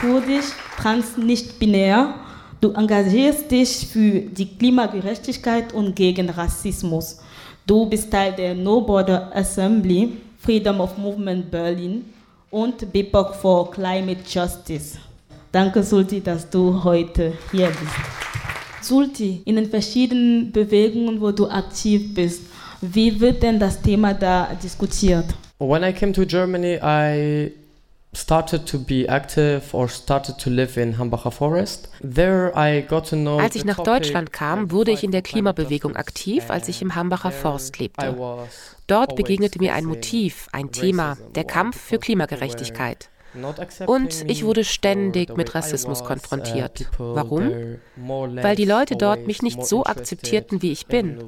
kurdisch, 0.00 0.52
trans, 0.76 1.16
nicht 1.16 1.58
binär. 1.60 2.14
Du 2.60 2.72
engagierst 2.72 3.50
dich 3.50 3.86
für 3.86 4.20
die 4.20 4.56
Klimagerechtigkeit 4.56 5.72
und 5.72 5.94
gegen 5.94 6.30
Rassismus. 6.30 7.20
Du 7.64 7.86
bist 7.86 8.10
Teil 8.10 8.32
der 8.32 8.56
No 8.56 8.80
Border 8.80 9.30
Assembly, 9.34 10.16
Freedom 10.38 10.80
of 10.80 10.98
Movement 10.98 11.48
Berlin 11.48 12.04
und 12.50 12.92
BIPOC 12.92 13.36
for 13.36 13.70
Climate 13.70 14.22
Justice. 14.28 14.98
Danke, 15.52 15.82
Sulti, 15.84 16.20
dass 16.20 16.50
du 16.50 16.82
heute 16.82 17.34
hier 17.52 17.68
bist. 17.68 18.82
Sulti, 18.82 19.42
in 19.44 19.56
den 19.56 19.70
verschiedenen 19.70 20.50
Bewegungen, 20.50 21.20
wo 21.20 21.30
du 21.30 21.46
aktiv 21.46 22.12
bist, 22.14 22.51
wie 22.82 23.20
wird 23.20 23.42
denn 23.42 23.58
das 23.58 23.80
Thema 23.80 24.12
da 24.12 24.50
diskutiert? 24.62 25.24
When 25.58 25.82
I 25.84 25.92
came 25.92 26.12
to 26.12 26.24
Germany, 26.24 26.78
I 26.82 27.52
started 28.14 28.66
to 28.66 28.78
be 28.78 29.08
active 29.08 29.62
or 29.72 29.88
started 29.88 30.36
to 30.38 30.50
live 30.50 30.76
in 30.76 30.98
Hambacher 30.98 31.30
Forest. 31.30 31.88
There 32.02 32.52
I 32.56 32.82
got 32.82 33.08
to 33.08 33.16
know 33.16 33.38
Als 33.38 33.54
ich 33.54 33.64
nach 33.64 33.78
Deutschland 33.78 34.32
kam, 34.32 34.70
wurde 34.70 34.90
ich 34.90 35.04
in 35.04 35.12
der 35.12 35.22
Klimabewegung 35.22 35.96
aktiv, 35.96 36.50
als 36.50 36.68
ich 36.68 36.82
im 36.82 36.94
Hambacher 36.94 37.30
Forst 37.30 37.78
lebte. 37.78 38.16
Dort 38.88 39.16
begegnete 39.16 39.58
mir 39.60 39.74
ein 39.74 39.84
Motiv, 39.84 40.48
ein 40.52 40.72
Thema, 40.72 41.16
der 41.34 41.44
Kampf 41.44 41.80
für 41.80 41.98
Klimagerechtigkeit. 41.98 43.08
Und 43.86 44.30
ich 44.30 44.44
wurde 44.44 44.64
ständig 44.64 45.36
mit 45.36 45.54
Rassismus 45.54 46.02
uh, 46.02 46.04
konfrontiert. 46.04 46.86
Warum? 46.98 47.78
Weil 47.96 48.56
die 48.56 48.64
Leute 48.64 48.96
dort 48.96 49.26
mich 49.26 49.42
nicht 49.42 49.64
so 49.64 49.84
akzeptierten, 49.84 50.62
wie 50.62 50.72
ich 50.72 50.86
bin. 50.86 51.18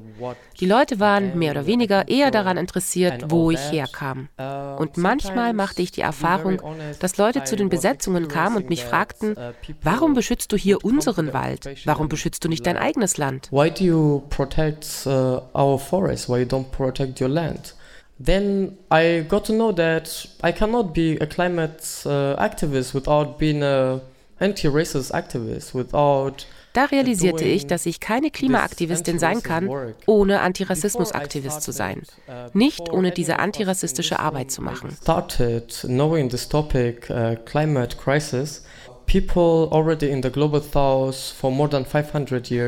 Die 0.60 0.66
Leute 0.66 1.00
waren 1.00 1.38
mehr 1.38 1.52
oder 1.52 1.66
weniger 1.66 2.08
eher 2.08 2.30
daran 2.30 2.56
interessiert, 2.56 3.30
wo 3.30 3.50
ich 3.50 3.72
herkam. 3.72 4.28
Uh, 4.38 4.80
und 4.80 4.96
manchmal 4.96 5.52
machte 5.52 5.82
ich 5.82 5.92
die 5.92 6.02
Erfahrung, 6.02 6.60
dass 7.00 7.16
Leute 7.16 7.44
zu 7.44 7.56
den 7.56 7.68
Besetzungen 7.68 8.28
kamen 8.28 8.56
und 8.56 8.68
mich 8.68 8.84
fragten, 8.84 9.32
uh, 9.32 9.52
warum 9.82 10.14
beschützt 10.14 10.52
du 10.52 10.56
hier 10.56 10.84
unseren 10.84 11.32
Wald? 11.32 11.68
Warum 11.84 12.08
beschützt 12.08 12.44
du 12.44 12.48
nicht 12.48 12.66
dein 12.66 12.76
eigenes 12.76 13.16
Land? 13.16 13.48
Why 13.50 13.70
do 13.70 13.84
you 13.84 14.22
protect 14.28 15.06
our 15.06 15.78
forest? 15.78 16.28
Why 16.28 16.40
you 16.40 16.46
don't 16.46 16.70
protect 16.70 17.20
your 17.20 17.28
land? 17.28 17.74
Then 18.18 18.78
I 18.90 19.24
got 19.28 19.44
to 19.46 19.52
know 19.52 19.72
that 19.72 20.28
I 20.42 20.52
cannot 20.52 20.94
be 20.94 21.18
a 21.20 21.26
climate 21.26 21.82
uh, 22.06 22.36
activist 22.38 22.94
without 22.94 23.38
being 23.38 23.62
a 23.62 24.00
anti-racist 24.38 25.12
activist, 25.12 25.74
without 25.74 26.46
Da 26.74 26.86
realisierte 26.86 27.44
ich, 27.44 27.68
dass 27.68 27.86
ich 27.86 28.00
keine 28.00 28.32
Klimaaktivistin 28.32 29.20
sein 29.20 29.44
kann, 29.44 29.70
ohne 30.06 30.40
Antirassismusaktivist 30.40 31.62
zu 31.62 31.70
sein. 31.70 32.02
Uh, 32.26 32.50
Nicht 32.52 32.90
ohne 32.90 33.12
diese 33.12 33.38
antirassistische 33.38 34.18
Arbeit 34.18 34.50
zu 34.50 34.60
machen. 34.60 34.90
Started 35.00 35.72
knowing 35.82 36.28
this 36.28 36.48
topic, 36.48 37.08
uh, 37.10 37.36
climate 37.44 37.96
crisis, 37.96 38.64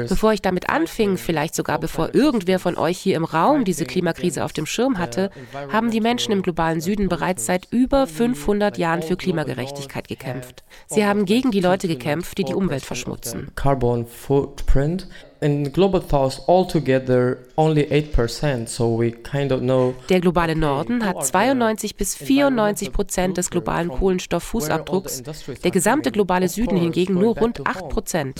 Bevor 0.08 0.32
ich 0.32 0.42
damit 0.42 0.68
anfing, 0.68 1.16
vielleicht 1.16 1.54
sogar 1.54 1.78
bevor 1.78 2.14
irgendwer 2.14 2.58
von 2.58 2.76
euch 2.76 2.98
hier 2.98 3.16
im 3.16 3.24
Raum 3.24 3.64
diese 3.64 3.84
Klimakrise 3.84 4.44
auf 4.44 4.52
dem 4.52 4.66
Schirm 4.66 4.98
hatte, 4.98 5.30
haben 5.72 5.90
die 5.90 6.00
Menschen 6.00 6.32
im 6.32 6.42
globalen 6.42 6.80
Süden 6.80 7.08
bereits 7.08 7.46
seit 7.46 7.66
über 7.72 8.06
500 8.06 8.78
Jahren 8.78 9.02
für 9.02 9.16
Klimagerechtigkeit 9.16 10.08
gekämpft. 10.08 10.62
Sie 10.86 11.04
haben 11.04 11.24
gegen 11.24 11.50
die 11.50 11.60
Leute 11.60 11.88
gekämpft, 11.88 12.38
die 12.38 12.44
die 12.44 12.54
Umwelt 12.54 12.84
verschmutzen. 12.84 13.48
Carbon 13.54 14.06
footprint 14.06 15.08
in 15.40 15.72
global 15.72 16.02
south 16.02 16.40
altogether 16.48 17.36
only 17.56 17.84
8%, 17.84 18.68
so 18.68 18.98
we 18.98 19.12
kind 19.12 19.52
of 19.52 19.60
know 19.60 19.94
Der 20.08 20.20
globale 20.20 20.54
Norden 20.54 21.04
hat 21.04 21.24
92 21.24 21.96
bis 21.96 22.14
94 22.14 22.92
Prozent 22.92 23.36
des 23.36 23.50
globalen 23.50 23.88
Kohlenstofffußabdrucks, 23.88 25.22
der 25.62 25.70
gesamte 25.70 26.12
globale 26.12 26.48
Süden 26.48 26.76
hingegen 26.76 27.14
nur 27.14 27.38
rund 27.38 27.66
8 27.66 27.88
Prozent. 27.88 28.36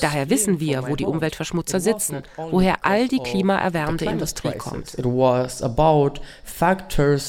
Daher 0.00 0.30
wissen 0.30 0.60
wir, 0.60 0.88
wo 0.88 0.96
die 0.96 1.04
Umweltverschmutzer 1.04 1.80
sitzen, 1.80 2.22
woher 2.36 2.84
all 2.84 3.08
die 3.08 3.20
klimaerwärmende 3.20 4.06
Industrie 4.06 4.52
kommt. 4.52 4.88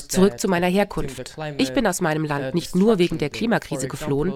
Zurück 0.10 0.40
zu 0.40 0.48
meiner 0.48 0.68
Herkunft. 0.68 1.36
Ich 1.58 1.74
bin 1.74 1.86
aus 1.88 2.02
meinem 2.02 2.26
Land 2.26 2.56
nicht 2.56 2.76
nur 2.76 2.98
wegen 3.00 3.18
der 3.18 3.30
Klimakrise 3.30 3.88
geflohen, 3.88 4.34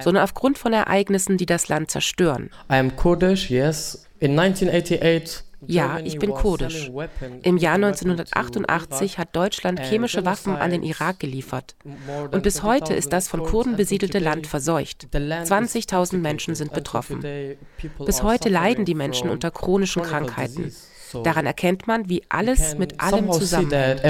sondern 0.00 0.22
aufgrund 0.24 0.58
von 0.58 0.72
Ereignissen, 0.72 1.36
die 1.36 1.46
das 1.46 1.68
Land 1.68 1.90
zerstören. 1.90 2.50
I 2.70 2.74
am 2.74 2.94
Kurdish, 2.96 3.50
yes. 3.50 4.06
In 4.20 4.38
1988 4.38 5.44
ja, 5.66 5.98
ich 6.02 6.18
bin 6.18 6.30
kurdisch. 6.30 6.90
Im 7.42 7.56
Jahr 7.58 7.74
1988 7.74 9.18
hat 9.18 9.36
Deutschland 9.36 9.80
chemische 9.80 10.24
Waffen 10.24 10.56
an 10.56 10.70
den 10.70 10.82
Irak 10.82 11.20
geliefert. 11.20 11.74
Und 12.30 12.42
bis 12.42 12.62
heute 12.62 12.94
ist 12.94 13.12
das 13.12 13.28
von 13.28 13.42
Kurden 13.42 13.76
besiedelte 13.76 14.18
Land 14.18 14.46
verseucht. 14.46 15.08
20.000 15.12 16.16
Menschen 16.16 16.54
sind 16.54 16.72
betroffen. 16.72 17.22
Bis 18.04 18.22
heute 18.22 18.48
leiden 18.48 18.84
die 18.84 18.94
Menschen 18.94 19.28
unter 19.28 19.50
chronischen 19.50 20.02
Krankheiten. 20.02 20.72
Daran 21.24 21.44
erkennt 21.44 21.86
man, 21.86 22.08
wie 22.08 22.22
alles 22.28 22.78
mit 22.78 23.00
allem 23.00 23.30
zusammenhängt. 23.32 24.00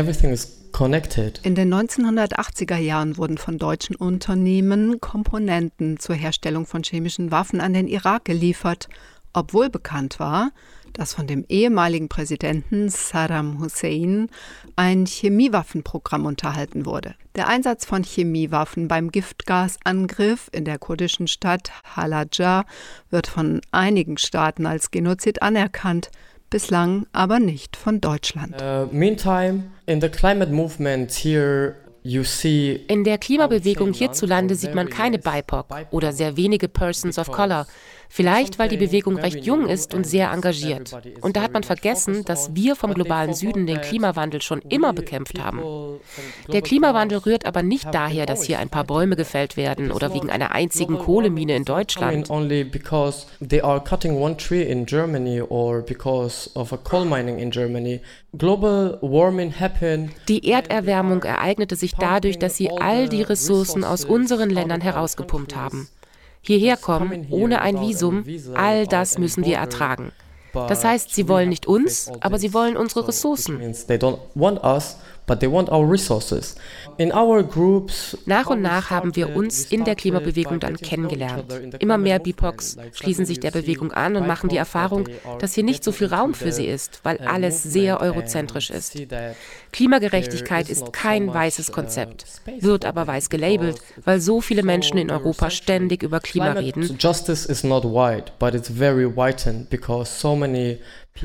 In 1.43 1.55
den 1.55 1.75
1980er 1.75 2.77
Jahren 2.77 3.17
wurden 3.17 3.39
von 3.39 3.59
deutschen 3.59 3.97
Unternehmen 3.97 5.01
Komponenten 5.01 5.99
zur 5.99 6.15
Herstellung 6.15 6.65
von 6.65 6.85
chemischen 6.85 7.33
Waffen 7.33 7.61
an 7.61 7.73
den 7.73 7.89
Irak 7.89 8.25
geliefert, 8.25 8.89
obwohl 9.33 9.70
bekannt 9.70 10.18
war, 10.20 10.53
dass 10.93 11.14
von 11.14 11.26
dem 11.26 11.45
ehemaligen 11.49 12.09
Präsidenten 12.09 12.89
Saddam 12.89 13.61
Hussein 13.61 14.28
ein 14.76 15.07
Chemiewaffenprogramm 15.07 16.26
unterhalten 16.26 16.85
wurde. 16.85 17.14
Der 17.37 17.49
Einsatz 17.49 17.85
von 17.85 18.03
Chemiewaffen 18.03 18.89
beim 18.89 19.11
Giftgasangriff 19.11 20.49
in 20.53 20.64
der 20.64 20.78
kurdischen 20.78 21.28
Stadt 21.28 21.70
Halabja 21.97 22.64
wird 23.11 23.28
von 23.28 23.61
einigen 23.70 24.18
Staaten 24.18 24.66
als 24.66 24.91
Genozid 24.91 25.43
anerkannt 25.43 26.11
bislang 26.51 27.07
aber 27.12 27.39
nicht 27.39 27.76
von 27.76 28.01
Deutschland. 28.01 28.61
Uh, 28.61 28.87
meantime, 28.91 29.70
in 29.87 30.01
the 30.01 30.09
climate 30.09 30.51
movement 30.53 31.12
here 31.12 31.76
in 32.03 33.05
der 33.05 33.18
Klimabewegung 33.18 33.93
hierzulande 33.93 34.55
sieht 34.55 34.74
man 34.74 34.89
keine 34.89 35.18
BIPOC 35.18 35.66
oder 35.91 36.12
sehr 36.12 36.39
wenige 36.39 36.66
Persons 36.66 37.18
of 37.18 37.31
Color, 37.31 37.66
Vielleicht, 38.13 38.59
weil 38.59 38.69
die 38.69 38.77
Bewegung 38.77 39.17
recht 39.17 39.45
jung 39.47 39.69
ist 39.69 39.95
und 39.95 40.05
sehr 40.05 40.33
engagiert. 40.33 40.93
Und 41.21 41.37
da 41.37 41.43
hat 41.43 41.53
man 41.53 41.63
vergessen, 41.63 42.25
dass 42.25 42.57
wir 42.57 42.75
vom 42.75 42.93
globalen 42.93 43.35
Süden 43.35 43.69
den 43.69 43.81
Klimawandel 43.81 44.43
schon 44.43 44.63
immer 44.69 44.93
bekämpft 44.93 45.39
haben. 45.39 45.61
Der 46.53 46.61
Klimawandel 46.61 47.19
rührt 47.19 47.47
aber 47.47 47.63
nicht 47.63 47.95
daher, 47.95 48.27
dass 48.27 48.43
hier 48.43 48.59
ein 48.59 48.69
paar 48.69 48.83
Bäume 48.83 49.15
gefällt 49.15 49.57
werden 49.57 49.93
oder 49.93 50.13
wegen 50.13 50.29
einer 50.29 50.51
einzigen 50.51 50.99
Kohlemine 50.99 51.55
in 51.55 51.65
Deutschland. 51.65 52.29
Die 60.29 60.51
Erderwärmung 60.51 61.23
ereignete 61.23 61.77
sich 61.77 61.95
dadurch, 61.95 62.39
dass 62.41 62.57
sie 62.57 62.71
all 62.73 63.09
die 63.09 63.23
Ressourcen 63.23 63.85
aus 63.85 64.05
unseren 64.05 64.51
Ländern 64.51 64.81
herausgepumpt 64.81 65.55
haben 65.55 65.89
hierher 66.41 66.76
kommen 66.76 67.26
ohne 67.30 67.61
ein 67.61 67.80
Visum, 67.80 68.24
all 68.55 68.86
das 68.86 69.18
müssen 69.18 69.45
wir 69.45 69.57
ertragen. 69.57 70.12
Das 70.53 70.84
heißt, 70.84 71.14
sie 71.14 71.28
wollen 71.28 71.49
nicht 71.49 71.66
uns, 71.66 72.11
aber 72.20 72.38
sie 72.38 72.53
wollen 72.53 72.76
unsere 72.76 73.07
Ressourcen. 73.07 73.61
Nach 78.26 78.47
und 78.47 78.62
nach 78.62 78.91
haben 78.91 79.16
wir 79.16 79.36
uns 79.36 79.64
in 79.64 79.84
der 79.84 79.95
Klimabewegung 79.95 80.61
dann 80.61 80.76
kennengelernt. 80.76 81.53
Immer 81.78 81.99
mehr 81.99 82.18
BIPOCs 82.18 82.76
schließen 82.95 83.24
sich 83.24 83.41
der 83.41 83.51
Bewegung 83.51 83.93
an 83.93 84.16
und 84.16 84.26
machen 84.26 84.49
die 84.49 84.57
Erfahrung, 84.57 85.09
dass 85.38 85.55
hier 85.55 85.64
nicht 85.64 85.84
so 85.84 85.93
viel 85.93 86.09
Raum 86.09 86.34
für 86.34 86.53
sie 86.53 86.66
ist, 86.66 87.01
weil 87.03 87.18
alles 87.18 87.62
sehr 87.62 88.01
eurozentrisch 88.01 88.70
ist. 88.70 88.97
Klimagerechtigkeit 89.72 90.68
ist 90.68 90.93
kein 90.93 91.32
weißes 91.32 91.72
Konzept, 91.72 92.26
wird 92.59 92.84
aber 92.84 93.07
weiß 93.07 93.30
gelabelt, 93.30 93.80
weil 94.05 94.20
so 94.20 94.41
viele 94.41 94.62
Menschen 94.62 94.99
in 94.99 95.11
Europa 95.11 95.51
ständig 95.51 96.03
über 96.03 96.20
Klima 96.20 96.53
reden. 96.53 96.97
Justice 96.99 97.47
is 97.47 97.64
not 97.64 97.84
white, 97.84 98.32
but 98.38 98.55
it's 98.55 98.68
very 98.68 99.07
whitened 99.07 99.70
because 99.70 100.11
so 100.11 100.34
many 100.36 100.78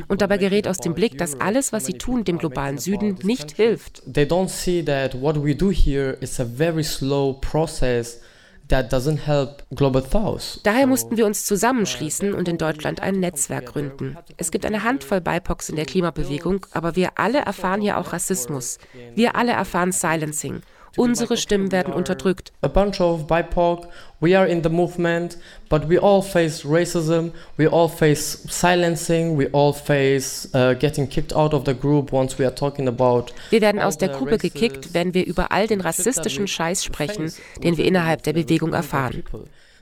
und 0.08 0.22
dabei 0.22 0.38
gerät 0.38 0.68
aus 0.68 0.78
dem 0.78 0.94
Blick, 0.94 1.18
dass 1.18 1.40
alles, 1.40 1.72
was 1.72 1.86
sie 1.86 1.98
tun, 1.98 2.24
dem 2.24 2.38
globalen 2.38 2.78
Süden 2.78 3.18
nicht 3.24 3.52
hilft. 3.52 4.04
They 4.12 4.26
don't 4.26 4.50
see 4.50 4.84
that 4.84 5.22
what 5.22 5.44
we 5.44 5.56
do 5.56 5.72
here 5.72 6.18
is 6.22 6.40
a 6.40 6.46
very 6.46 6.84
slow 6.84 7.34
process 7.34 8.20
Daher 8.68 10.88
mussten 10.88 11.18
wir 11.18 11.26
uns 11.26 11.46
zusammenschließen 11.46 12.34
und 12.34 12.48
in 12.48 12.58
Deutschland 12.58 13.00
ein 13.00 13.20
Netzwerk 13.20 13.68
gründen. 13.68 14.18
Es 14.38 14.50
gibt 14.50 14.66
eine 14.66 14.84
Handvoll 14.84 15.22
BIPOCs 15.22 15.70
in 15.70 15.76
der 15.76 15.86
Klimabewegung, 15.86 16.66
aber 16.72 16.96
wir 16.96 17.20
alle 17.20 17.40
erfahren 17.40 17.82
hier 17.82 18.00
auch 18.00 18.12
Rassismus. 18.12 18.80
Wir 19.14 19.36
alle 19.36 19.52
erfahren 19.52 19.92
Silencing. 19.92 20.62
Unsere 20.98 21.38
Stimmen 21.38 21.72
werden 21.72 21.94
unterdrückt. 21.94 22.52
A 22.62 22.68
bunch 22.68 23.02
of 23.02 23.28
BIPOC, 23.28 23.88
we 24.22 24.38
are 24.38 24.48
in 24.48 24.64
the 24.64 24.70
movement, 24.70 25.38
but 25.70 25.90
we 25.90 26.00
all 26.00 26.22
face 26.22 26.66
racism, 26.66 27.32
we 27.58 27.68
all 27.68 27.90
face 27.90 28.46
silencing, 28.50 29.38
we 29.38 29.48
all 29.52 29.74
face 29.74 30.50
uh, 30.54 30.74
getting 30.74 31.08
kicked 31.08 31.34
out 31.36 31.54
of 31.54 31.66
the 31.66 31.74
group 31.74 32.12
once 32.12 32.38
we 32.40 32.46
are 32.46 32.56
talking 32.56 32.88
about. 32.88 33.34
Wir 33.50 33.62
werden 33.62 33.82
aus 33.82 33.98
der 33.98 34.10
Gruppe 34.10 34.38
gekickt, 34.38 34.94
wenn 34.94 35.14
wir 35.14 35.26
über 35.26 35.52
all 35.52 35.68
den 35.68 35.82
rassistischen 35.82 36.48
Scheiß 36.48 36.84
sprechen, 36.84 37.32
den 37.64 37.78
wir 37.78 37.86
innerhalb 37.86 38.24
der 38.24 38.34
Bewegung 38.34 38.74
erfahren. 38.74 39.24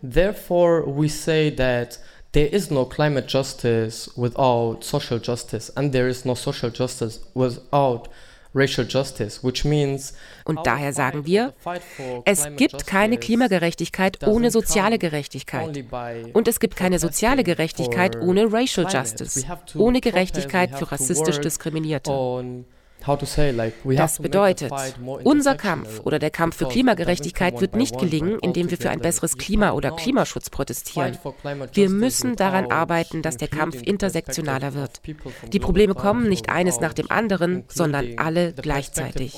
Therefore 0.01 0.84
we 0.86 1.07
say 1.07 1.49
that 1.49 1.99
there 2.34 2.47
is 2.47 2.70
no 2.70 2.86
climate 2.86 3.28
justice 3.28 4.09
without 4.18 4.84
social 4.84 5.20
justice 5.20 5.72
and 5.78 5.93
there 5.93 6.09
is 6.09 6.26
no 6.26 6.36
social 6.36 6.72
justice 6.72 7.22
without 7.34 8.09
racial 8.54 8.86
justice, 8.88 9.43
which 9.43 9.66
means 9.66 10.14
und 10.45 10.60
daher 10.66 10.93
sagen 10.93 11.26
wir, 11.26 11.54
es 12.26 12.47
gibt 12.56 12.86
keine 12.88 13.18
Klimagerechtigkeit 13.18 14.26
ohne 14.28 14.51
soziale 14.51 14.99
Gerechtigkeit. 14.99 15.84
Und 16.34 16.47
es 16.47 16.60
gibt 16.60 16.76
keine 16.76 16.99
soziale 16.99 17.43
Gerechtigkeit 17.43 18.22
ohne 18.22 18.51
Racial 18.51 18.88
Justice, 18.91 19.45
ohne 19.76 20.01
Gerechtigkeit 20.01 20.78
für 20.78 20.91
rassistisch 20.91 21.39
Diskriminierte. 21.39 22.12
Das 23.06 24.20
bedeutet, 24.20 24.72
unser 25.24 25.56
Kampf 25.56 25.99
oder 26.04 26.20
der 26.20 26.30
Kampf 26.32 26.58
für 26.58 26.68
Klimagerechtigkeit 26.68 27.60
wird 27.60 27.76
nicht 27.76 27.97
gelingen, 27.97 28.39
indem 28.39 28.72
wir 28.72 28.78
für 28.78 28.89
ein 28.89 28.99
besseres 28.99 29.38
Klima 29.38 29.72
oder 29.72 29.91
Klimaschutz 29.91 30.49
protestieren. 30.49 31.18
Wir 31.74 31.89
müssen 31.89 32.36
daran 32.36 32.72
arbeiten, 32.72 33.22
dass 33.22 33.38
der 33.38 33.49
Kampf 33.49 33.82
intersektionaler 33.82 34.74
wird. 34.74 35.01
Die 35.51 35.60
Probleme 35.60 35.95
kommen 35.95 36.30
nicht 36.30 36.49
eines 36.49 36.80
nach 36.80 36.93
dem 36.93 37.12
anderen, 37.12 37.64
sondern 37.68 38.14
alle 38.18 38.54
gleichzeitig. 38.54 39.38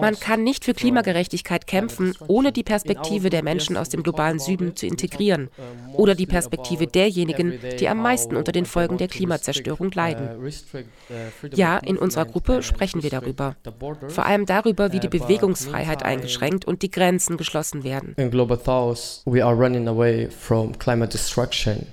Man 0.00 0.18
kann 0.18 0.42
nicht 0.42 0.64
für 0.64 0.74
Klimagerechtigkeit 0.74 1.66
kämpfen, 1.66 2.14
ohne 2.26 2.50
die 2.50 2.64
Perspektive 2.64 3.30
der 3.30 3.42
Menschen 3.42 3.76
aus 3.76 3.88
dem 3.88 4.02
globalen 4.02 4.38
Süden 4.38 4.74
zu 4.74 4.86
integrieren 4.86 5.48
oder 5.92 6.14
die 6.14 6.26
Perspektive 6.26 6.86
derjenigen, 6.86 7.58
die 7.78 7.88
am 7.88 7.98
meisten 7.98 8.36
unter 8.36 8.52
den 8.52 8.66
Folgen 8.66 8.98
der 8.98 9.08
Klimazerstörung 9.08 9.90
leiden. 9.92 10.28
Ja, 11.54 11.78
in 11.86 11.96
unserer 11.98 12.24
Gruppe 12.24 12.62
sprechen 12.62 13.02
wir 13.02 13.10
darüber. 13.10 13.56
Vor 14.08 14.26
allem 14.26 14.46
darüber, 14.46 14.92
wie 14.92 15.00
die 15.00 15.08
Bewegungsfreiheit 15.08 16.02
eingeschränkt 16.02 16.64
und 16.64 16.82
die 16.82 16.90
Grenzen 16.90 17.36
geschlossen 17.36 17.84
werden. 17.84 18.14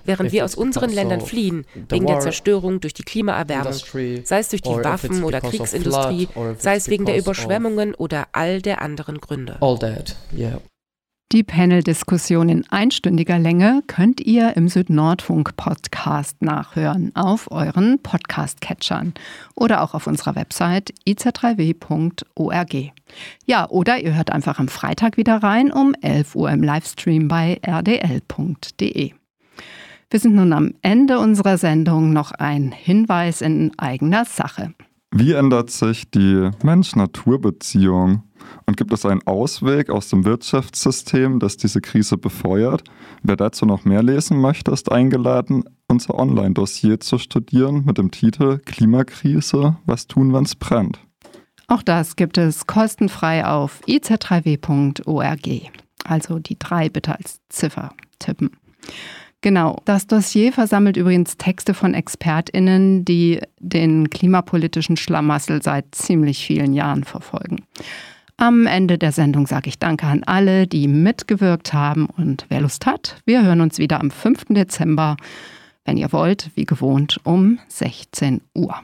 Während 0.06 0.32
wir 0.32 0.46
aus 0.46 0.56
unseren 0.56 0.89
Ländern 0.92 1.22
fliehen, 1.22 1.66
wegen 1.89 2.08
der 2.08 2.20
Zerstörung 2.20 2.80
durch 2.80 2.94
die 2.94 3.04
Klimaerwärmung, 3.04 3.74
sei 3.74 4.39
es 4.39 4.50
durch 4.50 4.62
die 4.62 4.70
Waffen- 4.70 5.24
oder 5.24 5.42
Kriegsindustrie, 5.42 6.28
sei 6.58 6.76
es 6.76 6.89
wegen 6.89 7.06
der 7.06 7.18
Überschwemmungen 7.18 7.94
oder 7.96 8.28
all 8.32 8.62
der 8.62 8.82
anderen 8.82 9.20
Gründe. 9.20 9.58
Die 11.32 11.43
Panel-Diskussion 11.43 12.49
in 12.49 12.69
einstündiger 12.71 13.39
Länge 13.39 13.84
könnt 13.88 14.19
ihr 14.19 14.57
im 14.57 14.67
Südnordfunk-Podcast 14.67 16.41
nachhören 16.41 17.15
auf 17.15 17.49
euren 17.49 17.99
Podcast-Catchern 18.03 19.13
oder 19.55 19.82
auch 19.82 19.93
auf 19.93 20.07
unserer 20.07 20.36
Website 20.36 20.93
iz3w.org. 21.07 22.75
Ja, 23.45 23.69
oder 23.69 23.99
ihr 24.01 24.13
hört 24.13 24.34
einfach 24.34 24.59
am 24.59 24.67
Freitag 24.67 25.15
wieder 25.15 25.38
rein 25.38 25.71
um 25.71 25.93
11 26.01 26.36
Uhr 26.36 26.49
im 26.49 26.63
Livestream 26.63 27.29
bei 27.29 27.61
rdl.de. 27.65 29.13
Wir 30.09 30.19
sind 30.19 30.36
nun 30.36 30.51
am 30.51 30.73
Ende 30.82 31.17
unserer 31.17 31.57
Sendung 31.57 32.11
noch 32.11 32.34
ein 32.34 32.73
Hinweis 32.73 33.39
in 33.39 33.71
eigener 33.79 34.25
Sache. 34.25 34.73
Wie 35.11 35.32
ändert 35.32 35.69
sich 35.69 36.11
die 36.11 36.49
Mensch-Natur-Beziehung? 36.61 38.23
Und 38.66 38.78
gibt 38.78 38.93
es 38.93 39.06
einen 39.06 39.26
Ausweg 39.26 39.89
aus 39.89 40.10
dem 40.10 40.26
Wirtschaftssystem, 40.26 41.39
das 41.39 41.58
diese 41.58 41.82
Krise 41.82 42.18
befeuert? 42.18 42.84
Wer 43.24 43.36
dazu 43.36 43.66
noch 43.66 43.86
mehr 43.86 44.04
lesen 44.04 44.39
möchte, 44.39 44.72
ist 44.72 44.91
eingeladen, 44.91 45.64
unser 45.88 46.18
Online-Dossier 46.18 46.99
zu 46.99 47.18
studieren 47.18 47.84
mit 47.86 47.97
dem 47.97 48.12
Titel 48.12 48.60
Klimakrise, 48.60 49.78
was 49.86 50.08
tun, 50.08 50.34
wenn 50.34 50.43
es 50.43 50.56
brennt. 50.56 50.99
Auch 51.68 51.84
das 51.84 52.16
gibt 52.16 52.38
es 52.38 52.68
kostenfrei 52.68 53.45
auf 53.45 53.82
iz3w.org. 53.88 55.47
Also 56.04 56.39
die 56.39 56.60
drei 56.60 56.89
bitte 56.89 57.18
als 57.18 57.39
Ziffer 57.49 57.93
tippen. 58.20 58.52
Genau. 59.41 59.82
Das 59.86 60.06
Dossier 60.06 60.54
versammelt 60.54 60.97
übrigens 60.97 61.38
Texte 61.38 61.74
von 61.74 61.93
ExpertInnen, 61.95 63.06
die 63.06 63.41
den 63.60 64.10
klimapolitischen 64.10 64.97
Schlamassel 64.97 65.64
seit 65.64 65.95
ziemlich 65.95 66.45
vielen 66.45 66.74
Jahren 66.74 67.04
verfolgen. 67.04 67.64
Am 68.42 68.66
Ende 68.66 68.98
der 68.98 69.12
Sendung 69.12 69.46
sage 69.46 69.70
ich 69.70 69.78
Danke 69.78 70.08
an 70.08 70.24
alle, 70.24 70.66
die 70.66 70.88
mitgewirkt 70.88 71.74
haben 71.74 72.08
und 72.08 72.48
wer 72.50 72.62
Lust 72.62 72.88
hat, 72.88 73.22
wir 73.24 73.44
hören 73.44 73.62
uns 73.62 73.78
wieder 73.78 74.00
am 74.00 74.10
5. 74.10 74.46
Dezember, 74.50 75.16
wenn 75.86 75.96
ihr 75.96 76.12
wollt, 76.12 76.50
wie 76.56 76.66
gewohnt, 76.66 77.20
um 77.24 77.60
16 77.68 78.42
Uhr. 78.56 78.82